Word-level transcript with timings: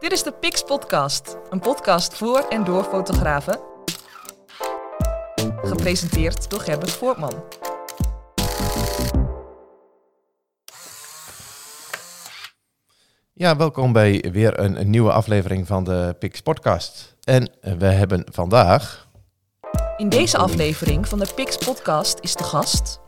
Dit 0.00 0.12
is 0.12 0.22
de 0.22 0.32
Pix 0.32 0.62
Podcast, 0.62 1.36
een 1.50 1.60
podcast 1.60 2.14
voor 2.14 2.46
en 2.48 2.64
door 2.64 2.84
fotografen. 2.84 3.60
Gepresenteerd 5.62 6.50
door 6.50 6.60
Gerbert 6.60 6.90
Voortman. 6.90 7.44
Ja, 13.32 13.56
welkom 13.56 13.92
bij 13.92 14.24
weer 14.32 14.58
een, 14.58 14.80
een 14.80 14.90
nieuwe 14.90 15.12
aflevering 15.12 15.66
van 15.66 15.84
de 15.84 16.16
Pix 16.18 16.40
Podcast. 16.40 17.16
En 17.24 17.50
we 17.60 17.86
hebben 17.86 18.24
vandaag. 18.32 19.08
In 19.96 20.08
deze 20.08 20.38
aflevering 20.38 21.08
van 21.08 21.18
de 21.18 21.26
Pix 21.34 21.56
Podcast 21.56 22.18
is 22.20 22.34
de 22.34 22.44
gast. 22.44 23.00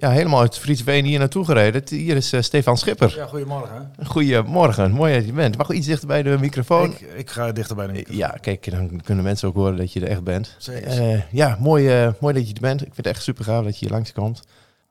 Ja, 0.00 0.10
helemaal 0.10 0.40
uit 0.40 0.58
Friesveen 0.58 1.04
hier 1.04 1.18
naartoe 1.18 1.44
gereden. 1.44 1.82
Hier 1.88 2.16
is 2.16 2.32
eh, 2.32 2.40
Stefan 2.42 2.76
Schipper. 2.76 3.14
Ja, 3.16 3.26
goedemorgen. 3.26 3.92
Goedemorgen, 4.06 4.90
mooi 4.90 5.14
dat 5.14 5.26
je 5.26 5.32
bent. 5.32 5.56
Mag 5.56 5.70
iets 5.70 5.86
dichter 5.86 6.08
bij 6.08 6.22
de 6.22 6.36
microfoon? 6.40 6.90
Ik, 6.90 7.00
ik 7.00 7.30
ga 7.30 7.52
dichter 7.52 7.76
bij 7.76 7.86
de 7.86 7.92
microfoon. 7.92 8.16
Ja, 8.16 8.28
kijk, 8.40 8.70
dan 8.70 9.00
kunnen 9.04 9.24
mensen 9.24 9.48
ook 9.48 9.54
horen 9.54 9.76
dat 9.76 9.92
je 9.92 10.00
er 10.00 10.08
echt 10.08 10.24
bent. 10.24 10.54
Zeker. 10.58 10.88
Eh, 11.12 11.22
ja, 11.32 11.56
mooi, 11.60 11.88
eh, 11.88 12.08
mooi 12.20 12.34
dat 12.34 12.48
je 12.48 12.54
er 12.54 12.60
bent. 12.60 12.80
Ik 12.80 12.94
vind 12.94 12.96
het 12.96 13.06
echt 13.06 13.22
super 13.22 13.44
gaaf 13.44 13.64
dat 13.64 13.78
je 13.78 13.84
hier 13.86 13.94
langskomt. 13.94 14.42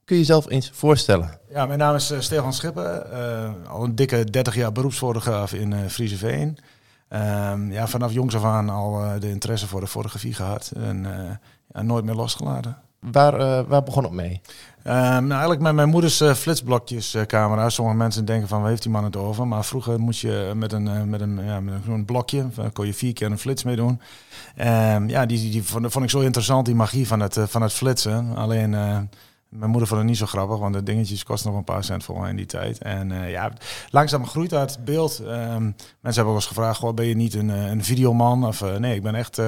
Kun 0.05 0.16
je 0.16 0.22
jezelf 0.22 0.50
eens 0.50 0.70
voorstellen? 0.73 1.39
Ja, 1.50 1.66
mijn 1.66 1.80
naam 1.80 1.95
is 1.95 2.12
eh, 2.12 2.20
Stefan 2.20 2.53
Schipper. 2.53 3.02
eh, 3.02 3.52
al 3.70 3.84
een 3.84 3.95
dikke 3.95 4.23
30 4.23 4.55
jaar 4.55 4.72
beroepsfotograaf 4.72 5.53
in 5.53 5.73
eh 5.73 5.80
Frieseveen. 5.88 6.58
Ehm, 7.09 7.72
ja, 7.72 7.88
vanaf 7.88 8.12
jongs 8.14 8.36
af 8.36 8.44
aan 8.44 8.70
al 8.70 9.03
eh, 9.03 9.12
de 9.20 9.30
interesse 9.30 9.67
voor 9.67 9.80
de 9.80 9.88
fotografie 9.88 10.34
gehad. 10.34 10.72
En 10.76 11.05
eh, 11.05 11.31
ja, 11.73 11.81
nooit 11.81 12.05
meer 12.05 12.16
losgelaten. 12.16 12.78
Waar, 13.00 13.40
eh, 13.40 13.68
waar 13.68 13.84
begon 13.84 14.04
het 14.04 14.12
mee? 14.12 14.42
Ehm, 14.88 15.22
nou, 15.22 15.32
eigenlijk 15.32 15.62
met 15.62 15.74
mijn 15.74 15.90
moeders 15.90 16.22
eh, 16.22 16.34
flitsblokjes 16.34 17.14
eh, 17.14 17.22
camera. 17.22 17.70
Sommige 17.70 17.98
mensen 17.98 18.26
denken 18.26 18.48
van, 18.48 18.62
waar 18.62 18.70
heeft 18.70 18.82
die 18.82 18.92
man 18.92 19.04
het 19.04 19.16
over? 19.16 19.48
Maar 19.48 19.66
vroeger 19.66 20.00
moest 20.00 20.22
je 20.22 20.52
met 20.56 20.73
een, 20.73 20.88
eh, 20.88 21.02
met 21.02 21.22
een, 21.22 21.39
ja, 21.45 21.59
met 21.59 21.73
een 21.88 22.06
blokje, 22.06 22.48
daar 22.56 22.72
kon 22.72 22.86
je 22.86 22.94
vier 22.94 23.14
keer 23.14 23.31
een 23.31 23.38
flits 23.39 23.64
mee 23.64 23.76
doen. 23.76 24.02
Ehm, 24.56 25.09
ja, 25.09 25.26
die, 25.26 25.52
die, 25.52 25.64
vond, 25.64 25.92
vond 25.92 26.06
ik 26.06 26.12
zo 26.12 26.20
interessant, 26.20 26.66
die 26.66 26.76
magie 26.76 27.08
van 27.08 27.20
het, 27.20 27.38
eh, 27.38 27.44
van 27.48 27.62
het 27.62 27.73
flitsen. 27.73 28.36
Alleen, 28.36 28.73
eh, 28.73 28.98
mijn 29.50 29.70
moeder 29.70 29.88
vond 29.88 30.00
het 30.00 30.09
niet 30.09 30.17
zo 30.17 30.26
grappig, 30.26 30.58
want 30.58 30.73
de 30.73 30.84
dingetjes 30.84 31.23
kosten 31.23 31.50
nog 31.50 31.59
een 31.59 31.66
paar 31.66 31.84
cent 31.84 32.03
voor 32.03 32.20
mij 32.20 32.30
in 32.30 32.36
die 32.36 32.45
tijd. 32.45 32.78
En 32.78 33.12
eh, 33.12 33.31
ja, 33.31 33.52
langzaam 33.89 34.28
groeit 34.28 34.50
dat 34.50 34.78
beeld. 34.86 35.20
Ehm, 35.20 35.64
mensen 35.64 36.02
hebben 36.02 36.26
ook 36.26 36.36
eens 36.36 36.45
gevraagd, 36.45 36.80
goh, 36.80 36.94
ben 36.94 37.06
je 37.06 37.16
niet 37.16 37.34
een, 37.34 37.50
eh, 37.50 37.66
een 37.66 37.84
videoman? 37.84 38.45
Of, 38.45 38.62
eh, 38.62 38.76
nee, 38.76 38.95
ik 38.95 39.04
ben 39.04 39.16
echt 39.16 39.42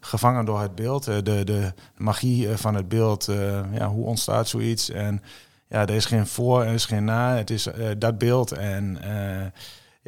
gevangen 0.00 0.44
door 0.44 0.60
het 0.60 0.74
beeld. 0.74 1.04
De, 1.04 1.22
de 1.22 1.72
magie 1.96 2.48
van 2.48 2.74
het 2.74 2.88
beeld. 2.88 3.28
ja, 3.72 3.88
hoe 3.88 4.06
ontstaat 4.06 4.48
zoiets? 4.48 4.90
En 4.90 5.22
ja, 5.68 5.80
er 5.80 5.94
is 5.94 6.04
geen 6.04 6.26
voor 6.26 6.64
er 6.64 6.74
is 6.74 6.84
geen 6.84 7.04
na. 7.04 7.36
Het 7.36 7.50
is 7.50 7.68
dat 7.98 8.18
beeld. 8.18 8.52
En 8.52 8.98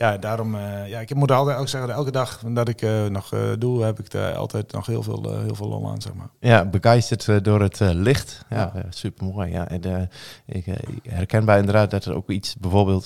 ja, 0.00 0.16
daarom, 0.16 0.54
eh, 0.54 0.88
ja, 0.88 1.00
ik 1.00 1.14
moet 1.14 1.30
altijd 1.30 1.58
ook 1.58 1.68
zeggen, 1.68 1.90
elke 1.90 2.10
dag 2.10 2.42
dat 2.46 2.68
ik 2.68 2.82
eh, 2.82 3.04
nog 3.06 3.32
eh, 3.32 3.40
doe, 3.58 3.82
heb 3.84 3.98
ik 3.98 4.10
daar 4.10 4.34
altijd 4.34 4.72
nog 4.72 4.86
heel 4.86 5.02
veel, 5.02 5.34
heel 5.42 5.54
veel 5.54 5.68
lol 5.68 5.88
aan, 5.88 6.00
zeg 6.00 6.14
maar. 6.14 6.28
Ja, 6.40 6.64
begeisterd 6.64 7.44
door 7.44 7.60
het 7.62 7.80
licht. 7.80 8.44
Ja, 8.50 8.70
Ja. 8.74 8.82
super 8.90 9.26
mooi. 9.26 9.50
Ja. 9.50 9.68
En, 9.68 10.08
ik 10.46 10.66
eh, 10.66 10.74
herkenbaar 11.08 11.58
inderdaad 11.58 11.90
dat 11.90 12.04
er 12.04 12.14
ook 12.14 12.30
iets, 12.30 12.56
bijvoorbeeld 12.60 13.04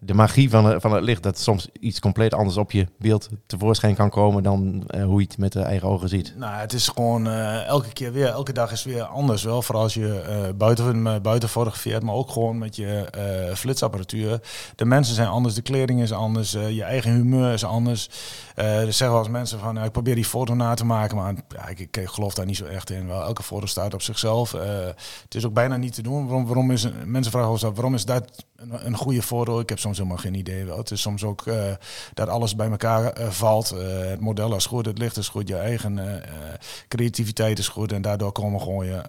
de 0.00 0.14
magie 0.14 0.50
van, 0.50 0.64
het- 0.64 0.80
van 0.82 0.92
het 0.92 1.02
licht, 1.04 1.22
dat 1.22 1.38
soms 1.38 1.68
iets 1.80 2.00
compleet 2.00 2.34
anders 2.34 2.56
op 2.56 2.72
je 2.72 2.86
beeld 2.98 3.28
tevoorschijn 3.46 3.94
kan 3.94 4.10
komen 4.10 4.42
dan 4.42 4.82
hoe 5.04 5.20
je 5.20 5.26
het 5.26 5.38
met 5.38 5.52
de 5.52 5.60
eigen 5.62 5.88
ogen 5.88 6.08
ziet. 6.08 6.34
Nou, 6.36 6.54
het 6.54 6.72
is 6.72 6.88
gewoon 6.88 7.26
elke 7.28 7.92
keer 7.92 8.12
weer, 8.12 8.26
elke 8.28 8.52
dag 8.52 8.72
is 8.72 8.84
weer 8.84 9.02
anders. 9.02 9.42
Wel, 9.42 9.62
vooral 9.62 9.82
als 9.82 9.94
je 9.94 10.52
buiten, 10.56 11.22
buiten 11.22 11.48
fotografeert, 11.48 12.02
maar 12.02 12.14
ook 12.14 12.30
gewoon 12.30 12.58
met 12.58 12.76
je 12.76 13.06
flitsapparatuur. 13.54 14.40
De 14.76 14.84
mensen 14.84 15.14
zijn 15.14 15.28
anders, 15.28 15.54
de 15.54 15.62
kleding 15.62 16.00
is 16.02 16.12
anders, 16.18 16.54
eh, 16.54 16.70
je 16.70 16.82
eigen 16.82 17.12
humeur 17.12 17.52
is 17.52 17.64
anders. 17.64 18.10
Eh, 18.54 18.80
er 18.80 18.92
zeggen 18.92 19.10
wel 19.10 19.18
eens 19.18 19.28
mensen 19.28 19.58
van, 19.58 19.74
nou, 19.74 19.86
ik 19.86 19.92
probeer 19.92 20.14
die 20.14 20.24
foto 20.24 20.54
na 20.54 20.74
te 20.74 20.84
maken, 20.84 21.16
maar 21.16 21.34
ja, 21.48 21.68
ik, 21.68 22.00
geloof 22.04 22.34
daar 22.34 22.46
niet 22.46 22.56
zo 22.56 22.64
echt 22.64 22.90
in. 22.90 23.06
Wel, 23.06 23.22
elke 23.22 23.42
foto 23.42 23.66
staat 23.66 23.94
op 23.94 24.02
zichzelf. 24.02 24.54
Eh, 24.54 24.86
het 25.22 25.34
is 25.34 25.46
ook 25.46 25.52
bijna 25.52 25.76
niet 25.76 25.94
te 25.94 26.02
doen. 26.02 26.26
Waarom, 26.26 26.46
waarom 26.46 26.70
is, 26.70 26.88
mensen 27.04 27.32
vragen 27.32 27.50
eens 27.50 27.64
af, 27.64 27.74
waarom 27.74 27.94
is 27.94 28.04
dat 28.04 28.44
een, 28.56 28.96
goede 28.96 29.22
foto? 29.22 29.60
Ik 29.60 29.68
heb 29.68 29.78
soms 29.78 29.96
helemaal 29.96 30.18
geen 30.18 30.34
idee. 30.34 30.64
Wel. 30.64 30.76
Het 30.76 30.90
is 30.90 31.00
soms 31.00 31.24
ook 31.24 31.44
dat 32.14 32.28
alles 32.28 32.56
bij 32.56 32.70
elkaar 32.70 33.12
valt. 33.30 33.68
Het 34.10 34.20
model 34.20 34.56
is 34.56 34.66
goed, 34.66 34.86
het 34.86 34.98
licht 34.98 35.16
is 35.16 35.28
goed, 35.28 35.48
je 35.48 35.56
eigen 35.56 36.22
creativiteit 36.88 37.58
is 37.58 37.68
goed. 37.68 37.92
En 37.92 38.02
daardoor 38.02 38.32
komen 38.32 38.60
gewoon 38.60 38.86
je, 38.86 39.02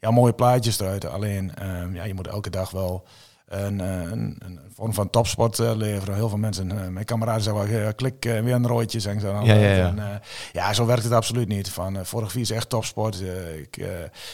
ja, 0.00 0.10
mooie 0.10 0.32
plaatjes 0.32 0.80
eruit. 0.80 1.04
Alleen, 1.04 1.52
ja, 1.92 2.04
je 2.04 2.14
moet 2.14 2.26
elke 2.26 2.50
dag 2.50 2.70
wel 2.70 3.04
een, 3.46 3.80
eh, 3.80 4.00
een, 4.00 4.36
een 4.38 4.60
vorm 4.76 4.94
van 4.94 5.10
topsport 5.10 5.58
eh, 5.58 5.74
leveren. 5.74 6.14
Heel 6.14 6.28
veel 6.28 6.38
mensen, 6.38 6.70
eh, 6.70 6.88
mijn 6.88 7.04
kameraden 7.04 7.42
zeggen 7.42 7.82
wel, 7.82 7.94
klik 7.94 8.16
weer 8.22 8.54
een 8.54 8.90
zeggen 9.00 9.20
ze 9.20 9.26
dan. 9.26 9.44
Ja, 9.44 9.54
ja, 9.54 9.74
ja. 9.74 9.86
En, 9.86 10.20
ja, 10.52 10.72
zo 10.72 10.86
werkt 10.86 11.02
het 11.02 11.12
absoluut 11.12 11.48
niet. 11.48 11.70
Van, 11.70 11.96
eh, 11.96 12.04
fotografie 12.04 12.40
is 12.40 12.50
echt 12.50 12.68
topsport. 12.68 13.20
Ik, 13.58 13.74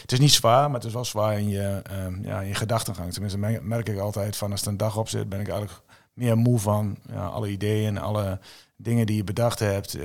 het 0.00 0.12
is 0.12 0.18
niet 0.18 0.32
zwaar, 0.32 0.66
maar 0.66 0.78
het 0.78 0.88
is 0.88 0.92
wel 0.92 1.04
zwaar 1.04 1.38
in 1.38 1.48
je, 1.48 1.80
ehm, 1.82 2.24
ja, 2.24 2.40
in 2.40 2.48
je 2.48 2.54
gedachtengang. 2.54 3.12
Tenminste, 3.12 3.38
merk, 3.38 3.62
merk 3.62 3.88
ik 3.88 3.98
altijd 3.98 4.36
van 4.36 4.50
als 4.50 4.62
er 4.62 4.68
een 4.68 4.76
dag 4.76 4.96
op 4.96 5.08
zit, 5.08 5.28
ben 5.28 5.40
ik 5.40 5.48
eigenlijk 5.48 5.80
meer 6.12 6.36
moe 6.38 6.58
van 6.58 6.96
ja, 7.10 7.26
alle 7.26 7.48
ideeën, 7.50 7.98
alle 7.98 8.38
dingen 8.76 9.06
die 9.06 9.16
je 9.16 9.24
bedacht 9.24 9.58
hebt. 9.58 9.94
Eh, 9.94 10.02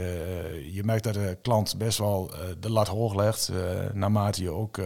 je 0.75 0.81
merkt 0.84 1.03
dat 1.03 1.13
de 1.13 1.38
klant 1.41 1.78
best 1.78 1.97
wel 1.97 2.29
eh, 2.34 2.40
de 2.59 2.69
lat 2.72 2.88
hoog 2.88 3.16
legt. 3.16 3.50
eh, 3.50 3.56
naarmate 3.94 4.44
je 4.44 4.50
ook 4.50 4.79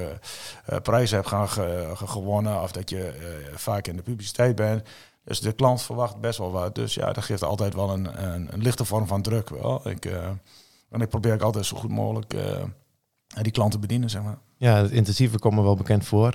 prijzen 0.84 1.16
hebt 1.18 1.28
gaan 1.28 1.50
ge- 1.50 1.92
ge- 1.96 2.08
gewonnen 2.08 2.62
of 2.62 2.72
dat 2.72 2.90
je 2.90 3.14
vaak 3.56 3.88
in 3.88 3.96
de 3.96 4.02
publiciteit 4.02 4.56
bent. 4.56 4.88
Dus 5.24 5.40
de 5.40 5.52
klant 5.52 5.82
verwacht 5.82 6.20
best 6.20 6.38
wel 6.38 6.52
wat. 6.52 6.76
Dus 6.76 6.94
ja, 6.94 7.14
dat 7.14 7.24
geeft 7.24 7.44
altijd 7.44 7.74
wel 7.74 7.90
een, 7.90 8.24
een, 8.34 8.54
een 8.54 8.62
lichte 8.62 8.86
vorm 8.86 9.08
van 9.08 9.22
druk. 9.22 9.50
Wel. 9.50 9.90
Ik, 9.90 10.06
en 10.90 11.02
ik 11.02 11.10
probeer 11.10 11.34
ook 11.34 11.42
altijd 11.42 11.66
zo 11.66 11.78
goed 11.78 11.90
mogelijk 11.92 12.34
die 13.42 13.52
klant 13.52 13.72
te 13.72 13.80
bedienen, 13.80 14.10
zeg 14.10 14.22
maar. 14.24 14.38
Ja, 14.58 14.76
het 14.76 14.92
intensieve 14.92 15.40
komt 15.40 15.56
me 15.56 15.62
wel 15.62 15.76
bekend 15.76 16.06
voor. 16.06 16.34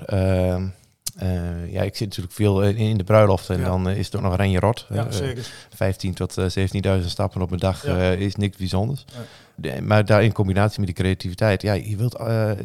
Eh, 1.15 1.71
ja, 1.71 1.81
ik 1.81 1.95
zit 1.95 2.07
natuurlijk 2.07 2.35
veel 2.35 2.63
in, 2.63 2.75
in 2.75 2.97
de 2.97 3.03
bruiloft 3.03 3.49
en 3.49 3.59
Ja. 3.59 3.65
dan 3.65 3.89
eh, 3.89 3.97
is 3.97 4.05
het 4.05 4.15
ook 4.15 4.21
nog 4.21 4.35
Renje 4.35 4.59
Rot. 4.59 4.85
Ja, 4.89 5.05
Eh, 5.05 5.11
zeker. 5.11 5.47
15 5.75 6.13
tot 6.13 6.37
eh, 6.37 6.45
17.000 6.99 7.09
stappen 7.09 7.41
op 7.41 7.51
een 7.51 7.57
dag 7.59 7.85
Ja. 7.85 7.97
eh, 8.11 8.19
is 8.19 8.35
niks 8.35 8.57
bijzonders. 8.57 9.05
De- 9.55 9.81
maar 9.81 10.05
daar 10.05 10.23
in 10.23 10.31
combinatie 10.33 10.77
met 10.79 10.87
die 10.87 10.95
creativiteit, 11.03 11.61
ja, 11.61 11.73
je 11.73 11.95
wilt 11.97 12.15
eh, 12.15 12.51
eh, 12.51 12.57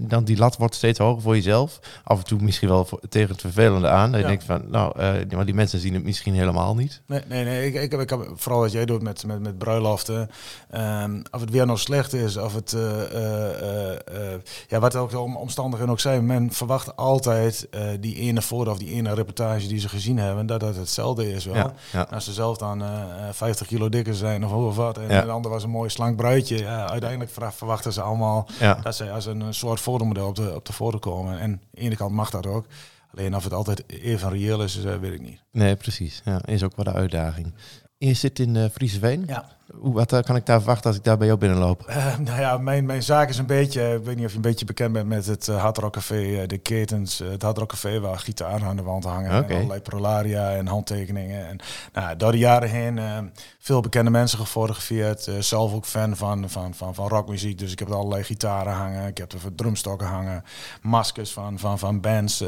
dan 0.00 0.24
die 0.24 0.36
lat 0.36 0.56
wordt 0.56 0.74
steeds 0.74 0.98
hoger 0.98 1.22
voor 1.22 1.34
jezelf. 1.34 1.78
Af 2.04 2.18
en 2.18 2.24
toe 2.24 2.38
misschien 2.42 2.68
wel 2.68 2.84
voor- 2.84 3.00
tegen 3.08 3.30
het 3.30 3.40
vervelende 3.40 3.88
aan. 3.88 4.12
Dat 4.12 4.20
je 4.20 4.26
denkt 4.26 4.44
van, 4.44 4.62
nou, 4.70 4.98
eh, 4.98 5.12
maar 5.36 5.44
die 5.44 5.54
mensen 5.54 5.78
zien 5.80 5.94
het 5.94 6.04
misschien 6.04 6.34
helemaal 6.34 6.74
niet. 6.74 7.00
Nee, 7.06 7.20
nee, 7.28 7.44
nee. 7.44 7.66
Ik, 7.66 7.74
ik, 7.74 7.90
heb, 7.90 8.00
ik 8.00 8.10
heb 8.10 8.20
vooral 8.34 8.60
wat 8.60 8.72
jij 8.72 8.84
doet 8.84 9.02
met, 9.02 9.26
met, 9.26 9.40
met 9.40 9.58
bruiloften. 9.58 10.30
Ehm, 10.70 11.22
of 11.30 11.40
het 11.40 11.50
weer 11.50 11.66
nog 11.66 11.78
slecht 11.78 12.12
is, 12.12 12.36
of 12.36 12.54
het, 12.54 12.72
eh, 12.72 13.92
eh, 13.92 14.40
ja, 14.68 14.78
wat 14.78 14.96
ook 14.96 15.10
de 15.10 15.18
om- 15.18 15.36
omstandigheden 15.36 15.92
ook 15.92 16.00
zijn. 16.00 16.26
Men 16.26 16.52
verwacht 16.52 16.96
altijd 16.96 17.68
die 18.00 18.16
ene 18.16 18.42
foto 18.42 18.70
of 18.70 18.78
die 18.78 18.92
ene 18.92 19.14
reportage 19.14 19.66
die 19.68 19.78
ze 19.80 19.88
gezien 19.88 20.18
hebben, 20.18 20.46
dat 20.46 20.60
dat 20.60 20.76
hetzelfde 20.76 21.32
is 21.32 21.44
wel. 21.44 21.54
Ja, 21.54 21.72
ja. 21.92 22.06
Als 22.10 22.24
ze 22.24 22.32
zelf 22.32 22.56
dan 22.56 22.82
eh, 22.82 22.88
eh, 22.88 23.32
50 23.32 23.66
kilo 23.66 23.88
dikker 23.88 24.14
zijn 24.14 24.44
of 24.44 24.50
hoe 24.50 24.66
of 24.66 24.76
wat. 24.76 24.98
En 24.98 25.08
de 25.08 25.30
ander 25.30 25.50
was 25.50 25.62
een 25.62 25.70
mooi 25.70 25.90
slank 25.90 26.16
bruidje. 26.16 26.58
Ja, 26.58 26.88
uiteindelijk 26.90 27.30
ver- 27.30 27.52
verwachten 27.52 27.92
ze 27.92 28.00
allemaal 28.02 28.46
ja. 28.60 28.74
dat 28.82 28.94
ze 28.94 29.10
als 29.10 29.26
een 29.28 29.42
eh, 29.42 29.48
soort 29.50 29.80
fotomodel 29.80 30.28
op 30.28 30.34
de, 30.34 30.54
op 30.54 30.66
de 30.66 30.72
foto 30.72 30.98
komen. 30.98 31.38
En 31.38 31.50
aan 31.50 31.60
de 31.70 31.80
ene 31.80 31.96
kant 31.96 32.12
mag 32.12 32.30
dat 32.30 32.46
ook. 32.46 32.66
Alleen 33.14 33.36
of 33.36 33.44
het 33.44 33.52
altijd 33.52 33.88
even 33.90 34.30
reëel 34.30 34.62
is, 34.62 34.84
eh, 34.84 34.96
weet 34.96 35.12
ik 35.12 35.20
niet. 35.20 35.42
Nee, 35.52 35.76
precies. 35.76 36.22
Ja, 36.24 36.44
is 36.44 36.62
ook 36.62 36.76
wel 36.76 36.84
de 36.84 36.92
uitdaging. 36.92 37.54
Je 37.98 38.14
zit 38.14 38.38
in 38.38 38.54
uh, 38.54 38.64
Frieseveen. 38.72 39.24
Ja. 39.26 39.57
Hoe, 39.74 39.94
wat 39.94 40.12
eh, 40.12 40.22
kan 40.22 40.36
ik 40.36 40.46
daar 40.46 40.58
verwachten 40.58 40.86
als 40.86 40.96
ik 40.96 41.04
daar 41.04 41.16
bij 41.16 41.26
jou 41.26 41.38
binnenloop? 41.38 41.82
Eh, 41.86 42.18
nou 42.18 42.40
ja, 42.40 42.58
mijn, 42.58 42.86
mijn 42.86 43.02
zaak 43.02 43.28
is 43.28 43.38
een 43.38 43.46
beetje, 43.46 43.94
ik 43.94 44.04
weet 44.04 44.16
niet 44.16 44.24
of 44.24 44.30
je 44.30 44.36
een 44.36 44.42
beetje 44.42 44.64
bekend 44.64 44.92
bent 44.92 45.06
met 45.06 45.26
het 45.26 45.46
uh, 45.46 45.60
Hard 45.62 45.78
Rock 45.78 45.92
Café, 45.92 46.46
de 46.46 46.58
ketens. 46.58 47.18
Het 47.18 47.42
Hard 47.42 47.58
Rock 47.58 47.68
Café 47.68 48.00
waar 48.00 48.18
gitaren 48.18 48.66
aan 48.66 48.76
de 48.76 48.82
wand 48.82 49.04
hangen. 49.04 49.38
Okay. 49.38 49.48
En 49.48 49.54
allerlei 49.54 49.80
prolaria 49.80 50.54
en 50.54 50.66
handtekeningen. 50.66 51.48
En 51.48 51.58
nou, 51.92 52.16
door 52.16 52.32
de 52.32 52.38
jaren 52.38 52.70
heen 52.70 52.96
uh, 52.96 53.18
veel 53.58 53.80
bekende 53.80 54.10
mensen 54.10 54.38
gefotografeerd. 54.38 55.26
Uh, 55.26 55.34
zelf 55.38 55.74
ook 55.74 55.84
fan 55.84 56.16
van, 56.16 56.50
van, 56.50 56.74
van, 56.74 56.94
van 56.94 57.08
rockmuziek. 57.08 57.58
Dus 57.58 57.72
ik 57.72 57.78
heb 57.78 57.88
er 57.88 57.94
allerlei 57.94 58.22
gitaren 58.22 58.72
hangen. 58.72 59.06
Ik 59.06 59.18
heb 59.18 59.32
er 59.32 59.54
drumstokken 59.54 60.06
hangen. 60.06 60.44
Maskers 60.82 61.32
van, 61.32 61.58
van, 61.58 61.78
van 61.78 62.00
bands. 62.00 62.44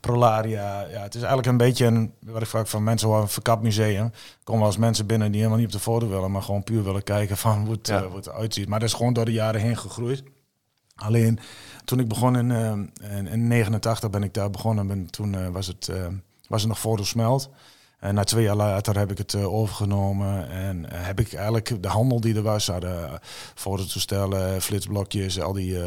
Prolaria. 0.00 0.86
Ja, 0.90 1.02
het 1.02 1.14
is 1.14 1.20
eigenlijk 1.20 1.46
een 1.48 1.56
beetje 1.56 1.86
een, 1.86 2.12
wat 2.20 2.42
ik 2.42 2.48
vaak 2.48 2.66
van 2.66 2.84
mensen 2.84 3.08
hoor, 3.08 3.20
een 3.20 3.28
verkapt 3.28 3.62
museum. 3.62 4.04
Er 4.04 4.12
komen 4.44 4.62
wel 4.62 4.70
eens 4.70 4.80
mensen 4.80 5.06
binnen 5.06 5.30
die 5.30 5.40
helemaal 5.40 5.58
niet 5.58 5.68
op 5.68 5.72
de 5.72 5.80
foto 5.90 6.08
willen, 6.08 6.30
maar 6.30 6.42
gewoon 6.50 6.64
puur 6.64 6.84
willen 6.84 7.02
kijken 7.02 7.36
van 7.36 7.60
hoe 7.60 7.72
het, 7.72 7.86
ja. 7.86 8.00
uh, 8.00 8.06
hoe 8.06 8.16
het 8.16 8.26
eruit 8.26 8.54
ziet. 8.54 8.68
Maar 8.68 8.78
dat 8.78 8.88
is 8.88 8.94
gewoon 8.94 9.12
door 9.12 9.24
de 9.24 9.32
jaren 9.32 9.60
heen 9.60 9.76
gegroeid. 9.76 10.22
Alleen 10.94 11.38
toen 11.84 11.98
ik 11.98 12.08
begon 12.08 12.36
in, 12.36 12.50
uh, 12.50 12.72
in, 13.16 13.26
in 13.26 13.48
89 13.48 14.10
ben 14.10 14.22
ik 14.22 14.34
daar 14.34 14.50
begonnen. 14.50 14.86
Ben, 14.86 15.10
toen 15.10 15.32
uh, 15.32 15.48
was, 15.48 15.66
het, 15.66 15.90
was 16.48 16.60
het 16.60 16.68
nog 16.68 16.78
fotosmelt. 16.78 17.50
En 17.98 18.14
na 18.14 18.24
twee 18.24 18.44
jaar 18.44 18.56
later 18.56 18.98
heb 18.98 19.10
ik 19.10 19.18
het 19.18 19.34
overgenomen 19.34 20.50
en 20.50 20.84
heb 20.92 21.20
ik 21.20 21.32
eigenlijk 21.32 21.82
de 21.82 21.88
handel 21.88 22.20
die 22.20 22.34
er 22.34 22.42
was, 22.42 22.66
hadden 22.66 23.20
fototoestellen, 23.54 24.62
flitsblokjes, 24.62 25.40
al 25.40 25.52
die 25.52 25.72
uh, 25.72 25.84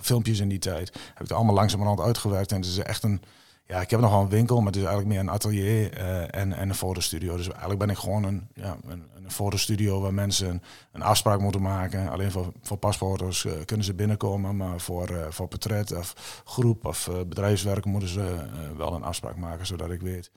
filmpjes 0.00 0.40
in 0.40 0.48
die 0.48 0.58
tijd, 0.58 0.92
heb 1.14 1.22
ik 1.22 1.28
er 1.28 1.36
allemaal 1.36 1.54
langzamerhand 1.54 2.00
uitgewerkt. 2.00 2.52
En 2.52 2.56
het 2.56 2.66
is 2.66 2.78
echt 2.78 3.02
een, 3.02 3.22
ja, 3.68 3.80
ik 3.80 3.90
heb 3.90 4.00
nog 4.00 4.10
wel 4.10 4.20
een 4.20 4.28
winkel, 4.28 4.56
maar 4.56 4.66
het 4.66 4.76
is 4.76 4.82
eigenlijk 4.82 5.12
meer 5.12 5.20
een 5.20 5.30
atelier 5.30 5.92
eh, 5.92 6.20
en, 6.20 6.52
en 6.52 6.68
een 6.68 6.74
fotostudio. 6.74 7.36
Dus 7.36 7.48
eigenlijk 7.48 7.78
ben 7.78 7.90
ik 7.90 7.96
gewoon 7.96 8.24
een, 8.24 8.48
ja, 8.54 8.76
een, 8.86 9.04
een 9.14 9.30
fotostudio 9.30 10.00
waar 10.00 10.14
mensen 10.14 10.62
een 10.92 11.02
afspraak 11.02 11.40
moeten 11.40 11.62
maken. 11.62 12.08
Alleen 12.08 12.30
voor, 12.30 12.52
voor 12.62 12.76
pasfoto's 12.76 13.44
uh, 13.44 13.52
kunnen 13.64 13.86
ze 13.86 13.94
binnenkomen, 13.94 14.56
maar 14.56 14.80
voor, 14.80 15.10
uh, 15.10 15.26
voor 15.28 15.48
portret 15.48 15.96
of 15.96 16.42
groep 16.44 16.86
of 16.86 17.10
bedrijfswerk 17.28 17.84
moeten 17.84 18.08
ze 18.08 18.36
wel 18.76 18.94
een 18.94 19.02
afspraak 19.02 19.36
maken, 19.36 19.66
zodat 19.66 19.90
ik 19.90 20.00
weet 20.00 20.30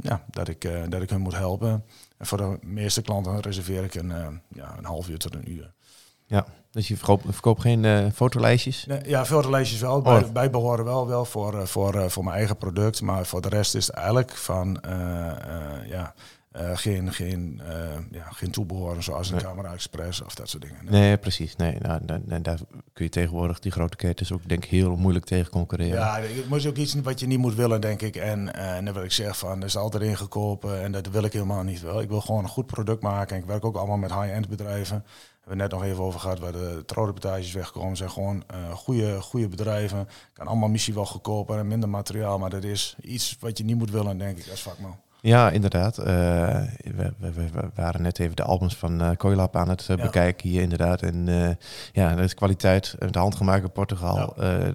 ja, 0.00 0.24
dat, 0.30 0.48
ik, 0.48 0.90
dat 0.90 1.02
ik 1.02 1.10
hun 1.10 1.20
moet 1.20 1.36
helpen. 1.36 1.84
En 2.16 2.26
voor 2.26 2.38
de 2.38 2.58
meeste 2.60 3.02
klanten 3.02 3.40
reserveer 3.40 3.84
ik 3.84 3.94
een, 3.94 4.40
ja, 4.48 4.78
een 4.78 4.84
half 4.84 5.08
uur 5.08 5.18
tot 5.18 5.34
een 5.34 5.50
uur. 5.50 5.72
Ja, 6.26 6.46
dus 6.70 6.88
je 6.88 6.96
verkoopt, 6.96 7.24
verkoopt 7.28 7.60
geen 7.60 7.84
uh, 7.84 8.06
fotolijstjes? 8.14 8.84
Nee, 8.86 9.00
ja, 9.04 9.26
fotolijstjes 9.26 9.80
wel. 9.80 9.96
Oh. 9.96 10.32
Bij, 10.32 10.50
behoren 10.50 10.84
wel, 10.84 11.06
wel 11.06 11.24
voor, 11.24 11.68
voor, 11.68 12.10
voor 12.10 12.24
mijn 12.24 12.36
eigen 12.36 12.56
product. 12.56 13.02
Maar 13.02 13.26
voor 13.26 13.40
de 13.40 13.48
rest 13.48 13.74
is 13.74 13.86
het 13.86 13.96
eigenlijk 13.96 14.30
van 14.30 14.80
ja, 15.86 16.14
geen, 16.74 17.12
geen, 17.12 17.60
ja, 18.10 18.24
geen 18.30 18.50
toebehoren 18.50 19.02
zoals 19.02 19.28
een 19.28 19.34
nee. 19.34 19.44
camera 19.44 19.72
express 19.72 20.22
of 20.22 20.34
dat 20.34 20.48
soort 20.48 20.62
dingen. 20.62 20.84
Nee, 20.84 21.00
nee 21.00 21.16
precies. 21.16 21.56
Nee, 21.56 21.76
nou, 21.80 22.00
daar 22.42 22.58
kun 22.92 23.04
je 23.04 23.10
tegenwoordig 23.10 23.58
die 23.58 23.72
grote 23.72 23.96
ketens 23.96 24.32
ook 24.32 24.48
denk 24.48 24.64
ik 24.64 24.70
heel 24.70 24.96
moeilijk 24.96 25.24
tegen 25.24 25.50
concurreren. 25.50 25.98
Ja, 25.98 26.20
het 26.20 26.48
moet 26.48 26.66
ook 26.66 26.76
iets 26.76 26.94
wat 26.94 27.20
je 27.20 27.26
niet 27.26 27.38
moet 27.38 27.54
willen, 27.54 27.80
denk 27.80 28.02
ik. 28.02 28.16
En, 28.16 28.54
en 28.54 28.84
dan 28.84 28.94
wil 28.94 29.04
ik 29.04 29.12
zeggen 29.12 29.36
van, 29.36 29.58
er 29.60 29.66
is 29.66 29.76
altijd 29.76 30.02
ingekopen 30.02 30.82
en 30.82 30.92
dat 30.92 31.08
wil 31.08 31.24
ik 31.24 31.32
helemaal 31.32 31.62
niet 31.62 31.80
wel. 31.80 32.00
Ik 32.00 32.08
wil 32.08 32.20
gewoon 32.20 32.42
een 32.42 32.48
goed 32.48 32.66
product 32.66 33.02
maken. 33.02 33.36
En 33.36 33.42
ik 33.42 33.48
werk 33.48 33.64
ook 33.64 33.76
allemaal 33.76 33.96
met 33.96 34.12
high-end 34.12 34.48
bedrijven. 34.48 35.04
We 35.48 35.54
net 35.54 35.70
nog 35.70 35.82
even 35.82 36.04
over 36.04 36.20
gehad 36.20 36.38
waar 36.38 36.52
de 36.52 36.82
trouwreportages 36.86 37.52
wegkomen. 37.52 37.96
zijn 37.96 38.10
gewoon 38.10 38.44
uh, 38.54 38.72
goede, 38.72 39.20
goede 39.20 39.48
bedrijven. 39.48 40.08
Kan 40.32 40.46
allemaal 40.46 40.68
misschien 40.68 40.94
wel 40.94 41.06
goedkoper 41.06 41.58
en 41.58 41.68
minder 41.68 41.88
materiaal. 41.88 42.38
Maar 42.38 42.50
dat 42.50 42.64
is 42.64 42.96
iets 43.00 43.36
wat 43.40 43.58
je 43.58 43.64
niet 43.64 43.78
moet 43.78 43.90
willen, 43.90 44.18
denk 44.18 44.38
ik, 44.38 44.50
als 44.50 44.62
vakman. 44.62 44.96
Ja, 45.20 45.50
inderdaad. 45.50 45.98
Uh, 45.98 46.04
we, 46.06 47.12
we, 47.18 47.32
we, 47.32 47.70
waren 47.74 48.02
net 48.02 48.18
even 48.18 48.36
de 48.36 48.42
albums 48.42 48.76
van 48.76 49.02
uh, 49.02 49.10
Coilab 49.10 49.56
aan 49.56 49.68
het 49.68 49.86
uh, 49.90 49.96
ja. 49.96 50.02
bekijken 50.02 50.48
hier 50.48 50.62
inderdaad. 50.62 51.02
En 51.02 51.26
ja, 51.92 52.14
dat 52.14 52.24
is 52.24 52.34
kwaliteit. 52.34 52.96
De 53.10 53.18
handgemaakte 53.18 53.66
in 53.66 53.72
Portugal. 53.72 54.34
Ja. 54.36 54.72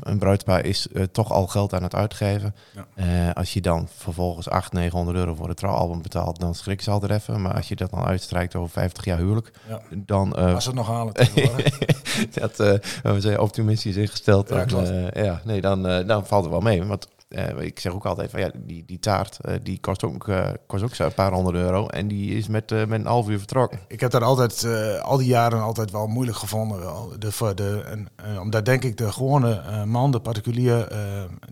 een 0.00 0.18
bruidspaar 0.18 0.64
is 0.64 0.88
toch 1.12 1.32
al 1.32 1.46
geld 1.46 1.74
aan 1.74 1.82
het 1.82 1.94
uitgeven. 1.94 2.54
Ja. 2.94 3.30
als 3.30 3.52
je 3.52 3.60
dan 3.60 3.88
vervolgens 3.96 4.48
800, 4.48 4.72
900 4.72 5.18
euro 5.18 5.34
voor 5.34 5.48
het 5.48 5.56
trouwalbum 5.56 6.02
betaalt, 6.02 6.40
dan 6.40 6.54
schrik 6.54 6.80
ze 6.80 6.90
altijd 6.90 7.12
even. 7.12 7.42
Maar 7.42 7.54
als 7.54 7.68
je 7.68 7.76
dat 7.76 7.90
dan 7.90 8.04
uitstrijkt 8.04 8.54
over 8.54 8.70
50 8.70 9.04
jaar 9.04 9.18
huwelijk, 9.18 9.52
dan... 9.96 10.34
als 10.34 10.66
het 10.66 10.74
nog 10.74 10.86
halen 10.86 11.12
Dat 12.40 12.56
we 13.02 13.20
zijn 13.20 13.40
optimistisch 13.40 13.96
ingesteld. 13.96 14.48
Ja, 14.48 14.64
dan, 14.64 15.10
ja, 15.12 15.40
nee, 15.44 15.60
dan, 15.60 15.82
dan 15.82 16.26
valt 16.26 16.42
het 16.42 16.52
wel 16.52 16.60
mee. 16.60 16.84
Want 16.84 17.08
uh, 17.30 17.60
ik 17.60 17.80
zeg 17.80 17.92
ook 17.92 18.06
altijd 18.06 18.30
van 18.30 18.40
ja, 18.40 18.50
die, 18.54 18.84
die 18.86 18.98
taart 18.98 19.38
uh, 19.42 19.54
die 19.62 19.80
kost 19.80 20.04
ook, 20.04 20.26
uh, 20.26 20.50
kost 20.66 20.84
ook 20.84 20.98
een 20.98 21.14
paar 21.14 21.32
honderd 21.32 21.56
euro. 21.56 21.86
En 21.86 22.08
die 22.08 22.36
is 22.36 22.48
met, 22.48 22.70
met 22.70 23.00
een 23.00 23.06
half 23.06 23.28
uur 23.28 23.38
vertrokken. 23.38 23.80
Ik 23.88 24.00
heb 24.00 24.10
daar 24.10 24.24
altijd, 24.24 24.66
al 25.02 25.16
die 25.16 25.26
jaren 25.26 25.62
altijd 25.62 25.90
wel 25.90 26.06
moeilijk 26.06 26.38
gevonden. 26.38 26.80
De, 27.18 27.54
de, 27.54 27.82
en, 28.16 28.40
omdat 28.40 28.64
denk 28.64 28.84
ik 28.84 28.96
de 28.96 29.12
gewone 29.12 29.84
man, 29.86 30.10
de 30.10 30.20
particulier, 30.20 30.88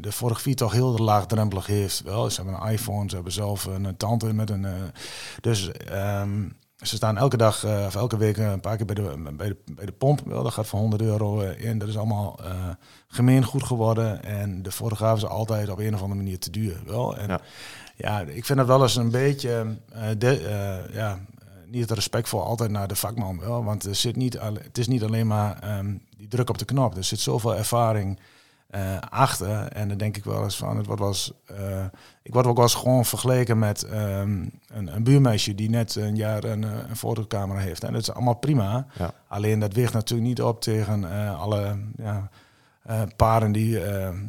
de 0.00 0.12
fotografie 0.12 0.54
toch 0.54 0.72
heel 0.72 0.98
laagdrempelig 0.98 1.66
heeft. 1.66 2.02
Wel, 2.02 2.30
ze 2.30 2.42
hebben 2.42 2.62
een 2.62 2.72
iPhone, 2.72 3.08
ze 3.08 3.14
hebben 3.14 3.32
zelf 3.32 3.64
een 3.64 3.96
tante 3.96 4.34
met 4.34 4.50
een. 4.50 4.66
dus 5.40 5.70
um, 5.92 6.56
ze 6.86 6.96
staan 6.96 7.16
elke 7.16 7.36
dag 7.36 7.64
uh, 7.64 7.84
of 7.86 7.94
elke 7.94 8.16
week 8.16 8.36
een 8.36 8.60
paar 8.60 8.76
keer 8.76 8.86
bij 8.86 8.94
de, 8.94 9.32
bij 9.36 9.48
de, 9.48 9.56
bij 9.74 9.86
de 9.86 9.92
pomp. 9.92 10.20
Wel, 10.24 10.42
dat 10.42 10.52
gaat 10.52 10.66
voor 10.66 10.78
100 10.78 11.02
euro 11.02 11.42
uh, 11.42 11.64
in. 11.64 11.78
Dat 11.78 11.88
is 11.88 11.96
allemaal 11.96 12.38
uh, 12.40 12.68
gemeen 13.08 13.44
goed 13.44 13.62
geworden. 13.62 14.24
En 14.24 14.62
de 14.62 14.72
fotograaf 14.72 15.16
is 15.16 15.24
altijd 15.24 15.68
op 15.68 15.78
een 15.78 15.94
of 15.94 16.02
andere 16.02 16.20
manier 16.20 16.38
te 16.38 16.50
duur. 16.50 16.82
Wel. 16.86 17.16
En 17.16 17.28
ja. 17.28 17.40
ja 17.96 18.20
ik 18.20 18.44
vind 18.44 18.58
dat 18.58 18.66
wel 18.66 18.82
eens 18.82 18.96
een 18.96 19.10
beetje 19.10 19.76
de, 20.18 20.88
ja, 20.92 21.18
niet 21.66 21.80
het 21.80 21.90
respect 21.90 22.28
voor 22.28 22.42
altijd 22.42 22.70
naar 22.70 22.88
de 22.88 22.96
vakman. 22.96 23.40
Wel. 23.40 23.64
Want 23.64 23.84
er 23.84 23.94
zit 23.94 24.16
niet, 24.16 24.38
het 24.40 24.78
is 24.78 24.88
niet 24.88 25.02
alleen 25.02 25.26
maar 25.26 25.78
um, 25.78 26.02
die 26.16 26.28
druk 26.28 26.48
op 26.48 26.58
de 26.58 26.64
knop. 26.64 26.96
Er 26.96 27.04
zit 27.04 27.20
zoveel 27.20 27.56
ervaring 27.56 28.18
uh, 28.74 28.98
achter. 29.10 29.66
En 29.66 29.88
dan 29.88 29.98
denk 29.98 30.16
ik 30.16 30.24
wel 30.24 30.42
eens 30.42 30.56
van, 30.56 30.76
het 30.76 30.86
wordt 30.86 31.00
was, 31.00 31.32
uh, 31.50 31.84
ik 32.22 32.32
word 32.32 32.46
ook 32.46 32.56
wel 32.56 32.64
eens 32.64 32.74
gewoon 32.74 33.04
vergeleken 33.04 33.58
met 33.58 33.82
um, 33.92 34.50
een, 34.66 34.94
een, 34.94 35.02
buurmeisje 35.02 35.54
die 35.54 35.70
net 35.70 35.94
een 35.94 36.16
jaar 36.16 36.44
een, 36.44 36.64
eh, 36.64 36.70
een 36.88 36.96
fotocamera 36.96 37.60
heeft. 37.60 37.84
En 37.84 37.92
dat 37.92 38.02
is 38.02 38.12
allemaal 38.12 38.34
prima. 38.34 38.86
Ja. 38.98 39.12
Alleen 39.28 39.58
dat 39.58 39.72
weegt 39.72 39.92
natuurlijk 39.92 40.28
niet 40.28 40.42
op 40.42 40.60
tegen 40.60 41.02
uh, 41.02 41.40
alle 41.40 41.78
ja, 41.96 42.30
paren 43.16 43.52
die 43.52 43.80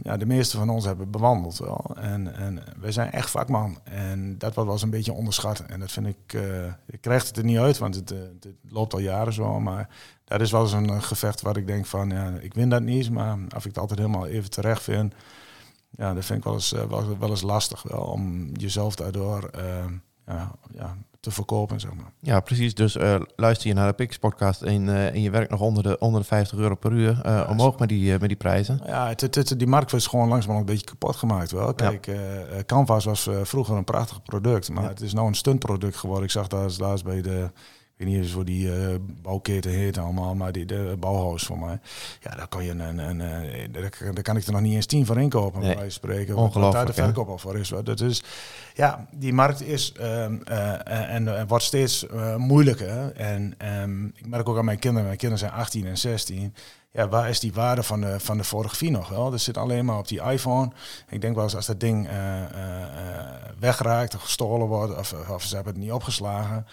ja, 0.01 0.18
de 0.18 0.25
meeste 0.25 0.57
van 0.57 0.69
ons 0.69 0.85
hebben 0.85 1.12
bewandeld. 1.12 1.57
Wel. 1.57 1.95
En, 1.95 2.35
en 2.35 2.63
wij 2.80 2.92
zijn 2.92 3.12
echt 3.12 3.30
vakman. 3.30 3.80
En 3.83 4.38
dat 4.38 4.53
wordt 4.53 4.56
wel 4.56 4.71
eens 4.71 4.81
een 4.81 4.89
beetje 4.89 5.13
onderschat. 5.13 5.59
En 5.59 5.80
dat 5.80 5.92
vind 5.92 6.07
ik, 6.07 6.42
ik 6.85 7.01
krijg 7.01 7.27
het 7.27 7.38
er 7.38 7.44
niet 7.44 7.57
uit, 7.57 7.77
want 7.77 7.95
het, 7.95 8.09
het 8.09 8.47
loopt 8.69 8.94
al 8.94 9.00
jaren 9.00 9.33
zo. 9.33 9.59
Maar 9.59 9.89
dat 10.38 10.42
is 10.42 10.52
wel 10.52 10.62
eens 10.62 10.72
een 10.72 11.04
gevecht 11.04 11.42
waar 11.42 11.58
ik 11.58 11.68
denk 11.68 11.86
van, 11.86 12.10
ja, 12.10 12.34
ik 12.42 12.54
win 12.54 12.70
dat 12.70 12.81
niet, 12.81 13.10
maar 13.10 13.38
als 13.50 13.64
ik 13.64 13.70
het 13.70 13.80
altijd 13.80 14.00
helemaal 14.00 14.28
even 14.28 14.50
terecht 14.50 14.84
vind, 14.84 15.14
ja, 15.90 16.14
dat 16.14 16.26
vind 16.26 16.40
ik 16.40 16.44
wel 16.44 16.54
eens, 16.54 16.74
uh, 16.74 16.84
wel, 16.84 17.18
wel, 17.20 17.30
eens 17.30 17.42
lastig 17.42 17.84
wel, 17.84 18.02
om 18.02 18.50
jezelf 18.56 18.96
daardoor 18.96 19.50
uh, 19.56 19.64
ja, 20.26 20.52
ja, 20.72 20.98
te 21.20 21.31
verkopen, 21.31 21.80
zeg 21.80 21.94
maar. 21.94 22.12
Ja, 22.20 22.40
precies. 22.40 22.74
Dus 22.74 22.96
uh, 22.96 23.16
luister 23.36 23.68
je 23.68 23.74
naar 23.74 23.88
de 23.88 23.94
Pix 23.94 24.18
podcast 24.18 24.62
en, 24.62 25.12
en 25.14 25.22
je 25.22 25.30
werkt 25.30 25.52
nog 25.52 25.60
onder 25.60 25.84
de, 25.84 25.98
onder 26.00 26.22
de 26.22 26.28
50 26.28 26.58
euro 26.58 26.76
per 26.76 26.92
uur, 26.92 27.20
ja, 27.24 27.46
omhoog 27.50 27.80
met 27.80 27.90
die, 27.90 28.12
met 28.12 28.28
die 28.28 28.38
prijzen. 28.38 28.81
Ja, 28.86 29.08
het, 29.08 29.36
het, 29.36 29.60
die 29.60 29.68
markt 29.68 29.94
is 29.94 30.08
gewoon 30.08 30.28
langzaam 30.28 30.56
een 30.56 30.66
beetje 30.66 30.86
kapot 30.86 31.16
gemaakt 31.16 31.52
wel. 31.52 31.74
Kijk, 31.74 32.06
ja. 32.06 32.64
Canvas 32.66 33.06
was 33.06 33.30
vroeger 33.44 33.76
een 33.76 33.84
prachtig 33.84 34.24
product, 34.24 34.70
maar 34.70 34.90
het 34.90 35.02
is 35.02 35.14
nou 35.14 35.28
een 35.28 35.36
stuntproduct 35.36 35.96
geworden. 35.96 36.26
Ik 36.26 36.31
zag 36.31 36.48
daar 36.48 36.70
laatst 36.78 37.04
bij 37.04 37.22
de 37.22 37.52
weet 38.00 38.07
niet 38.07 38.18
eens 38.18 38.34
hoe 38.34 38.44
die 38.44 38.68
uh, 38.68 38.96
bouwketen 39.22 39.72
heet 39.72 39.98
allemaal, 39.98 40.36
maar 40.36 40.51
die 40.51 40.66
de 40.66 40.96
bouwhuis 41.00 41.44
voor 41.44 41.60
mij. 41.60 41.80
Ja, 42.22 42.36
daar 42.36 42.48
kan 42.48 42.63
je 42.63 42.72
een, 42.72 42.98
een, 42.98 43.19
een 43.19 43.72
daar, 43.72 44.22
kan 44.22 44.38
ik 44.38 44.46
er 44.46 44.51
nog 44.51 44.62
niet 44.62 44.74
eens 44.74 44.86
tien 44.86 45.06
van 45.06 45.19
inkopen, 45.19 45.62
nee. 45.62 45.75
bij 45.75 45.90
spreken. 45.90 46.36
Ongelooflijk. 46.36 46.86
Daar 46.86 46.96
de 46.96 47.04
verkoop 47.04 47.28
al 47.28 47.38
voor 47.38 47.57
is. 47.57 47.74
Dat 47.84 48.01
is, 48.01 48.24
ja, 48.74 49.07
die 49.12 49.34
markt 49.34 49.62
is 49.62 49.94
uh, 50.00 50.06
uh, 50.06 51.13
en 51.13 51.48
wordt 51.48 51.63
steeds 51.63 52.06
moeilijker. 52.38 53.12
En 53.16 53.54
um, 53.81 54.12
ik 54.16 54.28
merk 54.28 54.50
ook 54.50 54.57
aan 54.57 54.66
mijn 54.66 54.80
kinderen, 54.80 55.06
mijn 55.06 55.18
kinderen 55.18 55.48
zijn 55.48 55.60
18 55.60 55.86
en 55.86 55.98
16 55.98 56.54
ja, 56.92 57.07
waar 57.07 57.30
is 57.30 57.40
die 57.40 57.54
waarde 57.54 57.84
van 57.84 58.02
de, 58.02 58.19
van 58.19 58.38
de 58.38 58.44
fotografie 58.44 58.92
nog 58.92 59.10
wel? 59.10 59.31
Dat 59.31 59.42
zit 59.42 59.57
alleen 59.57 59.86
maar 59.86 59.98
op 59.98 60.07
die 60.07 60.22
iPhone. 60.22 60.72
Ik 61.10 61.22
denk 61.22 61.36
wel 61.36 61.44
eens 61.44 61.56
als 61.56 61.66
dat 61.66 61.80
ding 61.80 62.07
uh, 62.07 62.13
uh, 62.13 62.45
wegraakt 63.59 64.16
of 64.16 64.21
gestolen 64.21 64.68
wordt 64.68 64.97
of, 64.97 65.14
of 65.30 65.44
ze 65.44 65.56
hebben 65.56 65.73
het 65.73 65.81
niet 65.81 65.92
opgeslagen. 65.92 66.66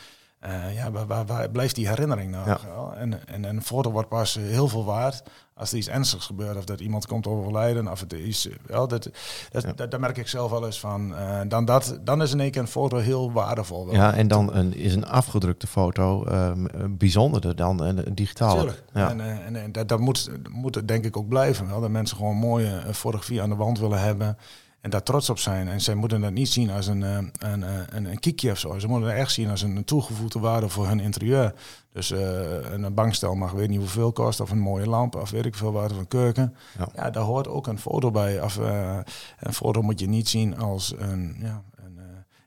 Uh, 0.47 0.75
ja, 0.75 0.91
waar, 0.91 1.07
waar, 1.07 1.27
waar, 1.27 1.51
blijft 1.51 1.75
die 1.75 1.89
herinnering 1.89 2.31
nou? 2.31 2.49
Ja. 2.49 2.59
En, 2.97 3.27
en, 3.27 3.45
en 3.45 3.57
een 3.57 3.63
foto 3.63 3.91
wordt 3.91 4.09
pas 4.09 4.35
heel 4.35 4.69
veel 4.69 4.85
waard 4.85 5.23
als 5.55 5.73
er 5.73 5.79
iets 5.79 5.89
ernstigs 5.89 6.27
gebeurt. 6.27 6.57
Of 6.57 6.65
dat 6.65 6.81
iemand 6.81 7.07
komt 7.07 7.27
overlijden. 7.27 7.89
Of 7.89 8.01
het 8.01 8.13
is, 8.13 8.49
wel, 8.67 8.89
dat, 8.89 9.11
dat, 9.51 9.63
ja. 9.63 9.73
dat, 9.73 9.91
daar 9.91 10.01
merk 10.01 10.17
ik 10.17 10.29
zelf 10.29 10.51
wel 10.51 10.67
eens 10.67 10.81
van. 10.81 11.11
Uh, 11.11 11.41
dan, 11.49 11.65
dat, 11.65 11.99
dan 12.05 12.23
is 12.23 12.33
in 12.33 12.41
één 12.41 12.51
keer 12.51 12.61
een 12.61 12.69
foto 12.69 12.97
heel 12.97 13.33
waardevol. 13.33 13.93
Ja, 13.93 14.15
en 14.15 14.29
dan 14.29 14.55
een, 14.55 14.75
is 14.75 14.95
een 14.95 15.07
afgedrukte 15.07 15.67
foto 15.67 16.27
um, 16.27 16.69
bijzonderder 16.99 17.57
dan 17.57 17.83
een, 17.83 18.07
een 18.07 18.15
digitale. 18.15 18.75
Ja. 18.93 19.11
En, 19.11 19.19
uh, 19.19 19.47
en, 19.47 19.57
en, 19.57 19.73
dat, 19.73 19.89
dat 19.89 20.01
moet, 20.01 20.31
moet 20.51 20.89
denk 20.89 21.05
ik 21.05 21.17
ook 21.17 21.29
blijven. 21.29 21.69
Wel. 21.69 21.81
Dat 21.81 21.91
mensen 21.91 22.17
gewoon 22.17 22.37
mooie 22.37 22.83
fotografie 22.93 23.43
aan 23.43 23.49
de 23.49 23.57
wand 23.57 23.79
willen 23.79 24.01
hebben 24.01 24.37
en 24.81 24.93
daar 24.93 25.03
trots 25.03 25.31
op 25.31 25.39
zijn. 25.39 25.69
En 25.69 25.81
zij 25.81 25.95
moeten 25.95 26.21
dat 26.21 26.33
niet 26.33 26.49
zien 26.49 26.71
als 26.71 26.87
een, 26.87 27.03
eh, 27.03 27.19
een, 27.39 27.63
eh, 27.63 27.81
een, 27.89 28.05
een 28.05 28.19
kiekje 28.19 28.51
of 28.51 28.59
zo. 28.59 28.79
Ze 28.79 28.89
moeten 28.89 29.09
het 29.09 29.19
echt 29.19 29.33
zien 29.33 29.51
als 29.51 29.63
een 29.63 29.85
toegevoegde 29.85 30.39
waarde 30.39 30.69
voor 30.69 30.87
hun 30.87 31.01
interieur. 31.01 31.55
Dus 31.93 32.11
uh, 32.11 32.71
een 32.71 32.95
bankstel 32.95 33.35
mag 33.35 33.53
weet 33.53 33.69
niet 33.69 33.79
hoeveel 33.79 34.13
kost, 34.13 34.41
of 34.41 34.51
een 34.51 34.59
mooie 34.59 34.89
lamp, 34.89 35.15
of 35.15 35.31
weet 35.31 35.45
ik 35.45 35.55
veel 35.55 35.73
wat, 35.73 35.91
of 35.91 35.99
een 35.99 36.09
keuken. 36.09 36.55
Ja, 36.79 36.89
ja 36.95 37.11
daar 37.11 37.23
hoort 37.23 37.49
ook 37.49 37.67
een 37.67 37.79
foto 37.79 38.11
bij. 38.11 38.43
Of, 38.43 38.59
uh, 38.59 38.99
een 39.39 39.53
foto 39.53 39.83
moet 39.83 40.01
je 40.01 40.09
niet 40.09 40.29
zien 40.29 40.59
als 40.59 40.95
een, 40.99 41.37
ja, 41.41 41.63
een, 41.75 41.99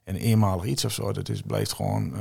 een 0.04 0.16
eenmalig 0.16 0.66
iets 0.66 0.86
of 0.86 0.92
zo. 0.92 1.12
Dat 1.12 1.30
is, 1.30 1.42
blijft 1.42 1.74
gewoon 1.74 2.14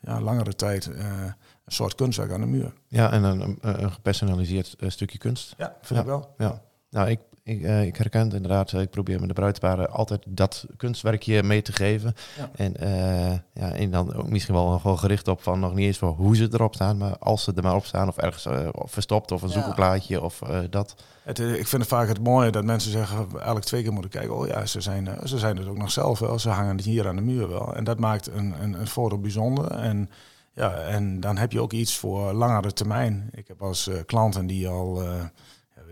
ja, 0.00 0.20
langere 0.20 0.54
tijd 0.54 0.86
een 0.86 1.34
soort 1.66 1.94
kunstwerk 1.94 2.32
aan 2.32 2.40
de 2.40 2.46
muur. 2.46 2.72
Ja, 2.86 3.12
en 3.12 3.22
een, 3.22 3.58
een 3.60 3.92
gepersonaliseerd 3.92 4.76
stukje 4.86 5.18
kunst. 5.18 5.54
Ja, 5.58 5.76
vind 5.80 5.88
ja. 5.88 6.00
ik 6.00 6.06
wel. 6.06 6.34
Ja. 6.38 6.62
Nou, 6.90 7.08
ik 7.08 7.20
ik, 7.42 7.60
uh, 7.60 7.82
ik 7.82 7.96
herken 7.96 8.24
het 8.24 8.34
inderdaad. 8.34 8.72
Ik 8.72 8.90
probeer 8.90 9.18
met 9.20 9.28
de 9.28 9.34
bruidsparen 9.34 9.90
altijd 9.90 10.22
dat 10.26 10.66
kunstwerkje 10.76 11.42
mee 11.42 11.62
te 11.62 11.72
geven. 11.72 12.14
Ja. 12.36 12.50
En, 12.54 12.74
uh, 12.82 13.32
ja, 13.54 13.72
en 13.72 13.90
dan 13.90 14.14
ook 14.14 14.28
misschien 14.28 14.54
wel 14.54 14.78
gewoon 14.78 14.98
gericht 14.98 15.28
op 15.28 15.42
van 15.42 15.60
nog 15.60 15.74
niet 15.74 15.86
eens 15.86 15.98
voor 15.98 16.08
hoe 16.08 16.36
ze 16.36 16.48
erop 16.50 16.74
staan, 16.74 16.96
maar 16.96 17.18
als 17.18 17.44
ze 17.44 17.52
er 17.54 17.62
maar 17.62 17.74
op 17.74 17.84
staan 17.84 18.08
of 18.08 18.16
ergens 18.16 18.46
uh, 18.46 18.68
verstopt 18.72 19.32
of 19.32 19.42
een 19.42 19.48
ja. 19.48 19.54
zoekelplaatje 19.54 20.22
of 20.22 20.38
dat. 20.70 20.94
Het, 21.22 21.38
ik 21.38 21.66
vind 21.66 21.82
het 21.82 21.90
vaak 21.90 22.08
het 22.08 22.22
mooie 22.22 22.50
dat 22.50 22.64
mensen 22.64 22.90
zeggen 22.90 23.26
eigenlijk 23.32 23.64
twee 23.64 23.82
keer 23.82 23.92
moeten 23.92 24.10
kijken. 24.10 24.36
Oh 24.36 24.46
ja, 24.46 24.66
ze 24.66 24.80
zijn, 24.80 25.08
ze 25.24 25.38
zijn 25.38 25.56
het 25.56 25.66
ook 25.66 25.78
nog 25.78 25.90
zelf 25.90 26.18
wel. 26.18 26.38
Ze 26.38 26.48
hangen 26.48 26.76
het 26.76 26.84
hier 26.84 27.08
aan 27.08 27.16
de 27.16 27.22
muur 27.22 27.48
wel. 27.48 27.74
En 27.74 27.84
dat 27.84 27.98
maakt 27.98 28.26
een, 28.26 28.54
een, 28.62 28.80
een 28.80 28.86
foto 28.86 29.18
bijzonder. 29.18 29.70
En 29.70 30.10
ja, 30.52 30.72
en 30.72 31.20
dan 31.20 31.36
heb 31.36 31.52
je 31.52 31.60
ook 31.60 31.72
iets 31.72 31.96
voor 31.96 32.32
langere 32.32 32.72
termijn. 32.72 33.28
Ik 33.32 33.48
heb 33.48 33.62
als 33.62 33.90
klanten 34.06 34.46
die 34.46 34.68
al 34.68 35.02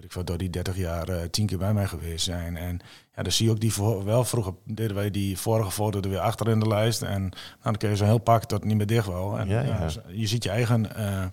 ik 0.09 0.15
veel, 0.15 0.25
door 0.25 0.39
die 0.39 0.51
30 0.51 0.77
jaar 0.77 1.09
eh, 1.09 1.23
tien 1.31 1.47
keer 1.47 1.59
bij 1.59 1.73
mij 1.75 1.87
geweest 1.87 2.25
zijn. 2.25 2.57
En 2.57 2.81
ja, 3.17 3.23
dan 3.23 3.33
zie 3.33 3.47
je 3.47 3.53
ook 3.53 3.61
die 3.61 3.73
voor, 3.73 4.05
wel 4.05 4.25
vroeger 4.25 4.55
deden 4.65 4.95
wij 4.97 5.11
die 5.11 5.39
vorige 5.39 5.71
foto 5.71 6.01
er 6.01 6.09
weer 6.09 6.19
achter 6.19 6.49
in 6.49 6.61
de 6.61 6.69
lijst. 6.69 7.03
En 7.03 7.21
nou, 7.21 7.33
dan 7.63 7.77
kun 7.77 7.89
je 7.89 7.97
zo 7.97 8.05
heel 8.05 8.19
pak 8.19 8.49
dat 8.49 8.65
niet 8.65 8.77
meer 8.77 8.87
dicht 8.87 9.07
wil. 9.07 9.39
En 9.39 9.49
Ja, 9.49 9.89
zo- 9.89 10.01
je 10.09 10.27
ziet 10.27 10.45
je 10.45 10.51
eigen 10.51 10.95
eh, 10.97 11.25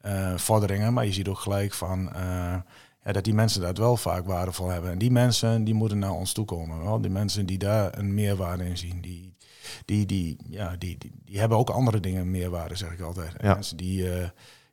eh, 0.00 0.38
vorderingen, 0.38 0.92
maar 0.92 1.04
je 1.06 1.12
ziet 1.12 1.28
ook 1.28 1.38
gelijk 1.38 1.72
van 1.72 2.12
eh, 2.12 2.22
ja, 3.04 3.12
dat 3.12 3.24
die 3.24 3.34
mensen 3.34 3.60
dat 3.60 3.78
wel 3.78 3.96
vaak 3.96 4.26
waardevol 4.26 4.68
hebben. 4.68 4.90
En 4.90 4.98
die 4.98 5.10
mensen 5.10 5.64
die 5.64 5.74
moeten 5.74 5.98
naar 5.98 6.10
ons 6.12 6.32
toe 6.32 6.44
komen. 6.44 6.82
Wel? 6.82 7.00
Die 7.00 7.10
mensen 7.10 7.46
die 7.46 7.58
daar 7.58 7.98
een 7.98 8.14
meerwaarde 8.14 8.64
in 8.64 8.78
zien, 8.78 9.00
die, 9.00 9.34
die, 9.84 10.06
die, 10.06 10.36
ja, 10.48 10.76
die, 10.78 10.98
die, 10.98 11.12
die 11.24 11.38
hebben 11.38 11.58
ook 11.58 11.70
andere 11.70 12.00
dingen 12.00 12.30
meerwaarde, 12.30 12.76
zeg 12.76 12.92
ik 12.92 13.00
altijd. 13.00 13.32
Ja. 13.40 13.54
Mensen 13.54 13.76
die 13.76 14.10
eh, 14.14 14.28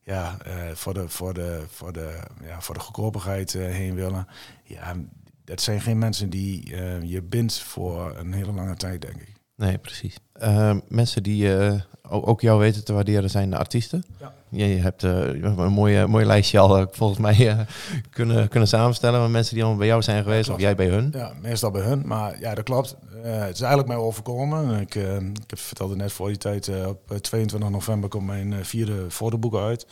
ja, 0.10 0.38
eh, 0.46 0.72
voor, 0.74 0.94
de, 0.94 1.10
voor, 1.10 1.34
de, 1.34 1.64
voor, 1.68 1.94
de, 1.94 2.20
ja, 2.44 2.62
voor 2.62 2.76
de 2.76 2.82
goedkopigheid 2.82 3.56
eh, 3.56 3.62
heen 3.62 3.96
willen. 3.96 4.28
Ja, 4.64 4.96
dat 5.44 5.62
zijn 5.62 5.82
geen 5.82 5.98
mensen 5.98 6.30
die 6.30 6.76
eh, 6.76 7.02
je 7.02 7.22
bindt 7.22 7.60
voor 7.60 8.18
een 8.18 8.34
hele 8.34 8.52
lange 8.52 8.76
tijd, 8.76 9.02
denk 9.02 9.16
ik. 9.16 9.34
Nee, 9.56 9.78
precies. 9.78 10.18
Mensen 10.88 11.24
die 11.24 11.52
ook 12.02 12.42
jou 12.42 12.60
weten 12.60 12.86
te 12.86 12.94
waarderen 12.94 13.30
zijn 13.30 13.50
de 13.50 13.58
artiesten. 13.58 14.04
Ja. 14.20 14.34
Je 14.50 14.64
hebt 14.64 15.04
eh, 15.04 15.42
een 15.42 15.72
mooie, 15.72 16.08
mooi 16.08 16.26
lijstje 16.26 16.60
al 16.60 16.78
eh, 16.78 16.86
volgens 16.92 17.20
mij 17.20 17.50
eh, 17.50 17.60
kunnen, 18.10 18.48
kunnen 18.50 18.70
samenstellen 18.70 19.22
met 19.22 19.32
mensen 19.32 19.56
die 19.56 19.64
al 19.64 19.76
bij 19.76 19.88
jou 19.88 20.02
zijn 20.02 20.24
geweest 20.24 20.50
of 20.50 20.60
jij 20.60 20.76
bij 20.76 20.88
hun. 20.88 21.10
Ja, 21.16 21.34
meestal 21.42 21.72
bij 21.72 21.82
hun. 21.82 22.02
Maar 22.06 22.40
ja, 22.40 22.56
dat 22.56 22.64
klopt. 22.64 22.96
Eh, 23.24 23.40
het 23.40 23.54
is 23.54 23.62
eigenlijk 23.62 23.88
mij 23.88 23.98
overkomen. 23.98 24.80
Ik, 24.80 24.96
eh, 24.96 25.16
ik 25.16 25.50
heb 25.50 25.60
vertelde 25.60 25.96
net 25.96 26.12
voor 26.12 26.28
die 26.28 26.38
tijd, 26.38 26.68
eh, 26.68 26.88
op 26.88 27.12
eh, 27.12 27.18
22 27.18 27.70
november 27.70 28.10
komt 28.10 28.26
mijn 28.26 28.54
eh, 28.54 28.60
vierde 28.64 29.06
fotoboek 29.10 29.56
uit. 29.56 29.86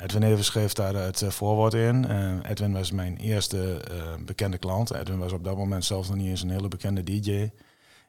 Edwin 0.00 0.22
Evers 0.22 0.46
schreef 0.46 0.72
daar 0.72 0.94
het 0.94 1.22
eh, 1.22 1.28
voorwoord 1.28 1.74
in. 1.74 2.08
Eh, 2.08 2.50
Edwin 2.50 2.72
was 2.72 2.90
mijn 2.90 3.16
eerste 3.16 3.80
eh, 3.90 3.96
bekende 4.24 4.58
klant. 4.58 4.94
Edwin 4.94 5.18
was 5.18 5.32
op 5.32 5.44
dat 5.44 5.56
moment 5.56 5.84
zelfs 5.84 6.08
nog 6.08 6.16
niet 6.16 6.28
eens 6.28 6.42
een 6.42 6.50
hele 6.50 6.68
bekende 6.68 7.02
DJ. 7.02 7.50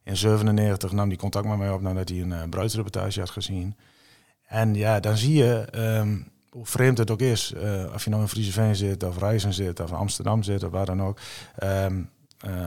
In 0.04 0.18
97 0.18 0.92
nam 0.92 1.08
hij 1.08 1.18
contact 1.18 1.48
met 1.48 1.58
mij 1.58 1.70
op 1.72 1.82
nadat 1.82 2.10
hij 2.10 2.22
een 2.22 2.50
bruidsreportage 2.50 3.20
had 3.20 3.30
gezien. 3.30 3.76
En 4.48 4.74
ja, 4.76 5.00
dan 5.00 5.18
zie 5.18 5.34
je 5.34 5.66
ehm, 5.72 6.18
hoe 6.50 6.66
vreemd 6.66 6.98
het 6.98 7.12
ook 7.12 7.22
is. 7.22 7.54
eh, 7.54 7.92
of 7.94 8.04
je 8.04 8.10
nou 8.10 8.22
in 8.22 8.28
Frieseveen 8.28 8.76
zit, 8.76 9.04
of 9.04 9.18
Rijzen 9.20 9.54
zit, 9.54 9.80
of 9.80 9.92
Amsterdam 9.92 10.44
zit, 10.44 10.64
of 10.64 10.72
waar 10.72 10.86
dan 10.86 11.02
ook. 11.04 11.20
Ehm, 11.56 11.72
eh, 11.98 12.00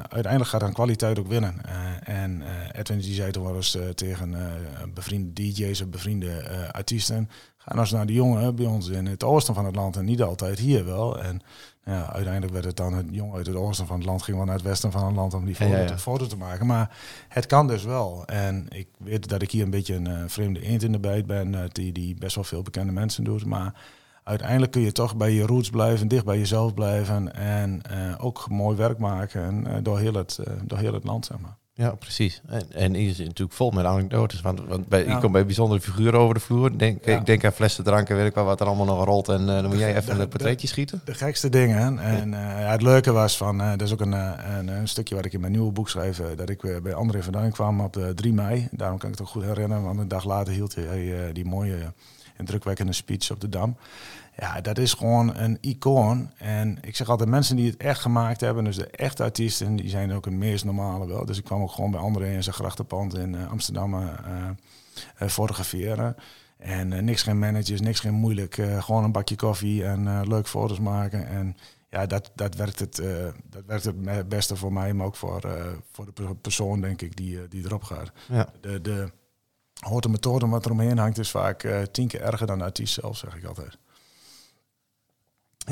uiteindelijk 0.09 0.51
gaat 0.51 0.61
dan 0.61 0.73
kwaliteit 0.73 1.19
ook 1.19 1.27
winnen. 1.29 1.55
Eh, 1.65 2.15
en 2.23 2.43
eh, 2.43 2.81
Edwin 2.81 2.99
die 2.99 3.15
zei 3.15 3.31
toen 3.31 3.45
wel 3.45 3.57
eens 3.57 3.77
eh, 3.77 3.89
tegen 3.89 4.35
eh, 4.35 4.53
bevriende 4.95 5.33
DJ's 5.33 5.81
of 5.81 5.89
bevriende 5.89 6.31
eh, 6.31 6.69
artiesten... 6.71 7.29
ga 7.57 7.69
nou 7.69 7.81
eens 7.81 7.91
naar 7.91 8.07
de 8.07 8.13
jongen 8.13 8.55
bij 8.57 8.67
ons 8.67 8.89
in 8.89 9.07
het 9.07 9.25
oosten 9.25 9.55
van 9.55 9.65
het 9.65 9.77
land 9.77 9.97
en 9.97 10.05
niet 10.05 10.23
altijd 10.23 10.59
hier 10.59 10.85
wel. 10.85 11.23
En 11.23 11.41
ja, 11.85 12.13
uiteindelijk 12.13 12.53
werd 12.53 12.65
het 12.65 12.77
dan 12.77 12.95
het 12.95 13.07
jongen 13.11 13.37
uit 13.37 13.47
het 13.47 13.57
oosten 13.57 13.87
van 13.87 13.97
het 13.97 14.07
land... 14.07 14.23
ging 14.23 14.37
wel 14.37 14.47
naar 14.47 14.55
het 14.55 14.65
westen 14.65 14.93
van 14.93 15.07
het 15.07 15.15
land 15.15 15.35
om 15.35 15.45
die 15.45 15.55
foto, 15.55 15.71
Ja, 15.71 15.77
ja, 15.77 15.83
ja. 15.83 15.89
Te, 15.89 15.99
foto 15.99 16.27
te 16.27 16.37
maken. 16.37 16.67
Maar 16.67 16.97
het 17.29 17.47
kan 17.47 17.67
dus 17.67 17.85
wel. 17.85 18.25
En 18.27 18.67
ik 18.69 18.89
weet 18.99 19.29
dat 19.29 19.43
ik 19.43 19.51
hier 19.51 19.63
een 19.63 19.71
beetje 19.71 19.95
een 19.95 20.07
eh, 20.07 20.23
vreemde 20.27 20.63
eend 20.63 20.83
in 20.83 20.93
de 20.93 20.99
bijt 20.99 21.27
ben... 21.27 21.55
eh, 21.55 21.61
die, 21.73 21.93
die 21.93 22.15
best 22.15 22.35
wel 22.35 22.45
veel 22.45 22.63
bekende 22.63 22.93
mensen 22.93 23.25
doet, 23.25 23.45
maar 23.45 23.75
uiteindelijk 24.27 24.73
kun 24.73 24.81
je 24.81 24.93
toch 24.93 25.17
bij 25.17 25.33
je 25.33 25.47
roots 25.47 25.71
blijven, 25.71 26.09
dicht 26.09 26.25
bij 26.25 26.39
jezelf 26.39 26.75
blijven 26.75 27.35
en 27.35 27.81
eh, 27.91 28.15
ook 28.19 28.49
mooi 28.49 28.77
werk 28.77 28.99
maken 28.99 29.43
en, 29.43 29.67
eh, 29.67 29.75
door, 29.83 29.99
heel 29.99 30.15
het, 30.15 30.39
eh, 30.45 30.53
door 30.65 30.79
heel 30.79 30.93
het 30.95 31.05
land. 31.05 31.27
Zeg 31.27 31.39
maar. 31.39 31.57
Ja, 31.73 31.91
precies. 31.91 32.41
En, 32.47 32.73
en 32.73 32.95
is 32.95 33.19
natuurlijk 33.19 33.53
vol 33.53 33.71
met 33.71 33.85
anekdotes. 33.85 34.41
Want, 34.41 34.61
want 34.69 34.89
bij, 34.89 35.05
Ja. 35.05 35.15
ik 35.15 35.21
kom 35.21 35.33
bij 35.33 35.45
bijzondere 35.47 35.81
figuren 35.81 36.21
over 36.21 36.35
de 36.35 36.41
vloer. 36.41 36.79
Denk, 36.79 37.05
Ja. 37.05 37.19
Ik 37.19 37.27
denk 37.27 37.45
aan 37.45 37.53
flessen 37.53 37.85
drank 37.85 38.09
en 38.09 38.17
weet 38.17 38.27
ik 38.27 38.35
wel 38.35 38.45
wat 38.45 38.61
er 38.61 38.67
allemaal 38.67 38.87
nog 38.87 39.05
rolt. 39.05 39.29
En 39.29 39.47
dan 39.47 39.67
moet 39.67 39.79
jij 39.79 39.97
even 39.97 40.21
een 40.21 40.29
portretje 40.29 40.67
schieten. 40.67 41.01
De 41.05 41.15
gekste 41.15 41.49
dingen. 41.49 41.99
En 41.99 42.31
ja, 42.31 42.71
het 42.71 42.83
leuke 42.83 43.13
was 43.13 43.37
van, 43.37 43.59
dat 43.59 43.81
is 43.81 43.93
ook 43.93 44.01
een, 44.01 44.13
een, 44.13 44.69
een 44.69 44.89
stukje 44.89 45.15
wat 45.15 45.25
ik 45.25 45.33
in 45.33 45.41
mijn 45.41 45.53
nieuwe 45.53 45.73
boek 45.73 45.89
schreef, 45.89 46.19
eh, 46.19 46.27
dat 46.37 46.49
ik 46.49 46.63
weer 46.63 46.83
bij 46.83 46.95
André 46.95 47.23
van 47.23 47.33
Duin 47.33 47.53
kwam 47.53 47.81
op 47.81 47.93
de 47.93 48.15
3 48.15 48.33
mei. 48.33 48.69
Daarom 48.71 48.99
kan 48.99 49.11
ik 49.11 49.19
het 49.19 49.27
ook 49.27 49.33
goed 49.33 49.45
herinneren, 49.45 49.85
want 49.85 49.99
een 49.99 50.09
dag 50.09 50.25
later 50.25 50.53
hield 50.53 50.75
hij 50.75 51.33
die 51.33 51.45
mooie 51.45 51.93
indrukwekkende 52.39 52.93
speech 52.93 53.31
op 53.31 53.41
de 53.41 53.49
Dam. 53.49 53.77
Ja, 54.39 54.61
dat 54.61 54.79
is 54.79 54.93
gewoon 54.93 55.37
een 55.37 55.59
icoon. 55.61 56.31
En 56.39 56.79
ik 56.83 56.97
zeg 56.97 57.09
altijd, 57.09 57.29
mensen 57.29 57.57
die 57.57 57.71
het 57.71 57.77
echt 57.77 58.01
gemaakt 58.01 58.41
hebben, 58.41 58.65
dus 58.65 58.77
de 58.77 58.87
echte 58.87 59.23
artiesten, 59.23 59.77
die 59.77 59.89
zijn 59.89 60.13
ook 60.13 60.25
het 60.25 60.35
meest 60.35 60.65
normale 60.65 61.07
wel. 61.07 61.25
Dus 61.25 61.39
ik 61.39 61.45
kwam 61.45 61.63
ook 61.63 61.71
gewoon 61.71 61.91
bij 61.91 62.01
André 62.01 62.33
in 62.33 62.43
zijn 62.43 62.55
grachtenpand 62.55 63.17
in 63.17 63.35
eh, 63.35 63.51
Amsterdam 63.51 63.95
eh, 63.95 64.09
eh, 65.17 65.29
fotograferen. 65.29 66.17
En 66.59 67.05
niks 67.05 67.23
geen 67.23 67.39
managers, 67.39 67.81
niks 67.81 68.01
geen 68.01 68.15
moeilijk. 68.15 68.55
gewoon 68.79 69.05
een 69.05 69.13
bakje 69.13 69.37
koffie 69.37 69.85
en 69.85 70.29
leuk 70.29 70.49
foto's 70.49 70.81
maken. 70.81 71.29
En 71.29 71.57
ja, 71.91 72.07
dat, 72.07 72.31
dat, 72.35 72.55
werkt 72.55 72.79
het, 72.79 73.03
dat 73.51 73.63
werkt 73.67 73.85
het 73.85 74.29
beste 74.29 74.57
voor 74.57 74.73
mij, 74.73 74.93
maar 74.93 75.07
ook 75.07 75.17
voor, 75.17 75.41
voor 75.93 76.05
de 76.05 76.13
per- 76.13 76.37
persoon, 76.37 76.81
denk 76.81 77.03
ik, 77.03 77.17
die, 77.17 77.49
die 77.49 77.65
erop 77.65 77.83
gaat. 77.83 78.13
Ja. 78.29 78.49
De, 78.61 78.81
de 78.81 79.11
hoort 79.81 80.09
methode 80.09 80.49
wat 80.49 80.65
er 80.65 80.71
omheen 80.71 80.99
hangt 80.99 81.19
is 81.19 81.31
vaak 81.31 81.63
eh, 81.63 81.83
tien 81.83 82.09
keer 82.09 82.21
erger 82.21 82.47
dan 82.47 82.59
de 82.59 82.65
artiest 82.65 82.95
zelf, 82.95 83.17
zeg 83.17 83.37
ik 83.37 83.45
altijd. 83.45 83.79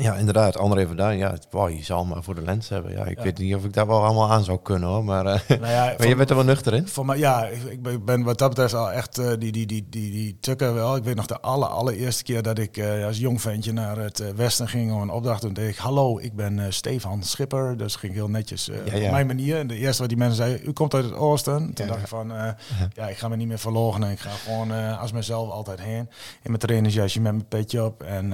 Ja, 0.01 0.15
inderdaad. 0.15 0.57
André 0.57 0.87
van 0.87 0.95
Duin, 0.95 1.17
ja, 1.17 1.35
wow, 1.49 1.69
je 1.69 1.83
zal 1.83 2.05
maar 2.05 2.23
voor 2.23 2.35
de 2.35 2.41
lens 2.41 2.69
hebben. 2.69 2.91
Ja, 2.91 3.05
ik 3.05 3.17
Ja. 3.17 3.23
weet 3.23 3.37
niet 3.37 3.55
of 3.55 3.63
ik 3.65 3.73
daar 3.73 3.87
wel 3.87 4.03
allemaal 4.03 4.31
aan 4.31 4.43
zou 4.43 4.59
kunnen 4.61 4.89
hoor. 4.89 5.03
Maar, 5.03 5.25
eh, 5.25 5.39
Nou 5.59 5.71
ja, 5.71 5.93
maar 5.97 6.07
je 6.07 6.15
bent 6.15 6.29
er 6.29 6.35
wel 6.35 6.45
nuchter 6.45 6.73
in. 6.73 6.87
Voor 6.87 7.05
mij, 7.05 7.17
ja, 7.17 7.45
ik, 7.47 8.05
ben- 8.05 8.23
wat 8.23 8.37
dat 8.37 8.49
betreft 8.49 8.73
al 8.73 8.91
echt 8.91 9.17
eh, 9.17 9.27
die, 9.39 9.51
die, 9.51 9.65
die, 9.65 9.85
die, 9.89 10.11
die 10.11 10.37
tukken 10.39 10.73
wel. 10.73 10.95
Ik 10.95 11.03
weet 11.03 11.15
nog 11.15 11.25
de 11.25 11.39
aller, 11.41 11.67
allereerste 11.67 12.23
keer 12.23 12.41
dat 12.41 12.59
ik 12.59 12.77
eh, 12.77 13.05
als 13.05 13.17
jong 13.17 13.41
ventje 13.41 13.73
naar 13.73 13.97
het 13.97 14.33
westen 14.35 14.67
ging 14.67 14.91
om 14.93 15.01
een 15.01 15.09
opdracht 15.09 15.41
doen. 15.41 15.53
deed 15.53 15.69
ik, 15.69 15.77
hallo, 15.77 16.19
ik 16.19 16.33
ben 16.35 16.73
Stefan 16.73 17.23
Schipper. 17.23 17.77
Dus 17.77 17.95
ging 17.95 18.13
heel 18.13 18.29
netjes 18.29 18.65
Ja, 18.65 19.05
op 19.05 19.11
mijn 19.11 19.27
manier. 19.27 19.57
En 19.57 19.67
de 19.67 19.75
eerste 19.77 19.99
wat 19.99 20.09
die 20.09 20.17
mensen 20.19 20.37
zeiden, 20.37 20.67
u 20.67 20.71
komt 20.71 20.93
uit 20.93 21.05
het 21.05 21.13
oosten. 21.13 21.73
Toen 21.73 21.87
dacht 21.87 21.99
ik 22.01 22.07
van, 22.07 22.27
ja, 22.95 23.07
ik 23.07 23.17
ga 23.17 23.27
me 23.27 23.35
niet 23.35 23.47
meer 23.47 23.59
verloochenen. 23.59 24.11
Ik 24.11 24.19
ga 24.19 24.29
gewoon 24.29 24.97
als 24.97 25.11
mezelf 25.11 25.49
altijd 25.49 25.81
heen. 25.81 25.99
In 25.99 26.07
mijn 26.43 26.57
trainersjasje 26.59 27.21
met 27.21 27.31
mijn 27.31 27.47
petje 27.47 27.83
op. 27.85 28.03
En 28.03 28.29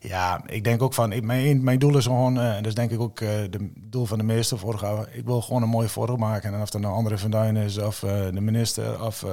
ja, 0.00 0.40
ik 0.46 0.64
denk 0.64 0.75
ook 0.82 0.94
van, 0.94 1.24
mijn, 1.26 1.64
mijn 1.64 1.78
doel 1.78 1.96
is 1.96 2.04
gewoon, 2.04 2.38
eh, 2.38 2.48
en 2.48 2.56
dat 2.56 2.66
is 2.66 2.74
denk 2.74 2.90
ik 2.90 3.00
ook 3.00 3.20
eh 3.20 3.28
de 3.50 3.70
doel 3.76 4.06
van 4.06 4.18
de 4.18 4.24
meeste 4.24 4.58
fotografen. 4.58 5.08
Ik 5.12 5.24
wil 5.24 5.40
gewoon 5.40 5.62
een 5.62 5.68
mooie 5.68 5.88
foto 5.88 6.16
maken. 6.16 6.54
En 6.54 6.60
of 6.60 6.70
dat 6.70 6.80
nou 6.80 6.94
André 6.94 7.18
van 7.18 7.56
is, 7.56 7.78
of 7.78 8.02
eh, 8.02 8.24
de 8.32 8.40
minister, 8.40 9.04
of 9.04 9.24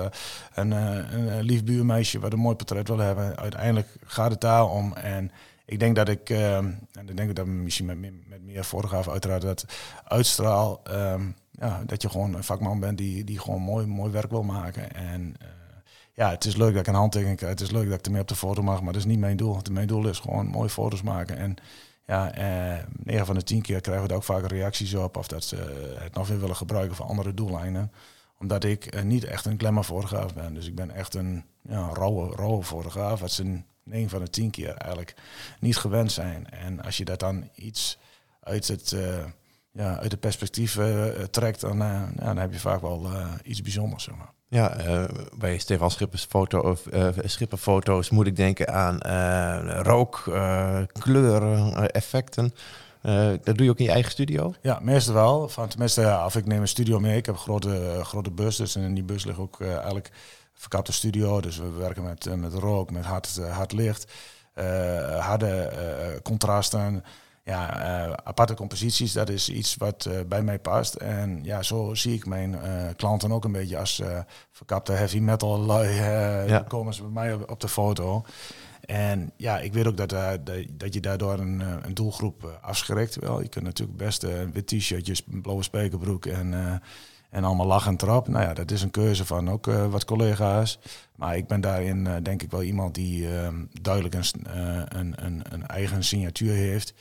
een, 0.53 0.71
een 0.71 1.41
lief 1.41 1.63
buurmeisje 1.63 2.19
wat 2.19 2.33
een 2.33 2.39
mooi 2.39 2.55
portret 2.55 2.87
wil 2.87 2.97
hebben. 2.97 3.37
Uiteindelijk 3.37 3.87
gaat 4.05 4.31
het 4.31 4.41
daar 4.41 4.69
om. 4.69 4.93
En 4.93 5.31
ik 5.65 5.79
denk 5.79 5.95
dat 5.95 6.09
ik, 6.09 6.29
eh, 6.29 6.57
en 6.57 6.87
ik 7.05 7.17
denk 7.17 7.35
dat 7.35 7.45
misschien 7.45 7.85
met, 7.85 7.99
met 7.99 8.43
meer 8.43 8.63
fotografen 8.63 9.11
uiteraard 9.11 9.41
dat 9.41 9.65
uitstraal, 10.03 10.81
ehm, 10.83 11.21
ja, 11.51 11.83
dat 11.85 12.01
je 12.01 12.09
gewoon 12.09 12.33
een 12.33 12.43
vakman 12.43 12.79
bent 12.79 12.97
die, 12.97 13.23
die 13.23 13.39
gewoon 13.39 13.61
mooi, 13.61 13.85
mooi 13.85 14.11
werk 14.11 14.29
wil 14.29 14.43
maken. 14.43 14.95
En 14.95 15.35
ja, 16.13 16.29
het 16.29 16.45
is 16.45 16.55
leuk 16.55 16.71
dat 16.71 16.81
ik 16.81 16.87
een 16.87 16.93
handtekening 16.93 17.37
krijg. 17.37 17.51
Het 17.51 17.61
is 17.61 17.71
leuk 17.71 17.89
dat 17.89 17.99
ik 17.99 18.05
ermee 18.05 18.21
op 18.21 18.27
de 18.27 18.35
foto 18.35 18.61
mag, 18.61 18.81
maar 18.81 18.93
dat 18.93 19.01
is 19.01 19.07
niet 19.07 19.19
mijn 19.19 19.37
doel. 19.37 19.57
Mijn 19.71 19.87
doel 19.87 20.07
is 20.07 20.19
gewoon 20.19 20.47
mooie 20.47 20.69
foto's 20.69 21.01
maken. 21.01 21.37
En 21.37 21.55
ja, 22.05 22.33
eh, 22.33 22.83
9 23.03 23.25
van 23.25 23.35
de 23.35 23.43
10 23.43 23.61
keer 23.61 23.81
krijgen 23.81 24.03
we 24.03 24.09
daar 24.09 24.17
ook 24.17 24.23
vaak 24.23 24.47
reacties 24.47 24.93
op. 24.93 25.17
Of 25.17 25.27
dat 25.27 25.43
ze 25.43 25.55
het 25.99 26.13
nog 26.13 26.27
weer 26.27 26.39
willen 26.39 26.55
gebruiken 26.55 26.95
voor 26.95 27.05
andere 27.05 27.33
doeleinden. 27.33 27.91
Omdat 28.39 28.63
ik 28.63 28.85
eh, 28.85 29.03
niet 29.03 29.23
echt 29.23 29.45
een 29.45 29.59
glamour 29.59 29.83
fotograaf 29.83 30.33
ben. 30.33 30.53
Dus 30.53 30.67
ik 30.67 30.75
ben 30.75 30.91
echt 30.91 31.13
een 31.13 31.45
ja, 31.61 31.89
rauwe, 31.93 32.35
rauwe 32.35 32.63
fotograaf. 32.63 33.19
Wat 33.19 33.31
ze 33.31 33.61
9 33.83 34.09
van 34.09 34.19
de 34.19 34.29
10 34.29 34.49
keer 34.49 34.73
eigenlijk 34.73 35.15
niet 35.59 35.77
gewend 35.77 36.11
zijn. 36.11 36.49
En 36.49 36.81
als 36.81 36.97
je 36.97 37.05
dat 37.05 37.19
dan 37.19 37.49
iets 37.55 37.97
uit 38.39 38.67
het, 38.67 38.91
eh, 38.91 39.25
ja, 39.71 39.97
uit 39.97 40.11
het 40.11 40.19
perspectief 40.19 40.77
eh, 40.77 41.05
trekt, 41.07 41.61
dan, 41.61 41.77
ja, 41.77 42.11
dan 42.15 42.37
heb 42.37 42.51
je 42.51 42.59
vaak 42.59 42.81
wel 42.81 43.09
iets 43.43 43.61
bijzonders. 43.61 44.03
Zeg 44.03 44.15
maar. 44.15 44.33
Ja, 44.53 44.75
eh, 44.75 45.03
bij 45.37 45.57
Stefan 45.57 45.91
Schippers 45.91 46.23
foto 46.23 46.59
of 46.59 46.85
uh, 46.93 47.07
Schipperfoto's 47.23 48.09
moet 48.09 48.27
ik 48.27 48.35
denken 48.35 48.73
aan 48.73 48.99
eh, 48.99 49.79
rook, 49.81 50.23
eh, 50.27 50.79
kleuren, 50.99 51.75
eh, 51.75 51.83
effecten. 51.91 52.53
Eh, 53.01 53.29
dat 53.43 53.55
doe 53.57 53.65
je 53.65 53.69
ook 53.69 53.77
in 53.77 53.85
je 53.85 53.91
eigen 53.91 54.11
studio? 54.11 54.53
Ja, 54.61 54.79
meestal 54.81 55.13
wel. 55.13 55.49
Van, 55.49 55.67
tenminste, 55.67 56.01
ja, 56.01 56.25
of 56.25 56.35
ik 56.35 56.45
neem 56.45 56.61
een 56.61 56.67
studio 56.67 56.99
mee. 56.99 57.17
Ik 57.17 57.25
heb 57.25 57.35
een 57.35 57.41
grote, 57.41 57.91
eh, 57.95 58.03
grote 58.05 58.31
bus, 58.31 58.55
dus 58.55 58.75
in 58.75 58.93
die 58.93 59.03
bus 59.03 59.25
ligt 59.25 59.39
ook 59.39 59.59
eh, 59.61 59.73
eigenlijk 59.73 60.11
verkapte 60.53 60.93
studio. 60.93 61.41
Dus 61.41 61.57
we 61.57 61.69
werken 61.71 62.03
met, 62.03 62.25
eh, 62.25 62.33
met 62.33 62.53
rook, 62.53 62.91
met 62.91 63.05
hard, 63.05 63.37
eh, 63.37 63.55
hard 63.55 63.71
licht, 63.71 64.11
eh, 64.53 65.19
harde 65.25 65.47
eh, 65.47 66.21
contrasten. 66.23 67.03
Ja, 67.45 67.79
eh, 67.79 68.13
aparte 68.23 68.53
composities, 68.53 69.13
dat 69.13 69.29
is 69.29 69.49
iets 69.49 69.75
wat 69.75 70.05
eh, 70.05 70.19
bij 70.27 70.43
mij 70.43 70.59
past. 70.59 70.93
En 70.93 71.39
ja, 71.43 71.63
zo 71.63 71.93
zie 71.93 72.13
ik 72.13 72.25
mijn 72.25 72.59
eh, 72.59 72.87
klanten 72.95 73.31
ook 73.31 73.43
een 73.43 73.51
beetje 73.51 73.77
als 73.77 74.01
verkapte 74.51 74.91
heavy 74.91 75.19
metal 75.19 75.59
lui. 75.59 75.93
Ja. 76.47 76.59
komen 76.67 76.93
ze 76.93 77.01
bij 77.01 77.11
mij 77.11 77.33
op, 77.33 77.51
op 77.51 77.59
de 77.59 77.67
foto. 77.67 78.25
En 78.85 79.31
ja, 79.37 79.59
ik 79.59 79.73
weet 79.73 79.87
ook 79.87 79.97
dat, 79.97 80.09
dat, 80.77 80.93
je 80.93 80.99
daardoor 80.99 81.39
een, 81.39 81.59
een 81.59 81.93
doelgroep 81.93 82.59
afschrikt. 82.61 83.15
Wel, 83.15 83.41
je 83.41 83.49
kunt 83.49 83.65
natuurlijk 83.65 83.97
best 83.97 84.23
eh, 84.23 84.31
wit 84.53 84.67
t-shirtjes, 84.67 85.23
een 85.31 85.41
blauwe 85.41 85.63
spijkerbroek 85.63 86.25
en, 86.25 86.81
en 87.29 87.43
allemaal 87.43 87.65
lachend 87.67 88.01
erop. 88.01 88.27
Nou 88.27 88.43
ja, 88.45 88.53
dat 88.53 88.71
is 88.71 88.81
een 88.81 88.91
keuze 88.91 89.25
van 89.25 89.49
ook 89.49 89.65
wat 89.65 90.05
collega's. 90.05 90.79
Maar 91.15 91.37
ik 91.37 91.47
ben 91.47 91.61
daarin 91.61 92.23
denk 92.23 92.41
ik 92.41 92.51
wel 92.51 92.63
iemand 92.63 92.95
die 92.95 93.37
eh, 93.37 93.47
duidelijk 93.81 94.15
een, 94.15 94.25
een, 94.97 95.25
een, 95.25 95.41
een 95.49 95.67
eigen 95.67 96.03
signatuur 96.03 96.53
heeft. 96.53 96.93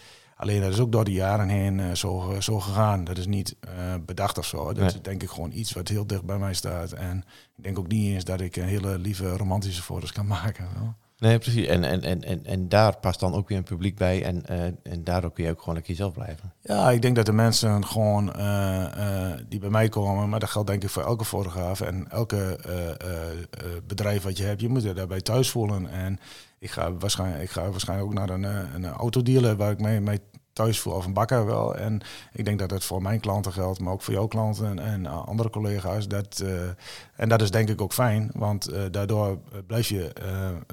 Alleen 0.43 0.61
dat 0.61 0.73
is 0.73 0.81
ook 0.81 0.93
door 0.93 1.05
de 1.05 1.13
jaren 1.13 1.49
heen 1.49 1.81
eh, 1.81 1.93
zo, 1.95 2.35
zo 2.39 2.61
gegaan. 2.61 3.05
Dat 3.05 3.19
is 3.19 3.27
niet 3.27 3.57
eh, 3.61 3.71
bedacht 4.07 4.39
of 4.39 4.47
zo. 4.47 4.65
Dat 4.65 4.77
Nee. 4.77 4.87
is 4.87 5.03
denk 5.03 5.23
ik 5.23 5.29
gewoon 5.31 5.53
iets 5.53 5.73
wat 5.73 5.89
heel 5.89 6.07
dicht 6.07 6.25
bij 6.25 6.39
mij 6.39 6.55
staat. 6.55 6.93
En 6.93 7.25
ik 7.57 7.65
denk 7.65 7.79
ook 7.79 7.89
niet 7.89 8.15
eens 8.15 8.25
dat 8.25 8.41
ik 8.41 8.57
een 8.57 8.65
hele 8.65 8.99
lieve 8.99 9.37
romantische 9.37 9.83
foto's 9.83 10.13
kan 10.13 10.27
maken. 10.43 10.67
wel. 10.79 10.95
Nee, 11.19 11.39
precies. 11.39 11.67
En, 11.67 11.85
en, 11.85 12.03
en, 12.03 12.23
en, 12.25 12.45
en 12.45 12.69
daar 12.69 12.97
past 12.97 13.21
dan 13.21 13.35
ook 13.35 13.49
weer 13.49 13.59
een 13.59 13.65
publiek 13.65 13.97
bij. 13.97 14.25
En, 14.25 14.47
eh, 14.47 14.65
en 14.65 15.05
daardoor 15.05 15.33
kun 15.33 15.45
je 15.45 15.51
ook 15.51 15.59
gewoon 15.59 15.75
lekker 15.75 15.93
jezelf 15.93 16.13
blijven. 16.13 16.53
Ja, 16.61 16.91
ik 16.91 17.03
denk 17.03 17.17
dat 17.17 17.27
de 17.27 17.33
mensen 17.33 17.87
gewoon 17.87 18.35
eh, 18.35 19.31
eh, 19.33 19.39
die 19.49 19.59
bij 19.61 19.71
mij 19.71 19.89
komen, 19.89 20.29
maar 20.29 20.41
dat 20.41 20.51
geldt 20.51 20.69
denk 20.69 20.83
ik 20.83 20.89
voor 20.91 21.05
elke 21.05 21.25
fotograaf 21.25 21.81
en 21.81 22.11
elke 22.11 22.57
eh, 22.57 22.89
eh, 22.91 23.31
eh, 23.31 23.39
bedrijf 23.87 24.23
wat 24.23 24.37
je 24.39 24.45
hebt, 24.45 24.61
je 24.61 24.69
moet 24.69 24.83
je 24.83 24.93
daarbij 24.93 25.21
thuis 25.21 25.51
voelen. 25.51 25.91
En 25.91 26.19
ik 26.59 26.71
ga 26.71 26.93
waarschijnlijk, 26.93 27.43
ik 27.43 27.51
ga 27.51 27.71
waarschijnlijk 27.71 28.09
ook 28.09 28.15
naar 28.15 28.31
een, 28.31 28.45
eh, 28.45 28.75
een 28.75 28.87
autodealer 28.87 29.57
waar 29.57 29.71
ik 29.71 29.81
mee, 29.81 30.01
mee 30.01 30.21
thuis 30.53 30.81
voel, 30.81 30.93
of 30.93 31.07
een 31.07 31.13
bakker 31.13 31.47
wel. 31.47 31.77
En 31.77 32.01
ik 32.33 32.45
denk 32.45 32.59
dat 32.59 32.69
dat 32.69 32.85
voor 32.85 33.03
mijn 33.03 33.21
klanten 33.21 33.53
geldt, 33.53 33.81
maar 33.81 33.93
ook 33.93 34.03
voor 34.03 34.15
jouw 34.15 34.27
klanten 34.27 34.67
en, 34.67 34.79
en 34.79 35.07
eh, 35.07 35.27
andere 35.27 35.51
collega's. 35.51 36.09
Dat, 36.09 36.41
eh, 36.45 36.69
en 37.17 37.29
dat 37.29 37.43
is 37.43 37.51
denk 37.51 37.69
ik 37.69 37.81
ook 37.81 37.93
fijn, 37.93 38.31
want 38.35 38.67
eh, 38.67 38.83
daardoor 38.91 39.39
blijf 39.67 39.89
je 39.89 40.13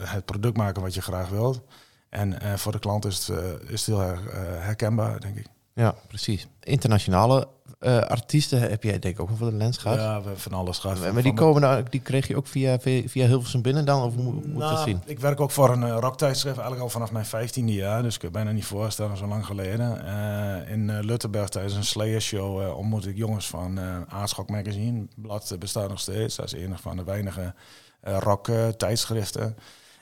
het 0.01 0.25
product 0.25 0.57
maken 0.57 0.81
wat 0.81 0.93
je 0.93 1.01
graag 1.01 1.29
wilt. 1.29 1.62
En 2.09 2.59
voor 2.59 2.71
de 2.71 2.79
klant 2.79 3.05
is 3.05 3.27
het, 3.27 3.39
is 3.67 3.86
het 3.86 3.95
heel 3.95 4.17
herkenbaar, 4.59 5.19
denk 5.19 5.38
ik. 5.38 5.45
Ja, 5.73 5.95
precies. 6.07 6.47
Internationale 6.59 7.47
eh, 7.79 7.99
artiesten 7.99 8.59
heb 8.59 8.83
jij 8.83 8.99
denk 8.99 9.13
ik 9.13 9.21
ook 9.21 9.27
wel 9.27 9.38
voor 9.38 9.49
de 9.49 9.55
lens 9.55 9.77
gehad. 9.77 9.97
Ja, 9.97 10.21
we 10.21 10.38
van 10.38 10.53
alles 10.53 10.77
gehad. 10.77 11.13
maar 11.13 11.23
die, 11.23 11.33
komen 11.33 11.61
nou, 11.61 11.83
die 11.89 11.99
kreeg 11.99 12.27
je 12.27 12.35
ook 12.35 12.47
via, 12.47 12.79
via, 12.79 13.27
Hilversum 13.27 13.61
binnen 13.61 13.85
dan? 13.85 14.03
Of 14.03 14.15
hoe 14.15 14.23
moet 14.23 14.43
je 14.43 14.51
dat 14.51 14.71
Nou, 14.71 14.89
zien? 14.89 15.01
Ik 15.05 15.19
werk 15.19 15.39
ook 15.39 15.51
voor 15.51 15.69
een 15.69 15.81
uh, 15.81 15.97
rocktijdschrift, 15.99 16.57
eigenlijk 16.57 16.81
al 16.85 16.89
vanaf 16.89 17.11
mijn 17.11 17.25
vijftiende 17.25 17.73
jaar. 17.73 18.01
Dus 18.01 18.13
ik 18.13 18.19
kan 18.19 18.31
bijna 18.31 18.51
niet 18.51 18.65
voorstellen, 18.65 19.17
zo 19.17 19.27
lang 19.27 19.45
geleden. 19.45 20.05
Eh, 20.05 20.71
in 20.71 20.89
uh, 20.89 20.99
Luttenberg 21.01 21.49
tijdens 21.49 21.73
een 21.73 21.83
Slayer 21.83 22.21
show 22.21 22.61
uh, 22.61 22.77
ontmoet 22.77 23.07
ik 23.07 23.17
jongens 23.17 23.47
van 23.47 23.79
Aardschok 24.09 24.49
Magazine. 24.49 24.99
Het 24.99 25.21
blad 25.21 25.55
bestaat 25.59 25.89
nog 25.89 25.99
steeds. 25.99 26.35
Dat 26.35 26.45
is 26.45 26.53
een 26.53 26.77
van 26.77 26.97
de 26.97 27.03
weinige 27.03 27.53
rock 28.01 28.49
tijdschriften. 28.77 29.55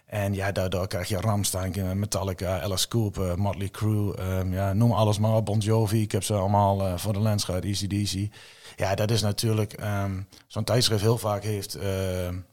En 0.07 0.33
ja, 0.33 0.51
daardoor 0.51 0.87
krijg 0.87 1.07
je 1.07 1.21
Ramstein, 1.21 1.99
Metallica, 1.99 2.61
Alice 2.61 2.87
Cooper, 2.87 3.39
Motley 3.39 3.69
Crue, 3.69 4.21
um, 4.21 4.53
ja, 4.53 4.73
noem 4.73 4.91
alles 4.91 5.19
maar 5.19 5.43
Bon 5.43 5.59
Jovi. 5.59 6.01
Ik 6.01 6.11
heb 6.11 6.23
ze 6.23 6.33
allemaal 6.33 6.81
uh, 6.81 6.97
voor 6.97 7.13
de 7.13 7.21
lens 7.21 7.43
gehad, 7.43 7.63
ECDC. 7.63 8.33
Ja, 8.75 8.95
dat 8.95 9.11
is 9.11 9.21
natuurlijk, 9.21 9.81
um, 9.81 10.27
zo'n 10.47 10.63
tijdschrift 10.63 11.01
heel 11.01 11.17
vaak 11.17 11.43
heeft, 11.43 11.77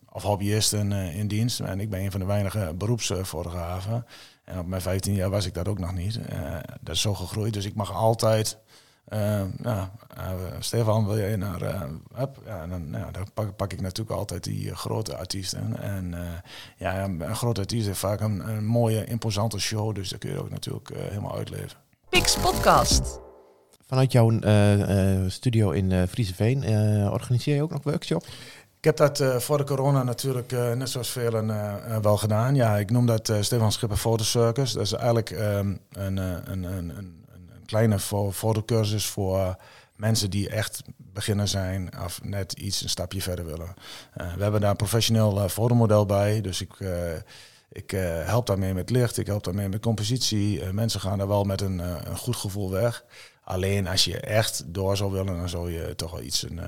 of 0.09 0.23
hobbyisten 0.23 0.93
in 0.93 1.29
dienst. 1.29 1.61
En 1.61 1.81
ik 1.81 1.91
ben 1.91 2.01
een 2.01 2.11
van 2.11 2.21
de 2.21 2.27
weinige 2.27 2.75
beroepsfotografen. 2.79 4.07
En 4.45 4.59
op 4.59 4.67
mijn 4.67 4.83
15 4.83 5.15
jaar 5.15 5.31
was 5.31 5.47
ik 5.47 5.55
dat 5.55 5.69
ook 5.69 5.79
nog 5.79 5.93
niet. 5.93 6.21
Dat 6.81 6.95
is 6.95 7.01
zo 7.01 7.15
gegroeid, 7.15 7.53
dus 7.53 7.65
ik 7.65 7.75
mag 7.75 7.93
altijd... 7.93 8.59
Uh, 9.09 9.43
nou, 9.57 9.89
uh, 10.19 10.33
Stefan, 10.59 11.07
wil 11.07 11.19
jij 11.19 11.37
naar... 11.37 11.63
Uh, 11.63 11.83
up? 12.21 12.39
Ja, 12.47 12.67
dan, 12.67 12.91
nou, 12.91 13.13
dan 13.13 13.27
pak, 13.35 13.57
pak, 13.57 13.73
ik 13.73 13.81
natuurlijk 13.81 14.19
altijd 14.19 14.45
die 14.45 14.67
uh, 14.67 14.77
grote 14.77 15.17
artiesten. 15.17 15.81
En 15.81 16.15
ja, 16.77 17.05
een 17.05 17.37
grote 17.37 17.61
artiest 17.61 17.87
heeft 17.87 17.99
vaak 17.99 18.21
een, 18.21 18.49
een, 18.49 18.65
mooie, 18.65 19.05
imposante 19.05 19.59
show. 19.59 19.95
Dus 19.95 20.09
dat 20.09 20.19
kun 20.19 20.31
je 20.31 20.43
ook 20.43 20.51
natuurlijk 20.51 20.91
uh, 20.91 20.97
helemaal 21.03 21.37
uitleven. 21.37 21.79
Pix 22.09 22.37
Podcast. 22.37 23.21
Vanuit 23.87 24.13
jouw 24.13 24.31
uh, 24.31 25.29
studio 25.29 25.71
in 25.71 25.91
uh, 25.91 26.03
Frieseveen 26.09 26.65
organiseer 27.11 27.55
je 27.55 27.63
ook 27.63 27.71
nog 27.71 27.83
workshop? 27.83 28.27
Ik 28.79 28.85
heb 28.85 28.97
dat 28.97 29.21
uh, 29.21 29.37
voor 29.37 29.59
de 29.59 29.65
corona 29.65 30.03
natuurlijk 30.03 30.53
uh, 30.53 30.73
net 30.73 30.91
zoals 30.91 31.11
velen 31.11 31.49
uh, 31.49 31.97
wel 32.03 32.17
gedaan. 32.17 32.55
Ja, 32.55 32.77
ik 32.77 32.91
noem 32.91 33.07
dat 33.07 33.33
Stefan 33.41 33.73
Schipper 33.73 33.99
Fotocircus. 33.99 34.73
Dat 34.73 34.83
is 34.83 34.93
eigenlijk 34.93 35.31
um, 35.31 35.79
een, 35.93 36.17
een, 36.17 36.51
een, 36.51 36.65
een, 36.65 36.93
een 36.97 37.24
kleine 37.67 37.99
fo 37.99 38.33
fotocursus 38.33 39.07
voor 39.07 39.57
mensen 39.97 40.31
die 40.31 40.49
echt 40.49 40.83
beginner 40.97 41.49
zijn 41.49 41.91
of 42.05 42.21
net 42.23 42.53
iets 42.53 42.83
een 42.83 42.89
stapje 42.89 43.23
verder 43.23 43.47
willen. 43.47 43.75
we 44.15 44.43
hebben 44.43 44.61
daar 44.61 44.71
een 44.71 44.77
professioneel 44.77 45.49
fotomodel 45.49 46.07
bij, 46.07 46.41
dus 46.41 46.61
ik... 46.61 46.77
Ik 47.75 47.93
uh, 47.93 48.25
help 48.25 48.47
daarmee 48.47 48.75
met 48.75 48.91
licht, 48.91 49.19
ik 49.19 49.27
help 49.27 49.45
daarmee 49.45 49.69
met 49.69 49.81
compositie. 49.81 50.61
Uh, 50.61 50.71
mensen 50.71 51.01
gaan 51.01 51.19
daar 51.19 51.29
wel 51.29 51.45
met 51.45 51.61
een, 51.61 51.79
uh, 51.79 51.97
een, 52.05 52.17
goed 52.17 52.37
gevoel 52.37 52.71
weg. 52.71 53.05
Alleen 53.45 53.87
als 53.87 54.05
je 54.05 54.21
echt 54.21 54.63
door 54.67 54.97
zou 54.97 55.13
willen, 55.13 55.37
dan 55.37 55.49
zou 55.49 55.73
je 55.73 55.95
toch 55.95 56.11
wel 56.11 56.23
iets 56.23 56.43
een, 56.43 56.61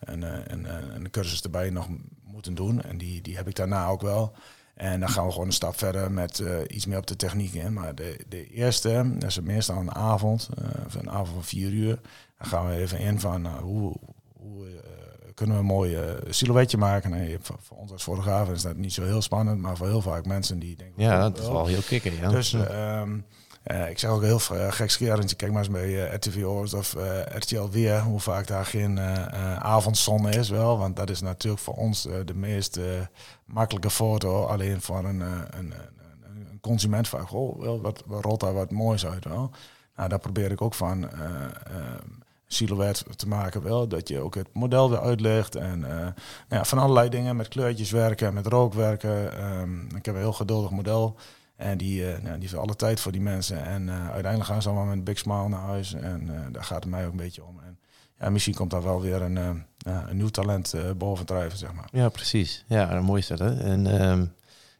een, 0.00 0.22
een, 0.52 0.94
een, 0.94 1.10
cursus 1.10 1.42
erbij 1.42 1.70
nog 1.70 1.88
moeten 2.24 2.54
doen. 2.54 2.82
En 2.82 2.98
die, 2.98 3.20
die 3.20 3.36
heb 3.36 3.48
ik 3.48 3.56
daarna 3.56 3.86
ook 3.86 4.00
wel. 4.00 4.32
En 4.80 5.00
dan 5.00 5.08
gaan 5.08 5.26
we 5.26 5.32
gewoon 5.32 5.46
een 5.46 5.52
stap 5.52 5.78
verder 5.78 6.12
met 6.12 6.38
uh, 6.38 6.56
iets 6.68 6.86
meer 6.86 6.98
op 6.98 7.06
de 7.06 7.16
techniek 7.16 7.54
in. 7.54 7.72
Maar 7.72 7.94
de, 7.94 8.16
de 8.28 8.46
eerste, 8.46 9.10
dat 9.14 9.28
is 9.28 9.40
meestal 9.40 9.76
een 9.76 9.94
avond, 9.94 10.48
uh, 10.58 11.00
een 11.00 11.10
avond 11.10 11.28
van 11.28 11.44
vier 11.44 11.70
uur. 11.70 11.98
Dan 12.38 12.48
gaan 12.48 12.68
we 12.68 12.74
even 12.74 12.98
in 12.98 13.20
van 13.20 13.46
uh, 13.46 13.56
hoe, 13.56 13.96
hoe 14.32 14.66
kunnen 15.34 15.56
we 15.56 15.60
een 15.62 15.68
mooi 15.68 15.98
silhouetje 16.28 16.76
maken. 16.76 17.12
En 17.12 17.38
voor, 17.40 17.56
voor, 17.60 17.76
ons 17.76 17.92
als 17.92 18.02
fotografen 18.02 18.54
is 18.54 18.62
dat 18.62 18.76
niet 18.76 18.92
zo 18.92 19.04
heel 19.04 19.22
spannend, 19.22 19.60
maar 19.60 19.76
voor 19.76 19.86
heel 19.86 20.02
vaak 20.02 20.26
mensen 20.26 20.58
die 20.58 20.76
denken... 20.76 21.02
Ja, 21.02 21.20
dat 21.20 21.38
is 21.38 21.48
wel 21.48 21.66
heel 21.66 21.82
kikker, 21.82 22.12
ja. 22.12 22.28
Dus 22.28 22.52
um, 22.52 23.24
uh, 23.64 23.90
ik 23.90 23.98
zeg 23.98 24.10
ook 24.10 24.22
heel 24.22 24.40
uh, 24.52 24.72
gekscherend, 24.72 25.36
kijk 25.36 25.52
maar 25.52 25.60
eens 25.60 25.70
bij 25.70 25.88
uh, 25.88 26.14
RTV 26.14 26.44
Oost 26.44 26.74
of 26.74 26.96
RTL 27.34 27.68
Weer, 27.70 28.00
hoe 28.00 28.20
vaak 28.20 28.46
daar 28.46 28.66
geen 28.66 29.00
avondzon 29.60 30.28
is 30.28 30.48
wel. 30.48 30.78
Want 30.78 30.96
dat 30.96 31.10
is 31.10 31.20
natuurlijk 31.20 31.62
voor 31.62 31.74
ons 31.74 32.02
de 32.02 32.34
meest 32.34 32.80
makkelijke 33.44 33.90
foto. 33.90 34.44
Alleen 34.44 34.80
voor 34.80 35.04
een, 35.04 35.20
een, 35.20 35.50
een, 35.50 36.60
consument 36.60 37.08
vaak, 37.08 37.32
oh, 37.32 37.82
wat, 37.82 38.02
wat 38.06 38.24
rolt 38.24 38.40
daar 38.40 38.54
wat 38.54 38.70
moois 38.70 39.06
uit 39.06 39.24
wel. 39.24 39.50
Nou, 39.96 40.08
daar 40.08 40.18
probeer 40.18 40.50
ik 40.50 40.62
ook 40.62 40.74
van 40.74 41.10
silhouet 42.46 43.04
te 43.16 43.28
maken 43.28 43.62
wel. 43.62 43.88
Dat 43.88 44.08
je 44.08 44.20
ook 44.20 44.34
het 44.34 44.48
model 44.52 44.90
weer 44.90 45.00
uitlegt. 45.00 45.54
En 45.54 45.78
nou 45.80 46.12
ja, 46.48 46.64
van 46.64 46.78
allerlei 46.78 47.08
dingen 47.08 47.36
met 47.36 47.48
kleurtjes 47.48 47.90
werken, 47.90 48.34
met 48.34 48.46
rook 48.46 48.74
werken. 48.74 49.44
Um, 49.60 49.88
ik 49.96 50.04
heb 50.04 50.14
een 50.14 50.20
heel 50.20 50.32
geduldig 50.32 50.70
model. 50.70 51.16
En 51.60 51.78
die, 51.78 52.00
uh, 52.00 52.06
nou, 52.06 52.22
die 52.22 52.40
heeft 52.40 52.54
alle 52.54 52.76
tijd 52.76 53.00
voor 53.00 53.12
die 53.12 53.20
mensen. 53.20 53.64
En 53.64 53.82
uh, 53.86 54.10
uiteindelijk 54.10 54.44
gaan 54.50 54.62
ze 54.62 54.68
allemaal 54.68 54.86
met 54.86 54.96
een 54.96 55.04
big 55.04 55.18
smile 55.18 55.48
naar 55.48 55.60
huis. 55.60 55.94
En 55.94 56.22
uh, 56.30 56.40
daar 56.52 56.64
gaat 56.64 56.82
het 56.82 56.92
mij 56.92 57.06
ook 57.06 57.10
een 57.10 57.16
beetje 57.16 57.44
om. 57.44 57.60
En 57.64 57.78
ja, 58.18 58.30
misschien 58.30 58.54
komt 58.54 58.70
daar 58.70 58.82
wel 58.82 59.00
weer 59.00 59.22
een, 59.22 59.36
een 59.36 60.16
nieuw 60.16 60.28
talent 60.28 60.74
bovendrijven, 60.96 61.58
zeg 61.58 61.72
maar. 61.72 61.88
Ja, 61.92 62.08
precies. 62.08 62.64
Ja, 62.66 62.92
een 62.92 63.04
mooi 63.04 63.20
is 63.20 63.26
dat, 63.26 63.38
hè. 63.38 63.60
En 63.60 64.02
um, 64.08 64.32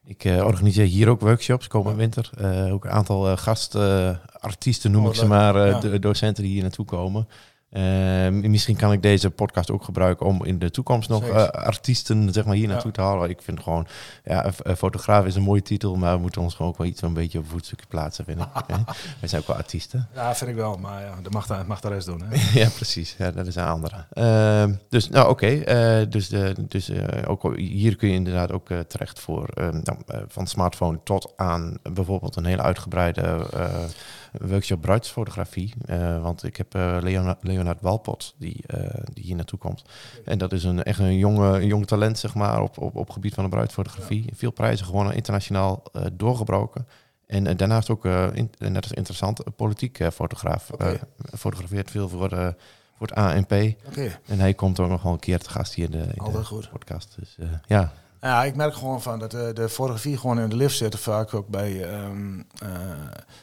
ik 0.05 0.23
organiseer 0.25 0.87
hier 0.87 1.09
ook 1.09 1.21
workshops 1.21 1.67
komende 1.67 1.99
winter. 1.99 2.31
ook 2.73 2.85
een 2.85 2.91
aantal 2.91 3.37
gastartiesten, 3.37 4.91
noem 4.91 5.05
Oh, 5.05 5.11
ik 5.11 5.17
ze 5.17 5.27
maar, 5.27 5.67
Ja. 5.67 5.99
docenten 5.99 6.43
die 6.43 6.53
hier 6.53 6.63
naartoe 6.63 6.85
komen. 6.85 7.29
Uh, 7.73 8.29
misschien 8.29 8.77
kan 8.77 8.93
ik 8.93 9.03
deze 9.03 9.31
podcast 9.31 9.71
ook 9.71 9.85
gebruiken 9.85 10.27
om 10.27 10.45
in 10.45 10.59
de 10.59 10.71
toekomst 10.71 11.09
nog 11.09 11.29
uh, 11.29 11.47
artiesten 11.49 12.33
zeg 12.33 12.45
maar, 12.45 12.55
hier 12.55 12.69
naartoe 12.69 12.91
Ja. 12.95 13.03
te 13.03 13.09
halen. 13.09 13.29
Ik 13.31 13.43
vind 13.43 13.61
gewoon, 13.61 13.87
ja, 14.25 14.51
een 14.63 14.77
fotograaf 14.77 15.25
is 15.25 15.35
een 15.35 15.43
mooie 15.43 15.63
titel, 15.63 15.97
maar 15.97 16.15
we 16.15 16.21
moeten 16.21 16.41
ons 16.43 16.55
gewoon 16.55 16.71
ook 16.73 16.79
wel 16.79 16.87
iets 16.87 17.03
een 17.03 17.13
beetje 17.15 17.39
op 17.39 17.49
voetstukje 17.49 17.87
plaatsen, 17.89 18.25
vind 18.25 18.41
ik. 18.41 18.47
hè. 18.67 18.75
Wij 19.21 19.29
zijn 19.29 19.41
ook 19.41 19.47
wel 19.47 19.57
artiesten. 19.57 20.09
Ja, 20.15 20.35
vind 20.35 20.51
ik 20.51 20.57
wel. 20.57 20.77
Maar 20.77 21.01
ja, 21.03 21.15
dat 21.23 21.33
mag, 21.33 21.47
de- 21.47 21.65
mag 21.67 21.81
de 21.81 21.89
rest 21.89 22.07
doen. 22.07 22.23
Hè? 22.23 22.37
ja, 22.61 22.69
precies. 22.69 23.15
Ja, 23.19 23.31
dat 23.31 23.47
is 23.47 23.55
een 23.55 23.65
andere. 23.65 24.05
Uh, 24.15 24.75
dus, 24.89 25.09
nou 25.09 25.29
oké. 25.29 25.47
Okay. 25.63 26.09
dus 26.09 26.29
de, 26.29 26.55
dus 26.69 26.91
uh, 26.91 27.05
ook 27.27 27.57
hier 27.57 27.97
kun 27.97 28.09
je 28.09 28.15
inderdaad 28.15 28.53
ook 28.53 28.69
terecht 28.89 29.21
voor 29.21 29.49
nou, 29.55 29.99
van 30.29 30.47
smartphone 30.47 30.99
tot 31.05 31.33
aan 31.37 31.79
bijvoorbeeld 31.93 32.37
een 32.37 32.45
hele 32.45 32.63
uitgebreide 32.63 33.47
workshop 34.33 34.81
bruidsfotografie. 34.81 35.75
Uh, 35.87 36.23
want 36.23 36.45
ik 36.45 36.57
heb 36.57 36.75
uh, 36.75 36.99
Leonard, 37.01 37.45
Leonard 37.45 37.81
Walpot 37.81 38.35
die, 38.39 38.65
uh, 38.75 38.81
die 39.13 39.25
hier 39.25 39.37
naartoe 39.37 39.59
komt. 39.59 39.85
En 40.25 40.39
dat 40.39 40.53
is 40.53 40.65
een, 40.65 40.83
echt 40.83 40.99
een, 40.99 41.19
jonge, 41.19 41.61
een 41.61 41.67
jong 41.67 41.87
talent, 41.87 42.19
zeg 42.19 42.35
maar, 42.35 42.63
op, 42.63 42.79
op, 42.79 42.97
op 42.97 43.11
gebied 43.11 43.35
van 43.35 43.45
de 43.45 43.51
bruidsfotografie. 43.51 44.23
Ja. 44.27 44.33
Veel 44.35 44.51
prijzen 44.51 44.87
gewonnen, 44.87 45.15
internationaal 45.15 45.83
doorgebroken. 46.13 46.87
En 47.27 47.57
daarnaast 47.57 47.91
ook, 47.91 48.05
in, 48.05 48.51
net 48.59 48.83
als 48.83 48.93
interessant, 48.93 49.47
een 49.47 49.55
politiek 49.55 50.09
fotograaf. 50.13 50.71
Okay. 50.71 51.01
fotografeert 51.37 51.91
veel 51.91 52.09
voor, 52.09 52.29
voor 52.97 53.07
het 53.07 53.15
ANP. 53.15 53.53
Okay. 53.87 54.19
En 54.27 54.39
hij 54.39 54.55
komt 54.55 54.81
ook 54.81 54.89
nog 54.89 55.03
wel 55.03 55.13
een 55.13 55.19
keer 55.19 55.39
te 55.39 55.51
gast 55.51 55.75
hier 55.75 55.85
in 55.85 55.91
de, 55.91 55.99
in 55.99 56.33
de 56.33 56.69
podcast. 56.71 57.15
Dus 57.19 57.37
ja, 57.67 57.93
Ja, 58.21 58.45
ik 58.45 58.57
merk 58.57 58.75
gewoon 58.75 59.03
van 59.03 59.19
dat 59.19 59.31
de, 59.31 59.51
de 59.55 59.69
fotografie 59.69 60.19
gewoon 60.19 60.41
in 60.41 60.49
de 60.49 60.57
lift 60.57 60.77
zit. 60.77 60.99
Vaak 60.99 61.35
ook 61.35 61.49
bij 61.49 62.03
um, 62.05 62.47
uh, 62.63 62.69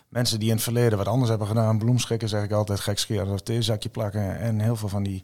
mensen 0.09 0.39
die 0.39 0.49
in 0.49 0.53
het 0.55 0.63
verleden 0.63 0.97
wat 0.97 1.07
anders 1.07 1.29
hebben 1.29 1.47
gedaan. 1.47 1.77
Bloemschikken 1.77 2.29
zeg 2.29 2.43
ik 2.43 2.51
altijd, 2.51 2.79
gekskeren 2.79 3.33
of 3.33 3.41
theezakje 3.41 3.89
plakken. 3.89 4.39
En 4.39 4.59
heel 4.59 4.75
veel 4.75 4.89
van 4.89 5.03
die, 5.03 5.23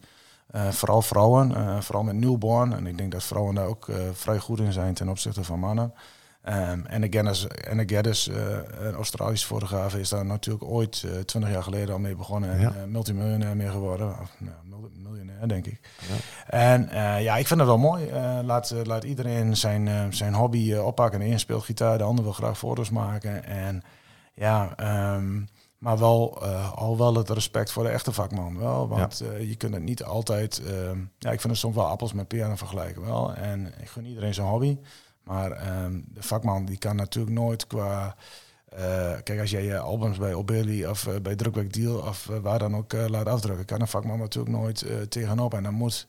uh, 0.55 0.67
vooral 0.67 1.01
vrouwen, 1.01 1.83
vooral 1.83 2.03
met 2.03 2.15
newborn. 2.15 2.73
En 2.73 2.87
ik 2.87 2.97
denk 2.97 3.11
dat 3.11 3.23
vrouwen 3.23 3.55
daar 3.55 3.67
ook 3.67 3.87
vrij 4.13 4.39
goed 4.39 4.59
in 4.59 4.73
zijn 4.73 4.93
ten 4.93 5.09
opzichte 5.09 5.43
van 5.43 5.59
mannen. 5.59 5.93
Um, 6.49 6.85
en 6.85 7.09
en 7.67 7.89
Geddes, 7.89 8.27
uh, 8.27 8.35
een 8.79 8.93
Australische 8.93 9.47
fotograaf, 9.47 9.95
is 9.95 10.09
daar 10.09 10.25
natuurlijk 10.25 10.63
ooit 10.63 11.03
uh, 11.05 11.11
twintig 11.19 11.51
jaar 11.51 11.63
geleden 11.63 11.93
al 11.93 11.99
mee 11.99 12.15
begonnen. 12.15 12.51
En 12.51 12.61
uh, 12.61 12.83
multimiljonair 12.83 13.55
mee 13.55 13.69
geworden. 13.69 14.19
Of, 14.21 14.35
nou, 14.37 14.55
mil- 14.63 14.89
miljonair, 14.93 15.47
denk 15.47 15.65
ik. 15.65 15.79
Ja. 15.99 16.15
En 16.57 16.89
uh, 16.91 17.23
ja, 17.23 17.37
ik 17.37 17.47
vind 17.47 17.59
het 17.59 17.69
wel 17.69 17.77
mooi. 17.77 18.05
Uh, 18.07 18.39
laat, 18.43 18.71
uh, 18.71 18.83
laat 18.83 19.03
iedereen 19.03 19.57
zijn, 19.57 19.87
uh, 19.87 20.03
zijn 20.09 20.33
hobby 20.33 20.71
uh, 20.71 20.85
oppakken. 20.85 21.19
De 21.19 21.25
een 21.25 21.39
speelt 21.39 21.63
gitaar, 21.63 21.97
de 21.97 22.03
ander 22.03 22.23
wil 22.23 22.33
graag 22.33 22.57
foto's 22.57 22.89
maken. 22.89 23.43
En 23.45 23.81
ja, 24.33 24.75
um, 25.15 25.47
Maar 25.77 25.97
wel, 25.97 26.39
uh, 26.43 26.73
al 26.73 26.97
wel 26.97 27.15
het 27.15 27.29
respect 27.29 27.71
voor 27.71 27.83
de 27.83 27.89
echte 27.89 28.11
vakman. 28.11 28.57
Wel, 28.59 28.87
want 28.87 29.23
je 29.39 29.55
kunt 29.55 29.73
het 29.73 29.83
niet 29.83 30.03
altijd. 30.03 30.61
Ehm, 30.65 30.99
ja, 31.17 31.31
ik 31.31 31.41
vind 31.41 31.53
het 31.53 31.57
soms 31.57 31.75
wel 31.75 31.87
appels 31.87 32.13
met 32.13 32.27
peren 32.27 32.57
vergelijken. 32.57 33.05
Wel. 33.05 33.33
En 33.33 33.73
ik 33.79 33.89
gun 33.89 34.05
iedereen 34.05 34.33
zijn 34.33 34.47
hobby. 34.47 34.77
Maar 35.23 35.51
ehm, 35.51 36.01
de 36.05 36.23
vakman 36.23 36.65
die 36.65 36.77
kan 36.77 36.95
natuurlijk 36.95 37.35
nooit 37.35 37.67
qua. 37.67 38.15
kijk, 39.23 39.39
als 39.39 39.51
jij 39.51 39.63
je 39.63 39.79
albums 39.79 40.17
bij 40.17 40.33
Obeli 40.33 40.87
of 40.87 41.07
bij 41.21 41.35
Drukwerk 41.35 41.73
Deal 41.73 41.97
of 41.97 42.29
waar 42.41 42.59
dan 42.59 42.75
ook 42.75 42.93
laat 42.93 43.27
afdrukken, 43.27 43.65
kan 43.65 43.81
een 43.81 43.87
vakman 43.87 44.19
natuurlijk 44.19 44.55
nooit 44.55 44.85
tegenop. 45.09 45.53
En 45.53 45.63
dan 45.63 45.73
moet 45.73 46.07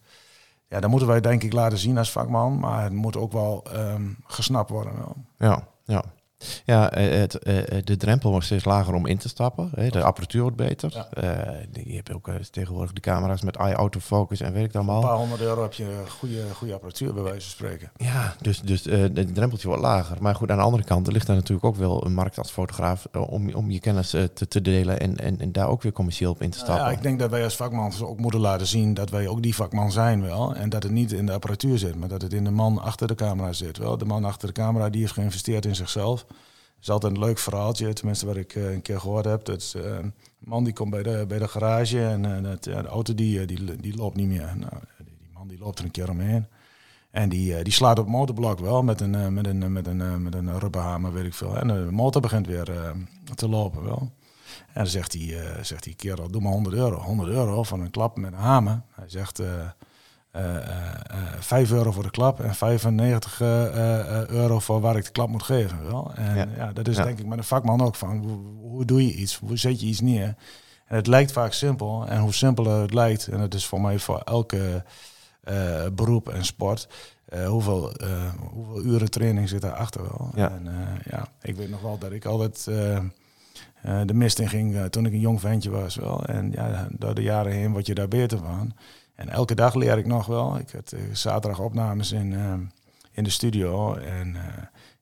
ja, 0.74 0.80
dan 0.80 0.90
moeten 0.90 1.08
wij 1.08 1.20
denk 1.20 1.42
ik 1.42 1.52
laten 1.52 1.78
zien 1.78 1.98
als 1.98 2.12
vakman, 2.12 2.58
maar 2.58 2.82
het 2.82 2.92
moet 2.92 3.16
ook 3.16 3.32
wel 3.32 3.64
um, 3.74 4.16
gesnapt 4.26 4.70
worden. 4.70 4.96
Wel. 4.96 5.16
Ja, 5.38 5.68
ja. 5.84 6.04
Ja, 6.64 6.90
eh, 6.90 7.18
het, 7.18 7.38
eh, 7.38 7.56
de 7.84 7.96
drempel 7.96 8.30
wordt 8.30 8.46
steeds 8.46 8.64
lager 8.64 8.94
om 8.94 9.06
in 9.06 9.18
te 9.18 9.28
stappen. 9.28 9.70
De 9.90 10.02
apparatuur 10.02 10.42
wordt 10.42 10.56
beter. 10.56 11.08
Ja. 11.12 11.22
Uh, 11.22 11.84
je 11.84 11.94
hebt 11.94 12.12
ook 12.12 12.30
tegenwoordig 12.50 12.92
de 12.92 13.00
camera's 13.00 13.42
met 13.42 13.56
eye 13.56 13.74
autofocus 13.74 14.40
en 14.40 14.52
weet 14.52 14.64
ik 14.64 14.74
allemaal. 14.74 15.02
Een 15.02 15.08
paar 15.08 15.16
honderd 15.16 15.40
euro 15.40 15.62
heb 15.62 15.72
je 15.72 16.02
goede, 16.08 16.42
goede 16.54 16.74
apparatuur 16.74 17.14
bij 17.14 17.22
wijze 17.22 17.40
van 17.40 17.50
spreken. 17.50 17.90
Ja, 17.96 18.34
dus, 18.40 18.60
dus 18.60 18.86
uh, 18.86 19.00
het 19.00 19.34
drempeltje 19.34 19.68
wordt 19.68 19.82
lager. 19.82 20.16
Maar 20.20 20.34
goed, 20.34 20.50
aan 20.50 20.56
de 20.56 20.62
andere 20.62 20.84
kant 20.84 21.12
ligt 21.12 21.26
daar 21.26 21.36
natuurlijk 21.36 21.66
ook 21.66 21.76
wel 21.76 22.04
een 22.06 22.14
markt 22.14 22.38
als 22.38 22.50
fotograaf 22.50 23.06
om, 23.12 23.54
om 23.54 23.70
je 23.70 23.80
kennis 23.80 24.10
te, 24.10 24.48
te 24.48 24.60
delen 24.60 25.00
en, 25.00 25.16
en, 25.16 25.40
en, 25.40 25.52
daar 25.52 25.68
ook 25.68 25.82
weer 25.82 25.92
commercieel 25.92 26.30
op 26.30 26.42
in 26.42 26.50
te 26.50 26.58
stappen. 26.58 26.84
ja, 26.84 26.90
ik 26.90 27.02
denk 27.02 27.18
dat 27.18 27.30
wij 27.30 27.44
als 27.44 27.56
vakman 27.56 27.92
ook 28.00 28.18
moeten 28.18 28.40
laten 28.40 28.66
zien 28.66 28.94
dat 28.94 29.10
wij 29.10 29.28
ook 29.28 29.42
die 29.42 29.54
vakman 29.54 29.92
zijn 29.92 30.22
wel. 30.22 30.54
En 30.54 30.68
dat 30.68 30.82
het 30.82 30.92
niet 30.92 31.12
in 31.12 31.26
de 31.26 31.32
apparatuur 31.32 31.78
zit, 31.78 31.94
maar 31.94 32.08
dat 32.08 32.22
het 32.22 32.32
in 32.32 32.44
de 32.44 32.50
man 32.50 32.78
achter 32.78 33.06
de 33.06 33.14
camera 33.14 33.52
zit. 33.52 33.78
Wel, 33.78 33.98
de 33.98 34.04
man 34.04 34.24
achter 34.24 34.48
de 34.48 34.54
camera 34.54 34.90
die 34.90 35.00
heeft 35.00 35.12
geïnvesteerd 35.12 35.66
in 35.66 35.74
zichzelf 35.74 36.26
is 36.84 36.90
altijd 36.90 37.12
een 37.12 37.18
leuk 37.18 37.38
verhaaltje, 37.38 37.92
tenminste 37.92 38.26
wat 38.26 38.36
ik 38.36 38.54
uh, 38.54 38.72
een 38.72 38.82
keer 38.82 39.00
gehoord 39.00 39.24
heb. 39.24 39.44
Dat 39.44 39.60
is, 39.60 39.74
uh, 39.74 39.84
een 39.84 40.14
man 40.38 40.64
die 40.64 40.72
komt 40.72 40.90
bij 40.90 41.02
de, 41.02 41.24
bij 41.28 41.38
de 41.38 41.48
garage 41.48 42.06
en 42.06 42.24
uh, 42.24 42.42
dat, 42.42 42.64
ja, 42.64 42.82
de 42.82 42.88
auto 42.88 43.14
die, 43.14 43.46
die, 43.46 43.76
die 43.76 43.96
loopt 43.96 44.16
niet 44.16 44.28
meer. 44.28 44.52
Nou, 44.56 44.72
die 45.04 45.30
man 45.32 45.48
die 45.48 45.58
loopt 45.58 45.78
er 45.78 45.84
een 45.84 45.90
keer 45.90 46.10
omheen. 46.10 46.46
En 47.10 47.28
die, 47.28 47.62
die 47.62 47.72
slaat 47.72 47.98
op 47.98 48.06
motorblok 48.06 48.58
wel 48.58 48.82
met 48.82 49.00
een, 49.00 49.34
met 49.34 49.46
een, 49.46 49.72
met 49.72 49.86
een, 49.86 50.22
met 50.22 50.34
een 50.34 50.58
rubberhamer, 50.58 51.12
weet 51.12 51.24
ik 51.24 51.34
veel. 51.34 51.58
En 51.58 51.66
de 51.66 51.88
motor 51.90 52.20
begint 52.20 52.46
weer 52.46 52.92
te 53.34 53.48
lopen 53.48 53.82
wel. 53.82 54.12
En 54.72 54.86
zegt 54.86 55.12
die, 55.12 55.36
zegt 55.62 55.82
die 55.82 55.94
kerel, 55.94 56.30
doe 56.30 56.40
maar 56.40 56.52
100 56.52 56.76
euro. 56.76 57.00
100 57.00 57.28
euro 57.28 57.62
van 57.62 57.80
een 57.80 57.90
klap 57.90 58.16
met 58.16 58.32
een 58.32 58.38
hamer. 58.38 58.82
Hij 58.90 59.08
zegt... 59.08 59.42
5 61.38 61.72
euro 61.72 61.92
voor 61.92 62.02
de 62.02 62.10
klap 62.10 62.40
en 62.40 62.54
95 62.54 63.40
euro 64.30 64.58
voor 64.58 64.80
waar 64.80 64.96
ik 64.96 65.04
de 65.04 65.10
klap 65.10 65.28
moet 65.28 65.42
geven. 65.42 65.86
Wel? 65.86 66.12
En 66.14 66.50
ja, 66.56 66.72
dat 66.72 66.88
is 66.88 66.96
denk 66.96 67.18
ik 67.18 67.26
met 67.26 67.38
een 67.38 67.44
vakman 67.44 67.80
ook 67.80 67.94
van 67.94 68.16
hoe, 68.16 68.38
hoe, 68.70 68.84
doe 68.84 69.06
je 69.06 69.14
iets, 69.14 69.38
hoe 69.38 69.56
zet 69.56 69.80
je 69.80 69.86
iets 69.86 70.00
neer. 70.00 70.34
En 70.86 70.96
het 70.96 71.06
lijkt 71.06 71.32
vaak 71.32 71.52
simpel 71.52 72.06
en 72.06 72.20
hoe 72.20 72.32
simpeler 72.32 72.80
het 72.80 72.94
lijkt, 72.94 73.26
en 73.26 73.40
het 73.40 73.54
is 73.54 73.66
voor 73.66 73.80
mij 73.80 73.98
voor 73.98 74.18
elke 74.18 74.84
beroep 75.92 76.28
en 76.28 76.44
sport, 76.44 76.88
hoeveel, 77.46 77.92
hoeveel 78.50 78.84
uren 78.84 79.10
training 79.10 79.48
zit 79.48 79.60
daarachter 79.60 80.02
wel. 80.02 80.30
Ja. 80.34 80.50
En 80.50 80.68
ja, 81.10 81.28
ik 81.42 81.56
weet 81.56 81.70
nog 81.70 81.80
wel 81.80 81.98
dat 81.98 82.12
ik 82.12 82.24
altijd 82.24 82.64
de 84.06 84.14
mist 84.14 84.38
in 84.38 84.48
ging 84.48 84.90
toen 84.90 85.06
ik 85.06 85.12
een 85.12 85.20
jong 85.20 85.40
ventje 85.40 85.70
was. 85.70 85.94
Wel. 85.94 86.24
En 86.24 86.52
ja, 86.52 86.88
door 86.90 87.14
de 87.14 87.22
jaren 87.22 87.52
heen 87.52 87.72
word 87.72 87.86
je 87.86 87.94
daar 87.94 88.08
beter 88.08 88.38
van. 88.38 88.72
En 89.14 89.28
elke 89.28 89.54
dag 89.54 89.74
leer 89.74 89.98
ik 89.98 90.06
nog 90.06 90.26
wel. 90.26 90.58
Ik 90.58 90.70
had 90.70 90.92
uh, 90.92 91.00
zaterdag 91.12 91.60
opnames 91.60 92.12
in, 92.12 92.32
uh, 92.32 92.52
in 93.10 93.24
de 93.24 93.30
studio. 93.30 93.94
En 93.94 94.28
uh, 94.28 94.42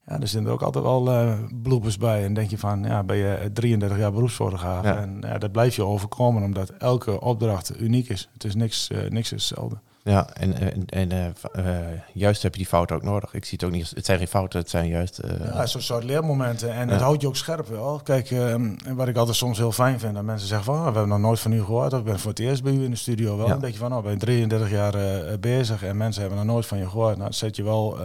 ja, 0.06 0.20
er 0.20 0.28
zitten 0.28 0.52
ook 0.52 0.62
altijd 0.62 0.84
wel 0.84 1.36
bloepers 1.62 1.96
bij. 1.96 2.24
En 2.24 2.34
denk 2.34 2.50
je 2.50 2.58
van, 2.58 2.82
ja, 2.82 3.02
ben 3.02 3.16
je 3.16 3.50
33 3.52 3.98
jaar 3.98 4.12
beroepsfotograaf. 4.12 4.84
Ja. 4.84 4.96
En 4.96 5.18
ja, 5.20 5.38
dat 5.38 5.52
blijf 5.52 5.76
je 5.76 5.84
overkomen, 5.84 6.42
omdat 6.42 6.70
elke 6.70 7.20
opdracht 7.20 7.80
uniek 7.80 8.08
is. 8.08 8.28
Het 8.32 8.44
is 8.44 8.54
niks, 8.54 8.88
niks 9.08 9.30
hetzelfde. 9.30 9.76
Ja, 10.04 10.28
en, 10.32 10.54
en, 10.54 10.86
en 10.86 11.34
uh, 11.56 11.64
juist 12.12 12.42
heb 12.42 12.52
je 12.52 12.58
die 12.58 12.68
fouten 12.68 12.96
ook 12.96 13.02
nodig. 13.02 13.34
Ik 13.34 13.44
zie 13.44 13.58
het 13.60 13.66
ook 13.68 13.74
niet. 13.74 13.92
Het 13.94 14.04
zijn 14.04 14.18
geen 14.18 14.28
fouten, 14.28 14.60
het 14.60 14.70
zijn 14.70 14.88
juist. 14.88 15.20
Uh, 15.24 15.54
ja, 15.54 15.66
zo'n 15.66 15.80
soort 15.80 16.04
leermomenten. 16.04 16.72
En 16.74 16.88
het 16.88 17.00
houdt 17.00 17.20
je 17.20 17.28
ook 17.28 17.36
scherp 17.36 17.68
wel. 17.68 18.00
Kijk, 18.04 18.30
uh, 18.30 18.54
wat 18.94 19.08
ik 19.08 19.16
altijd 19.16 19.36
soms 19.36 19.58
heel 19.58 19.72
fijn 19.72 19.98
vind, 19.98 20.14
dat 20.14 20.22
mensen 20.22 20.48
zeggen 20.48 20.66
van, 20.66 20.74
oh, 20.74 20.80
we 20.80 20.90
hebben 20.90 21.08
nog 21.08 21.18
nooit 21.18 21.40
van 21.40 21.52
u 21.52 21.64
gehoord. 21.64 21.92
Of 21.92 21.98
ik 21.98 22.04
ben 22.04 22.18
voor 22.18 22.30
het 22.30 22.40
eerst 22.40 22.62
bij 22.62 22.72
u 22.72 22.84
in 22.84 22.90
de 22.90 22.96
studio 22.96 23.36
wel. 23.36 23.46
Ja. 23.46 23.52
Dan 23.52 23.60
denk 23.60 23.72
je 23.72 23.78
van, 23.78 23.94
oh, 23.94 24.02
ben 24.02 24.18
33 24.18 24.70
jaar 24.70 24.94
bezig 25.40 25.82
en 25.82 25.96
mensen 25.96 26.20
hebben 26.20 26.38
nog 26.38 26.48
nooit 26.48 26.66
van 26.66 26.78
je 26.78 26.88
gehoord. 26.88 27.16
Nou, 27.16 27.32
zet 27.32 27.56
je 27.56 27.62
wel 27.62 27.98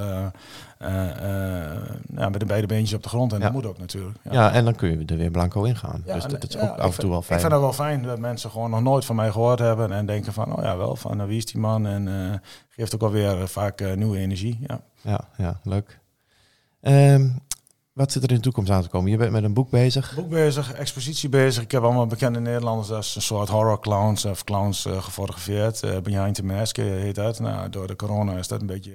ja, 0.79 2.29
met 2.29 2.39
de 2.39 2.45
beide 2.45 2.67
beentjes 2.67 2.93
op 2.93 3.03
de 3.03 3.09
grond. 3.09 3.33
En 3.33 3.39
dat 3.39 3.51
moet 3.51 3.65
ook 3.65 3.77
natuurlijk. 3.77 4.17
Ja. 4.31 4.51
en 4.51 4.63
dan 4.63 4.75
kun 4.75 4.89
je 4.89 5.05
er 5.05 5.17
weer 5.17 5.31
blanco 5.31 5.63
in 5.63 5.75
gaan. 5.75 6.03
dus 6.05 6.25
dat, 6.25 6.47
is 6.49 6.57
ook 6.57 6.77
af 6.77 6.93
en 6.93 6.99
toe 6.99 7.09
wel 7.09 7.21
fijn. 7.21 7.39
Ik 7.39 7.45
vind 7.45 7.51
het 7.51 7.61
wel 7.61 7.73
fijn 7.73 8.03
dat 8.03 8.19
mensen 8.19 8.49
gewoon 8.49 8.69
nog 8.69 8.81
nooit 8.81 9.05
van 9.05 9.15
mij 9.15 9.31
gehoord 9.31 9.59
hebben. 9.59 9.91
En 9.91 10.05
denken 10.05 10.33
van, 10.33 10.55
oh 10.55 10.63
ja, 10.63 10.77
wel, 10.77 10.95
van 10.95 11.27
wie 11.27 11.37
is 11.37 11.45
die 11.45 11.61
man? 11.61 11.87
En 11.87 12.41
geeft 12.69 12.95
ook 12.95 13.01
alweer 13.01 13.47
vaak 13.47 13.95
nieuwe 13.95 14.17
energie. 14.17 14.59
Ja, 14.67 14.81
ja, 15.01 15.19
ja 15.37 15.59
leuk. 15.63 15.99
Um, 16.81 17.39
wat 17.97 18.11
zit 18.11 18.23
er 18.23 18.29
in 18.29 18.35
de 18.35 18.41
toekomst 18.41 18.71
aan 18.71 18.81
te 18.81 18.89
komen? 18.89 19.11
Je 19.11 19.17
bent 19.17 19.31
met 19.31 19.43
een 19.43 19.53
boek 19.53 19.69
bezig? 19.69 20.15
Boek 20.15 20.29
bezig, 20.29 20.73
expositie 20.73 21.29
bezig. 21.29 21.63
Ik 21.63 21.71
heb 21.71 21.83
allemaal 21.83 22.07
bekende 22.07 22.39
Nederlanders 22.39 22.91
als 22.91 23.15
een 23.15 23.21
soort 23.21 23.49
horror 23.49 23.79
clowns 23.79 24.25
of 24.25 24.43
clowns 24.43 24.85
uh, 24.85 25.01
gefotografeerd. 25.01 25.83
Uh, 25.83 25.97
Behind 25.97 26.35
the 26.35 26.81
heet 26.81 27.15
dat. 27.15 27.39
Nou, 27.39 27.69
door 27.69 27.87
de 27.87 27.95
corona 27.95 28.33
is 28.37 28.47
dat 28.47 28.61
een 28.61 28.67
beetje 28.67 28.93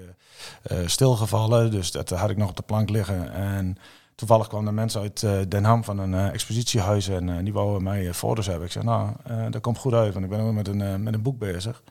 uh, 0.72 0.78
stilgevallen. 0.86 1.70
Dus 1.70 1.90
dat 1.90 2.10
had 2.10 2.30
ik 2.30 2.36
nog 2.36 2.48
op 2.48 2.56
de 2.56 2.62
plank 2.62 2.90
liggen. 2.90 3.32
En 3.32 3.76
toevallig 4.14 4.46
kwamen 4.46 4.66
er 4.66 4.74
mensen 4.74 5.00
uit 5.00 5.50
Den 5.50 5.64
Ham 5.64 5.84
van 5.84 5.98
een 5.98 6.30
expositiehuis 6.30 7.08
en 7.08 7.44
die 7.44 7.52
wouden 7.52 7.82
mij 7.82 8.14
foto's 8.14 8.46
hebben. 8.46 8.66
Ik 8.66 8.72
zei, 8.72 8.84
nou, 8.84 9.10
dat 9.50 9.60
komt 9.60 9.78
goed 9.78 9.92
uit, 9.92 10.12
want 10.12 10.24
ik 10.24 10.30
ben 10.30 10.40
ook 10.40 10.52
met 10.52 10.68
een, 10.68 11.02
met 11.02 11.14
een 11.14 11.22
boek 11.22 11.38
bezig. 11.38 11.82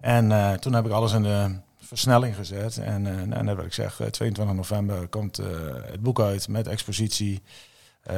En 0.00 0.58
toen 0.60 0.72
heb 0.72 0.86
ik 0.86 0.92
alles 0.92 1.12
in 1.12 1.22
de 1.22 1.50
versnelling 1.88 2.36
gezet. 2.36 2.78
En 2.78 3.04
uh, 3.04 3.22
nou, 3.22 3.44
net 3.44 3.56
wat 3.56 3.64
ik 3.64 3.72
zeg, 3.72 3.94
22 4.10 4.44
eh, 4.44 4.50
november 4.52 5.08
komt 5.08 5.40
uh, 5.40 5.46
het 5.90 6.00
boek 6.00 6.20
uit 6.20 6.48
met 6.48 6.66
expositie. 6.66 7.42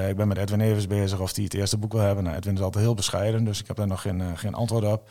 Ik 0.09 0.17
ben 0.17 0.29
met 0.29 0.37
Edwin 0.37 0.61
Evers 0.61 0.87
bezig 0.87 1.21
of 1.21 1.35
hij 1.35 1.45
het 1.45 1.55
eerste 1.55 1.79
boek 1.79 1.93
wil 1.93 2.01
hebben. 2.01 2.25
Nou, 2.25 2.37
Edwin 2.37 2.55
is 2.55 2.61
altijd 2.61 2.85
heel 2.85 2.95
bescheiden, 2.95 3.45
dus 3.45 3.61
ik 3.61 3.67
heb 3.67 3.77
daar 3.77 3.87
nog 3.87 4.01
geen, 4.01 4.39
geen 4.39 4.55
antwoord 4.55 4.85
op. 4.85 5.11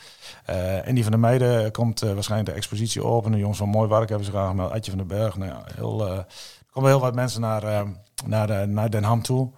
en 0.83 0.95
die 0.95 1.03
van 1.03 1.11
de 1.11 1.17
meiden 1.17 1.71
komt 1.71 1.99
waarschijnlijk 1.99 2.49
de 2.49 2.55
expositie 2.55 3.03
open. 3.03 3.31
De 3.31 3.37
jongens 3.37 3.57
van 3.57 3.69
Mooi 3.69 3.89
Werk 3.89 4.09
hebben 4.09 4.25
ze 4.25 4.31
graag. 4.31 4.71
Adje 4.71 4.91
van 4.91 4.99
den 4.99 5.07
Berg. 5.07 5.37
Nou, 5.37 5.51
ja, 5.51 5.63
heel, 5.75 6.07
er 6.07 6.25
komen 6.71 6.89
heel 6.89 6.99
wat 6.99 7.15
mensen 7.15 7.41
naar, 7.41 7.85
naar, 8.25 8.67
naar 8.67 8.89
Den 8.89 9.03
Ham 9.03 9.21
toe. 9.21 9.51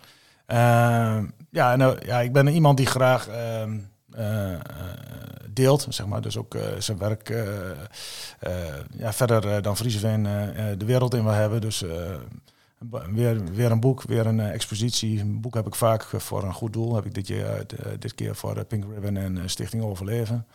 ja, 1.50 1.74
en, 1.74 1.98
ja, 2.06 2.20
ik 2.20 2.34
ben 2.34 2.48
iemand 2.48 2.78
die 2.78 2.86
graag... 2.86 3.28
Ehm, 3.28 3.78
deelt, 5.50 5.88
zeg 5.90 6.06
maar. 6.06 6.22
Dus 6.22 6.38
ook 6.38 6.58
zijn 6.78 6.98
werk 6.98 7.30
ja, 8.92 9.14
verder 9.14 9.62
dan 9.62 9.78
Frieseveen 9.78 10.24
de 10.78 10.86
wereld 10.86 11.14
in 11.14 11.24
wil 11.24 11.34
hebben. 11.34 11.62
Dus 11.62 11.84
weer, 13.14 13.44
weer 13.54 13.72
een 13.72 13.80
boek, 13.80 14.04
weer 14.04 14.26
een 14.26 14.40
expositie. 14.40 15.20
Een 15.20 15.42
boek 15.42 15.54
heb 15.54 15.68
ik 15.68 15.76
vaak 15.76 16.04
voor 16.04 16.44
een 16.44 16.54
goed 16.54 16.74
doel. 16.74 16.96
Heb 16.96 17.06
ik 17.06 17.14
dit, 17.14 17.28
jaar, 17.28 17.64
dit 18.00 18.16
keer 18.16 18.36
voor 18.36 18.66
Pink 18.66 18.86
Ribbon 18.94 19.18
en 19.18 19.50
Stichting 19.50 19.84
Overleven. 19.84 20.48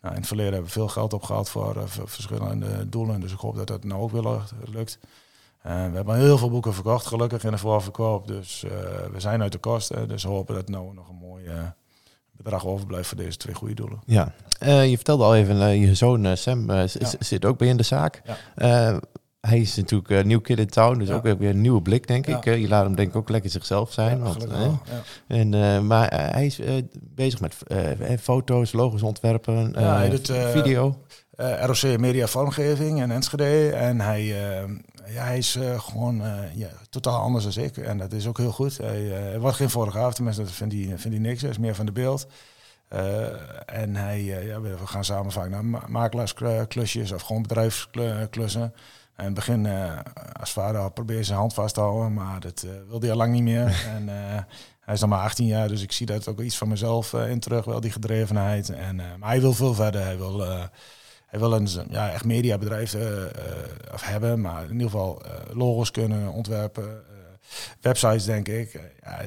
Nou, 0.00 0.14
in 0.14 0.20
het 0.20 0.28
verleden 0.28 0.52
hebben 0.52 0.70
we 0.70 0.78
veel 0.78 0.88
geld 0.88 1.12
opgehaald 1.12 1.48
voor, 1.48 1.82
verschillende 1.86 2.88
doelen. 2.88 3.20
Dus 3.20 3.32
ik 3.32 3.38
hoop 3.38 3.56
dat 3.56 3.66
dat 3.66 3.84
nou 3.84 4.00
ook 4.00 4.10
weer 4.10 4.42
lukt. 4.72 4.98
we 5.62 5.68
hebben 5.70 6.16
heel 6.16 6.38
veel 6.38 6.50
boeken 6.50 6.74
verkocht, 6.74 7.06
gelukkig 7.06 7.44
in 7.44 7.50
de 7.50 7.58
voorverkoop. 7.58 8.26
Dus 8.26 8.64
we 9.12 9.20
zijn 9.20 9.42
uit 9.42 9.52
de 9.52 9.58
kosten. 9.58 10.08
Dus 10.08 10.22
we 10.22 10.28
hopen 10.28 10.54
dat 10.54 10.68
nou 10.68 10.94
nog 10.94 11.08
een 11.08 11.14
mooie 11.14 11.74
bedrag 12.36 12.66
overblijft 12.66 13.08
voor 13.08 13.16
deze 13.16 13.36
twee 13.36 13.54
goede 13.54 13.74
doelen. 13.74 14.00
Ja, 14.06 14.32
uh, 14.62 14.88
je 14.90 14.96
vertelde 14.96 15.24
al 15.24 15.36
even, 15.36 15.56
uh, 15.56 15.86
je 15.86 15.94
zoon 15.94 16.26
uh, 16.26 16.32
Sam 16.34 16.70
zit 17.18 17.44
ook 17.44 17.58
bij 17.58 17.68
in 17.68 17.76
de 17.76 17.82
zaak. 17.82 18.22
Ja. 18.54 19.00
hij 19.40 19.58
is 19.58 19.76
natuurlijk 19.76 20.24
nieuw 20.24 20.40
kid 20.40 20.58
in 20.58 20.66
town, 20.66 20.98
dus 20.98 21.10
ook 21.10 21.22
weer 21.22 21.50
een 21.50 21.60
nieuwe 21.60 21.82
blik, 21.82 22.06
denk 22.06 22.26
ik. 22.26 22.44
je 22.44 22.68
laat 22.68 22.84
hem 22.84 22.94
denk 22.94 23.08
ik 23.08 23.16
ook 23.16 23.28
lekker 23.28 23.50
zichzelf 23.50 23.92
zijn. 23.92 24.22
want, 24.22 24.46
en, 25.26 25.86
maar 25.86 26.30
hij 26.32 26.46
is 26.46 26.60
bezig 27.00 27.40
met 27.40 27.56
foto's, 28.20 28.72
logos 28.72 29.02
ontwerpen, 29.02 29.74
video. 30.52 30.96
ROC 31.36 31.98
Media 31.98 32.26
Vormgeving 32.26 33.00
en 33.00 33.10
Enschede. 33.10 33.70
En 33.70 34.00
hij, 34.00 34.34
ja, 35.06 35.24
hij 35.24 35.38
is 35.38 35.58
gewoon 35.76 36.22
ja, 36.54 36.68
totaal 36.90 37.20
anders 37.20 37.54
dan 37.54 37.64
ik. 37.64 37.76
En 37.76 37.98
dat 37.98 38.12
is 38.12 38.26
ook 38.26 38.38
heel 38.38 38.52
goed. 38.52 38.76
Hij, 38.76 39.00
hij 39.02 39.40
wordt 39.40 39.56
geen 39.56 39.70
fotograaf, 39.70 40.14
tenminste, 40.14 40.42
dat 40.42 40.52
vindt 40.52 40.74
hij, 40.74 40.84
vindt 40.84 41.02
hij 41.02 41.18
niks. 41.18 41.40
Hij 41.40 41.50
is 41.50 41.58
meer 41.58 41.74
van 41.74 41.86
de 41.86 41.92
beeld. 41.92 42.26
en 43.66 43.96
hij, 43.96 44.22
ja, 44.22 44.60
we 44.60 44.76
gaan 44.84 45.04
samen 45.04 45.32
vaak 45.32 45.50
naar 45.50 45.64
makelaarsklusjes 45.90 47.12
of 47.12 47.22
gewoon 47.22 47.42
bedrijfsklussen. 47.42 48.62
En 48.62 48.72
in 49.16 49.24
het 49.24 49.34
begin, 49.34 49.68
als 50.40 50.52
vader, 50.52 50.92
probeerde 50.92 51.24
zijn 51.24 51.38
hand 51.38 51.54
vast 51.54 51.74
te 51.74 51.80
houden, 51.80 52.14
maar 52.14 52.40
dat 52.40 52.66
wilde 52.88 53.06
hij 53.06 53.10
al 53.10 53.16
lang 53.16 53.32
niet 53.32 53.42
meer. 53.42 53.84
en 53.96 54.08
hij 54.80 54.94
is 54.94 55.00
dan 55.00 55.08
maar 55.08 55.22
18 55.22 55.46
jaar, 55.46 55.68
dus 55.68 55.82
ik 55.82 55.92
zie 55.92 56.06
dat 56.06 56.28
ook 56.28 56.40
iets 56.40 56.58
van 56.58 56.68
mezelf 56.68 57.12
in 57.12 57.40
terug, 57.40 57.64
wel 57.64 57.80
die 57.80 57.92
gedrevenheid. 57.92 58.70
En, 58.70 58.96
maar 58.96 59.28
hij 59.28 59.40
wil 59.40 59.52
veel 59.52 59.74
verder. 59.74 60.02
Hij 60.02 60.16
wil 60.16 60.44
hij 61.32 61.40
wil 61.40 61.52
een 61.52 61.68
ja, 61.90 62.10
echt 62.10 62.24
mediabedrijf 62.24 62.94
uh, 62.94 63.02
hebben, 64.00 64.40
maar 64.40 64.62
in 64.64 64.72
ieder 64.72 64.90
geval 64.90 65.22
uh, 65.26 65.56
logos 65.56 65.90
kunnen 65.90 66.32
ontwerpen, 66.32 67.02
websites 67.80 68.24
denk 68.24 68.48
ik. 68.48 68.72
Ja, 69.02 69.18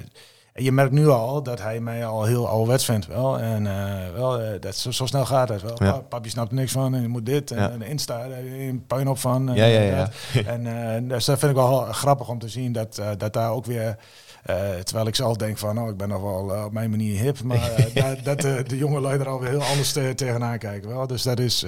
En 0.54 0.63
je 0.63 0.72
merkt 0.72 0.91
nu 0.91 1.08
al 1.08 1.44
dat 1.44 1.62
hij 1.62 1.80
mij 1.80 2.06
al 2.06 2.24
heel 2.24 2.48
ouderwets 2.48 2.86
vindt 2.86 3.08
wel. 3.08 3.39
En 3.39 3.68
eh, 3.68 4.13
wel, 4.13 4.39
eh, 4.41 4.62
dat 4.62 4.76
zo, 4.76 4.91
zo 4.91 5.06
snel 5.06 5.26
gaat 5.26 5.50
het 5.50 5.62
wel. 5.62 5.84
Ja. 5.84 5.91
Pa- 5.91 6.00
Papi 6.00 6.30
snapt 6.30 6.50
er 6.50 6.56
niks 6.56 6.72
van 6.72 6.96
en 6.96 7.02
je 7.02 7.08
moet 7.08 7.26
dit. 7.26 7.52
En, 7.52 7.58
Ja. 7.58 7.70
en 7.72 7.80
de 7.80 7.88
Insta, 7.88 8.18
daar 8.28 8.38
heb 8.38 8.46
je 8.46 8.52
een 8.60 8.86
puin 8.88 9.08
op 9.08 9.18
van. 9.18 9.50
en 9.50 9.56
Ja, 9.56 9.65
ja, 9.65 9.82
ja. 9.82 10.10
En 10.46 10.94
eh, 10.96 11.10
dus 11.10 11.26
dat 11.26 11.39
vind 11.39 11.52
ik 11.52 11.58
wel 11.58 11.80
grappig 11.82 12.30
om 12.30 12.39
te 12.39 12.50
zien 12.50 12.72
dat, 12.72 12.98
eh, 12.98 13.10
dat 13.18 13.34
daar 13.34 13.52
ook 13.52 13.65
weer... 13.65 13.98
eh, 14.45 14.69
terwijl 14.75 15.08
ik 15.08 15.15
zelf 15.15 15.38
denk 15.38 15.58
van, 15.58 15.75
nou, 15.75 15.89
ik 15.89 15.97
ben 15.97 16.08
nog 16.10 16.21
wel 16.21 16.55
eh, 16.55 16.65
op 16.65 16.71
mijn 16.71 16.89
manier 16.89 17.19
hip, 17.21 17.43
maar 17.43 17.71
eh, 17.71 18.03
dat, 18.03 18.23
dat 18.23 18.41
de, 18.41 18.63
de 18.67 18.77
jonge 18.77 18.99
lui 18.99 19.19
er 19.19 19.27
alweer 19.27 19.49
heel 19.49 19.63
anders 19.63 19.91
te- 19.91 20.13
tegenaan 20.15 20.58
kijken. 20.58 20.89
Wel. 20.89 21.08
Dus 21.08 21.23
dat 21.23 21.39
is, 21.39 21.65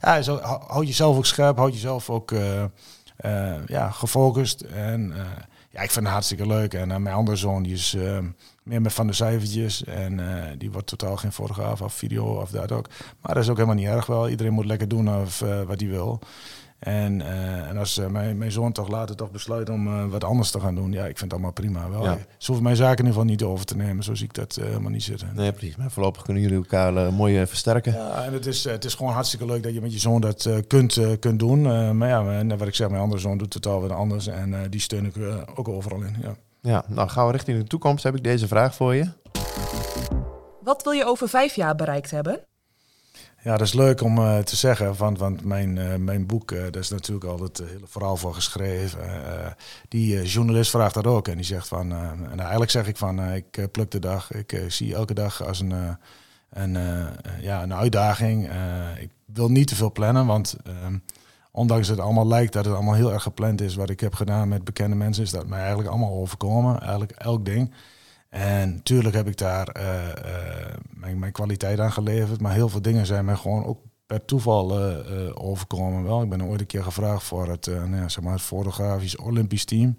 ja, 0.00 0.22
zo, 0.22 0.38
hou- 0.40 0.62
houd 0.66 0.86
jezelf 0.86 1.16
ook 1.16 1.26
scherp, 1.26 1.56
houd 1.56 1.72
jezelf 1.72 2.10
ook 2.10 2.34
ja, 3.66 3.90
gefocust. 3.90 4.60
En 4.60 5.14
ja, 5.70 5.80
ik 5.80 5.90
vind 5.90 6.04
het 6.04 6.14
hartstikke 6.14 6.46
leuk. 6.46 6.74
En 6.74 7.02
mijn 7.02 7.14
andere 7.14 7.36
zoon, 7.36 7.62
die 7.62 7.74
is 7.74 7.96
meer 8.62 8.80
met 8.80 8.92
van 8.92 9.06
de 9.06 9.12
cijfertjes. 9.12 9.84
En 9.84 10.20
die 10.58 10.70
wordt 10.72 10.86
totaal 10.86 11.16
geen 11.16 11.32
fotograaf 11.32 11.80
of 11.80 11.94
video 11.94 12.24
of 12.24 12.50
dat 12.50 12.72
ook. 12.72 12.88
Maar 13.20 13.34
dat 13.34 13.42
is 13.42 13.48
ook 13.50 13.56
helemaal 13.56 13.76
niet 13.78 13.86
erg 13.88 14.06
wel. 14.06 14.28
Iedereen 14.28 14.52
moet 14.52 14.66
lekker 14.66 14.88
doen 14.88 15.16
of, 15.20 15.38
wat 15.66 15.80
hij 15.80 15.88
wil. 15.88 16.20
En, 16.78 17.20
eh, 17.20 17.68
en 17.68 17.76
als 17.76 17.98
eh, 17.98 18.06
mijn, 18.06 18.38
mijn 18.38 18.52
zoon 18.52 18.72
toch 18.72 18.88
later 18.88 19.16
toch 19.16 19.30
besluit 19.30 19.70
om 19.70 19.86
eh, 19.86 20.06
wat 20.06 20.24
anders 20.24 20.50
te 20.50 20.60
gaan 20.60 20.74
doen, 20.74 20.92
ja, 20.92 21.00
ik 21.00 21.18
vind 21.18 21.20
het 21.20 21.32
allemaal 21.32 21.52
prima. 21.52 21.90
Wel. 21.90 22.04
Ja. 22.04 22.18
Ze 22.38 22.46
hoeven 22.46 22.64
mijn 22.64 22.76
zaken 22.76 22.98
in 22.98 23.04
ieder 23.04 23.20
geval 23.20 23.34
niet 23.34 23.42
over 23.42 23.66
te 23.66 23.76
nemen, 23.76 24.04
zo 24.04 24.14
zie 24.14 24.26
ik 24.26 24.34
dat 24.34 24.54
helemaal 24.54 24.90
niet 24.90 25.02
zitten. 25.02 25.30
Nee, 25.34 25.52
precies. 25.52 25.76
Maar 25.76 25.90
voorlopig 25.90 26.22
kunnen 26.22 26.42
jullie 26.42 26.56
elkaar 26.56 27.12
mooi 27.12 27.46
versterken. 27.46 27.92
Ja, 27.92 28.24
en 28.24 28.32
het 28.32 28.46
is, 28.46 28.64
het 28.64 28.84
is 28.84 28.94
gewoon 28.94 29.12
hartstikke 29.12 29.46
leuk 29.46 29.62
dat 29.62 29.74
je 29.74 29.80
met 29.80 29.92
je 29.92 29.98
zoon 29.98 30.20
dat 30.20 30.48
kunt, 30.66 31.00
kunt 31.20 31.38
doen. 31.38 31.66
Eh, 31.66 31.90
maar 31.90 32.08
ja, 32.08 32.38
en 32.38 32.58
wat 32.58 32.68
ik 32.68 32.74
zeg, 32.74 32.88
mijn 32.88 33.02
andere 33.02 33.20
zoon 33.20 33.38
doet 33.38 33.50
totaal 33.50 33.80
wat 33.80 33.90
anders. 33.90 34.26
En 34.26 34.54
eh, 34.54 34.60
die 34.70 34.80
steun 34.80 35.04
ik 35.04 35.14
ook 35.54 35.68
overal 35.68 36.02
in. 36.02 36.16
Ja. 36.22 36.36
Ja, 36.60 36.84
nou 36.88 37.08
gaan 37.08 37.26
we 37.26 37.32
richting 37.32 37.58
de 37.58 37.66
toekomst. 37.66 38.04
Heb 38.04 38.16
ik 38.16 38.24
deze 38.24 38.46
vraag 38.46 38.74
voor 38.74 38.94
je. 38.94 39.08
Wat 40.62 40.82
wil 40.82 40.92
je 40.92 41.04
over 41.04 41.28
vijf 41.28 41.54
jaar 41.54 41.74
bereikt 41.74 42.10
hebben? 42.10 42.40
Ja, 43.46 43.56
dat 43.56 43.66
is 43.66 43.72
leuk 43.72 44.00
om 44.00 44.18
eh, 44.18 44.38
te 44.38 44.56
zeggen. 44.56 44.96
Want, 44.96 45.18
want 45.18 45.44
mijn, 45.44 45.78
eh, 45.78 45.96
mijn 45.96 46.26
boek, 46.26 46.52
eh 46.52 46.62
daar 46.62 46.82
is 46.82 46.88
natuurlijk 46.88 47.26
al 47.26 47.38
eh, 47.60 47.66
hele 47.66 48.16
voor 48.16 48.34
geschreven. 48.34 49.00
Die 49.88 50.22
journalist 50.22 50.70
vraagt 50.70 50.94
dat 50.94 51.06
ook. 51.06 51.28
En 51.28 51.36
die 51.36 51.44
zegt 51.44 51.68
van, 51.68 51.92
en 52.30 52.40
eigenlijk 52.40 52.70
zeg 52.70 52.86
ik 52.86 52.96
van, 52.96 53.32
ik 53.32 53.68
pluk 53.72 53.90
de 53.90 53.98
dag. 53.98 54.32
Ik 54.32 54.64
zie 54.68 54.94
elke 54.94 55.14
dag 55.14 55.46
als 55.46 55.60
een, 55.60 55.98
een, 56.50 56.72
ja, 57.40 57.62
een 57.62 57.74
uitdaging. 57.74 58.50
Ik 59.00 59.10
wil 59.24 59.50
niet 59.50 59.68
te 59.68 59.74
veel 59.74 59.92
plannen, 59.92 60.26
want... 60.26 60.56
ehm, 60.64 60.98
ondanks 61.50 61.86
dat 61.86 61.96
het 61.96 62.04
allemaal 62.04 62.26
lijkt 62.26 62.52
dat 62.52 62.64
het 62.64 62.74
allemaal 62.74 62.94
heel 62.94 63.12
erg 63.12 63.22
gepland 63.22 63.60
is, 63.60 63.74
wat 63.74 63.90
ik 63.90 64.00
heb 64.00 64.14
gedaan 64.14 64.48
met 64.48 64.64
bekende 64.64 64.96
mensen, 64.96 65.22
is 65.22 65.30
dat 65.30 65.46
mij 65.46 65.58
eigenlijk 65.58 65.88
allemaal 65.88 66.12
overkomen. 66.12 66.80
Eigenlijk 66.80 67.12
elk 67.12 67.44
ding. 67.44 67.72
En 68.36 68.74
natuurlijk 68.74 69.14
heb 69.14 69.26
ik 69.28 69.36
daar 69.36 69.68
eh, 69.68 70.08
eh, 70.08 70.74
mijn, 70.90 71.18
mijn 71.18 71.32
kwaliteit 71.32 71.80
aan 71.80 71.92
geleverd, 71.92 72.40
maar 72.40 72.52
heel 72.52 72.68
veel 72.68 72.82
dingen 72.82 73.06
zijn 73.06 73.24
mij 73.24 73.36
gewoon 73.36 73.64
ook 73.64 73.78
per 74.06 74.24
toeval 74.24 74.80
eh, 74.80 75.30
overkomen. 75.34 76.04
Wel, 76.04 76.22
ik 76.22 76.28
ben 76.28 76.42
ooit 76.42 76.60
een 76.60 76.66
keer 76.66 76.82
gevraagd 76.82 77.22
voor 77.22 77.48
het, 77.48 77.66
nou 77.66 77.96
ja, 77.96 78.08
zeg 78.08 78.24
maar 78.24 78.32
het 78.32 78.42
fotografisch 78.42 79.16
Olympisch 79.16 79.64
team. 79.64 79.98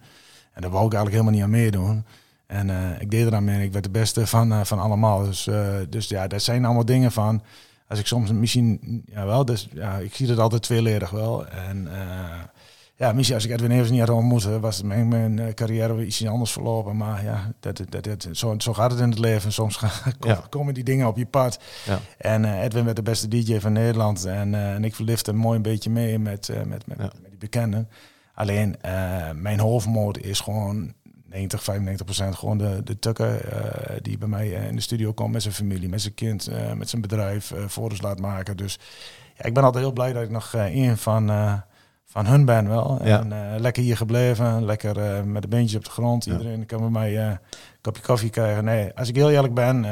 En 0.54 0.62
daar 0.62 0.72
wou 0.72 0.86
ik 0.86 0.94
eigenlijk 0.94 1.12
helemaal 1.12 1.34
niet 1.34 1.44
aan 1.44 1.62
meedoen. 1.62 2.06
En 2.48 3.00
ik 3.00 3.12
deed 3.12 3.26
er 3.26 3.36
aan 3.36 3.44
mee 3.44 3.56
en 3.56 3.62
ik 3.62 3.72
werd 3.72 3.84
de 3.84 3.90
beste 3.90 4.28
van, 4.28 4.66
van 4.66 4.80
allemaal. 4.80 5.24
Dus, 5.24 5.50
dus 5.90 6.08
ja, 6.08 6.28
dat 6.28 6.42
zijn 6.42 6.66
allemaal 6.66 6.86
dingen 6.86 7.12
van 7.12 7.44
als 7.88 8.00
ik 8.00 8.08
soms 8.08 8.32
misschien, 8.32 9.04
ja 9.06 9.26
wel, 9.26 9.46
dus 9.46 9.68
ja, 9.74 9.98
ik 9.98 10.16
zie 10.16 10.30
het 10.30 10.40
altijd 10.40 10.62
tweeledig 10.62 11.10
wel. 11.10 11.48
En 11.48 11.88
ja, 12.98 13.12
misschien 13.14 13.36
als 13.36 13.46
ik 13.46 13.52
Edwin 13.52 13.72
Evers 13.72 13.90
niet 13.90 14.00
had 14.00 14.10
ontmoet, 14.10 14.46
eh, 14.46 14.58
was 14.58 14.82
mijn, 14.82 15.08
mijn 15.08 15.40
eh, 15.40 15.54
carrière 15.54 15.94
weer 15.96 16.06
iets 16.06 16.26
anders 16.26 16.52
verlopen. 16.52 16.98
Maar 16.98 17.24
ja, 17.24 17.52
dat, 17.60 17.82
dat, 17.90 18.04
dat, 18.04 18.28
zo, 18.32 18.56
zo 18.58 18.74
gaat 18.74 18.92
het 18.92 19.00
in 19.00 19.10
het 19.10 19.20
leven. 19.20 19.52
Soms 19.52 19.76
gaan, 19.82 20.14
kom- 20.20 20.30
Ja. 20.32 20.44
komen 20.50 20.74
die 20.74 20.84
dingen 20.84 21.08
op 21.08 21.18
je 21.18 21.26
pad. 21.26 21.60
Ja. 21.86 22.00
En 22.18 22.46
eh, 22.46 22.64
Edwin 22.64 22.84
werd 22.84 22.96
de 22.96 23.02
beste 23.02 23.28
DJ 23.28 23.60
van 23.60 23.74
Nederland. 23.74 24.26
En, 24.26 24.56
en 24.56 24.84
ik 24.84 24.96
verlifte 24.96 25.34
mooi 25.34 25.56
een 25.56 25.62
beetje 25.62 25.90
mee 25.90 26.20
met, 26.20 26.50
met, 26.68 26.88
met, 26.88 26.98
Ja. 26.98 27.04
met 27.04 27.30
die 27.30 27.38
bekenden. 27.40 27.90
Alleen 28.34 28.76
mijn 29.36 29.60
hoofdmoot 29.60 30.18
is 30.20 30.40
gewoon 30.40 30.94
90, 31.30 31.64
95 31.64 32.06
procent 32.06 32.36
gewoon 32.36 32.58
de, 32.58 32.82
de 32.84 33.00
tukker 33.00 33.42
die 34.02 34.18
bij 34.18 34.28
mij 34.28 34.48
in 34.48 34.76
de 34.76 34.82
studio 34.82 35.14
komt 35.14 35.32
met 35.32 35.42
zijn 35.42 35.54
familie, 35.54 35.90
met 35.90 36.02
zijn 36.02 36.14
kind, 36.14 36.50
met 36.76 36.90
zijn 36.90 37.02
bedrijf, 37.02 37.54
foto's 37.70 38.02
laat 38.02 38.20
maken. 38.20 38.58
Dus 38.58 38.80
ja, 39.38 39.44
ik 39.46 39.54
ben 39.54 39.64
altijd 39.64 39.84
heel 39.84 39.94
blij 39.94 40.14
dat 40.14 40.24
ik 40.24 40.30
nog 40.30 40.54
een 40.54 40.98
van, 40.98 41.26
van 42.18 42.26
hun 42.26 42.46
ben 42.46 42.68
wel. 42.68 43.00
Ja. 43.04 43.20
En 43.20 43.32
eh, 43.32 43.60
lekker 43.60 43.84
hier 43.84 43.98
gebleven, 43.98 44.66
lekker 44.66 45.00
eh, 45.00 45.24
met 45.24 45.42
de 45.42 45.48
beentjes 45.48 45.78
op 45.78 45.86
de 45.86 45.92
grond. 45.92 46.26
Ja. 46.26 46.32
Iedereen 46.32 46.66
kan 46.66 46.80
bij 46.80 46.90
mij 46.90 47.18
eh, 47.18 47.26
een 47.26 47.40
kopje 47.82 48.02
koffie 48.02 48.30
krijgen. 48.30 48.64
Nee, 48.64 48.92
als 48.96 49.10
ik 49.10 49.16
heel 49.16 49.32
eerlijk 49.32 49.54
ben, 49.54 49.86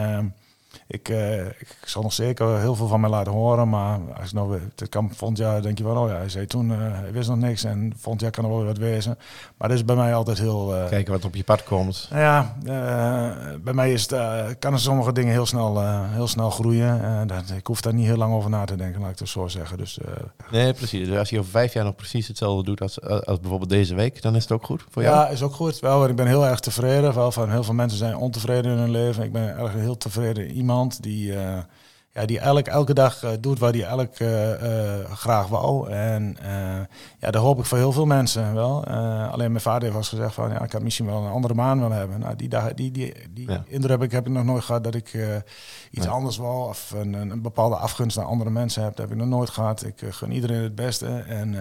ik, 0.88 1.10
eh, 1.10 1.46
ik 1.46 1.78
zal 1.86 2.02
nog 2.02 2.14
zeker 2.14 2.60
heel 2.60 2.76
veel 2.76 2.88
van 2.88 3.00
mij 3.00 3.10
laten 3.10 3.32
horen. 3.32 3.70
Maar 3.70 4.00
als 4.18 4.26
ik 4.28 4.34
nou, 4.34 4.50
weer- 4.50 4.70
het 4.76 4.90
kan 4.90 5.10
volgend 5.14 5.38
jaar 5.40 5.62
denk 5.62 5.78
je 5.78 5.84
van, 5.84 5.98
oh 5.98 6.10
ja, 6.10 6.16
hij 6.16 6.30
zei 6.30 6.48
toen, 6.48 6.72
eh, 6.72 6.78
hij 6.80 7.12
wist 7.12 7.30
nog 7.30 7.38
niks. 7.38 7.64
En 7.64 7.94
volgend 7.98 8.22
jaar 8.22 8.32
kan 8.32 8.44
er 8.44 8.50
wel 8.50 8.60
weer 8.60 8.68
wat 8.68 8.78
wezen. 8.78 9.18
Maar 9.58 9.68
dat 9.70 9.78
is 9.78 9.86
bij 9.86 9.96
mij 9.96 10.16
altijd 10.16 10.38
heel... 10.40 10.76
eh, 10.76 10.88
Kijken 10.90 11.14
wat 11.14 11.26
op 11.26 11.36
je 11.36 11.44
pad 11.44 11.64
komt. 11.64 12.08
nou 12.12 12.22
ja, 12.22 12.56
eh, 12.66 13.56
bij 13.64 13.74
mij 13.74 13.94
is 13.94 14.02
het, 14.02 14.12
eh, 14.12 14.44
kan 14.60 14.74
er 14.74 14.80
sommige 14.80 15.12
dingen 15.14 15.32
heel 15.32 15.46
snel, 15.46 15.82
eh, 15.82 16.00
heel 16.12 16.28
snel 16.28 16.50
groeien. 16.50 17.04
Eh, 17.04 17.20
dat, 17.26 17.44
ik 17.58 17.68
hoef 17.68 17.82
daar 17.82 17.94
niet 17.94 18.06
heel 18.06 18.18
lang 18.18 18.34
over 18.34 18.50
na 18.50 18.66
te 18.66 18.76
denken, 18.76 19.02
laat 19.02 19.12
ik 19.12 19.20
het 19.20 19.30
zo 19.30 19.48
zeggen. 19.48 19.78
Dus 19.78 20.00
eh, 20.00 20.08
Nee, 20.52 20.74
precies. 20.74 21.08
Dus 21.08 21.18
als 21.18 21.30
je 21.30 21.40
over 21.40 21.52
vijf 21.52 21.74
jaar 21.74 21.84
nog 21.84 21.96
precies 21.96 22.28
hetzelfde 22.28 22.64
doet 22.64 22.82
als, 22.82 23.02
als 23.02 23.40
bijvoorbeeld 23.40 23.70
deze 23.70 23.96
week, 23.96 24.22
dan 24.22 24.36
is 24.36 24.42
het 24.44 24.52
ook 24.52 24.66
goed 24.66 24.84
voor 24.90 25.02
jou. 25.02 25.16
ja, 25.16 25.28
is 25.28 25.42
ook 25.42 25.54
goed. 25.54 25.80
Wel, 25.80 26.08
ik 26.08 26.16
ben 26.16 26.28
heel 26.28 26.46
erg 26.46 26.60
tevreden. 26.60 27.14
Wel 27.14 27.32
van 27.32 27.50
heel 27.52 27.64
veel 27.64 27.74
mensen 27.74 27.98
zijn 27.98 28.16
ontevreden 28.16 28.72
in 28.72 28.78
hun 28.78 28.92
leven. 28.92 29.24
Ik 29.24 29.32
ben 29.32 29.58
erg 29.58 29.74
heel 29.74 29.98
tevreden 29.98 30.56
iemand 30.66 31.04
die, 31.04 31.36
eh, 31.36 31.58
ja, 32.12 32.26
die 32.26 32.40
elk, 32.40 32.68
elke 32.68 32.94
dag 32.94 33.24
eh, 33.24 33.32
doet 33.40 33.60
waar 33.60 33.72
hij 33.72 33.84
elk 33.84 34.16
eh, 34.16 35.12
graag 35.12 35.48
wou. 35.48 35.90
En 35.90 36.38
ja, 37.20 37.32
dat 37.32 37.42
hoop 37.42 37.60
ik 37.60 37.66
voor 37.66 37.78
heel 37.78 37.92
veel 37.92 38.06
mensen 38.06 38.54
wel. 38.54 38.86
Alleen 39.32 39.52
mijn 39.52 39.64
vader 39.64 39.84
heeft 39.84 39.96
eens 39.96 40.10
gezegd 40.10 40.34
van 40.34 40.52
ja, 40.52 40.64
ik 40.64 40.72
had 40.72 40.82
misschien 40.82 41.06
wel 41.06 41.24
een 41.24 41.32
andere 41.32 41.54
baan 41.54 41.82
willen 41.82 41.98
hebben. 41.98 42.20
Nou, 42.20 42.36
die, 42.36 42.50
dag, 42.50 42.74
die, 42.74 42.92
die, 42.92 43.14
die 43.30 43.52
Ja. 43.52 43.64
indruk 43.68 43.92
heb 43.92 44.04
ik, 44.04 44.12
heb 44.12 44.28
ik 44.28 44.34
nog 44.34 44.44
nooit 44.44 44.64
gehad 44.64 44.84
dat 44.84 44.96
ik 44.96 45.18
iets 45.92 46.08
anders 46.08 46.38
wou 46.38 46.70
of 46.70 46.92
een, 46.96 47.14
een, 47.14 47.42
bepaalde 47.42 47.76
afgunst 47.76 48.18
naar 48.18 48.26
andere 48.26 48.50
mensen 48.50 48.84
heb. 48.84 48.96
Dat 48.96 49.06
heb 49.10 49.16
ik 49.16 49.24
nog 49.24 49.38
nooit 49.38 49.50
gehad. 49.50 49.84
Ik 49.86 50.02
gun 50.10 50.32
iedereen 50.32 50.64
het 50.64 50.76
beste. 50.76 51.08
En 51.28 51.56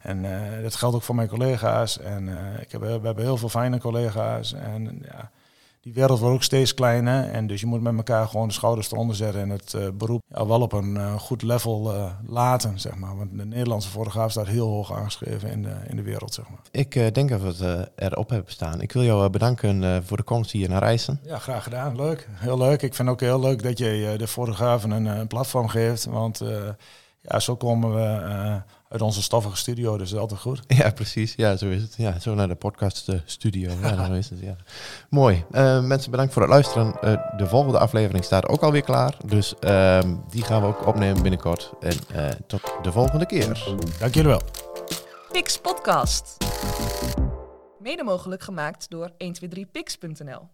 en 0.00 0.26
dat 0.62 0.74
geldt 0.74 0.96
ook 0.96 1.02
voor 1.02 1.14
mijn 1.14 1.28
collega's. 1.28 1.98
En 1.98 2.28
ik 2.60 2.72
heb, 2.72 2.80
we 2.80 2.86
hebben 2.86 3.24
heel 3.24 3.36
veel 3.36 3.48
fijne 3.48 3.78
collega's. 3.80 4.52
En 4.52 5.02
ja, 5.02 5.30
die 5.84 5.92
wereld 5.92 6.18
wordt 6.18 6.34
ook 6.34 6.42
steeds 6.42 6.74
kleiner. 6.74 7.30
En 7.30 7.46
dus 7.46 7.60
je 7.60 7.66
moet 7.66 7.80
met 7.80 7.96
elkaar 7.96 8.28
gewoon 8.28 8.48
de 8.48 8.54
schouders 8.54 8.92
eronder 8.92 9.16
zetten. 9.16 9.40
En 9.40 9.50
het 9.50 9.74
eh, 9.74 9.88
beroep 9.94 10.22
ja, 10.28 10.46
wel 10.46 10.60
op 10.60 10.72
een 10.72 10.96
eh, 10.96 11.14
goed 11.14 11.42
level 11.42 11.94
eh, 11.94 12.10
laten, 12.26 12.80
zeg 12.80 12.94
maar. 12.94 13.16
Want 13.16 13.30
de 13.38 13.44
Nederlandse 13.44 13.88
fotograaf 13.88 14.30
staat 14.30 14.46
heel 14.46 14.68
hoog 14.68 14.92
aangeschreven 14.92 15.50
in 15.50 15.62
de, 15.62 15.76
in 15.88 15.96
de 15.96 16.02
wereld, 16.02 16.34
zeg 16.34 16.48
maar. 16.48 16.60
Ik 16.70 17.14
denk 17.14 17.28
dat 17.28 17.40
we 17.40 17.64
het 17.64 17.90
erop 17.96 18.28
hebben 18.28 18.52
staan. 18.52 18.80
Ik 18.80 18.92
wil 18.92 19.02
jou 19.02 19.30
bedanken 19.30 20.04
voor 20.04 20.16
de 20.16 20.22
komst 20.22 20.50
hier 20.50 20.68
naar 20.68 20.82
Rijssen. 20.82 21.20
Ja, 21.24 21.38
graag 21.38 21.62
gedaan. 21.62 21.96
Leuk. 21.96 22.28
Heel 22.32 22.58
leuk. 22.58 22.82
Ik 22.82 22.94
vind 22.94 23.08
ook 23.08 23.20
heel 23.20 23.40
leuk 23.40 23.62
dat 23.62 23.78
je 23.78 24.14
de 24.18 24.28
fotografen 24.28 24.90
een, 24.90 25.06
eh, 25.06 25.26
platform 25.26 25.68
geeft. 25.68 26.04
Want 26.04 26.42
ja, 27.20 27.40
zo 27.40 27.56
komen 27.56 27.94
we 27.94 28.62
uit 28.88 29.02
onze 29.02 29.22
stoffige 29.22 29.56
studio. 29.56 29.96
Dus 29.96 30.08
dat 30.08 30.16
is 30.16 30.22
altijd 30.22 30.40
goed. 30.40 30.62
Ja, 30.66 30.90
precies. 30.90 31.34
Ja, 31.36 31.56
zo 31.56 31.66
is 31.66 31.82
het. 31.82 31.94
Ja, 31.96 32.18
zo 32.18 32.34
naar 32.34 32.48
de 32.48 32.54
podcast 32.54 33.08
eh, 33.08 33.18
studio. 33.24 33.70
Ja, 33.80 34.06
zo 34.06 34.12
is 34.12 34.30
het. 34.30 34.40
Ja. 34.40 34.56
Mooi. 35.08 35.44
Eh, 35.50 35.80
mensen, 35.80 36.10
bedankt 36.10 36.32
voor 36.32 36.42
het 36.42 36.50
luisteren. 36.50 37.00
Eh, 37.00 37.36
de 37.36 37.46
volgende 37.46 37.78
aflevering 37.78 38.24
staat 38.24 38.48
ook 38.48 38.62
alweer 38.62 38.82
klaar. 38.82 39.16
Dus 39.26 39.54
ehm, 39.58 40.14
die 40.30 40.42
gaan 40.42 40.60
we 40.60 40.66
ook 40.66 40.86
opnemen 40.86 41.22
binnenkort. 41.22 41.72
En 41.80 41.96
eh, 42.14 42.28
tot 42.46 42.62
de 42.82 42.92
volgende 42.92 43.26
keer. 43.26 43.64
Dank 43.98 44.14
jullie 44.14 44.30
wel. 44.30 44.42
Pix 45.32 45.58
Podcast. 45.58 46.36
Mede 47.78 48.02
mogelijk 48.02 48.42
gemaakt 48.42 48.90
door 48.90 49.10
123pix.nl. 49.10 50.53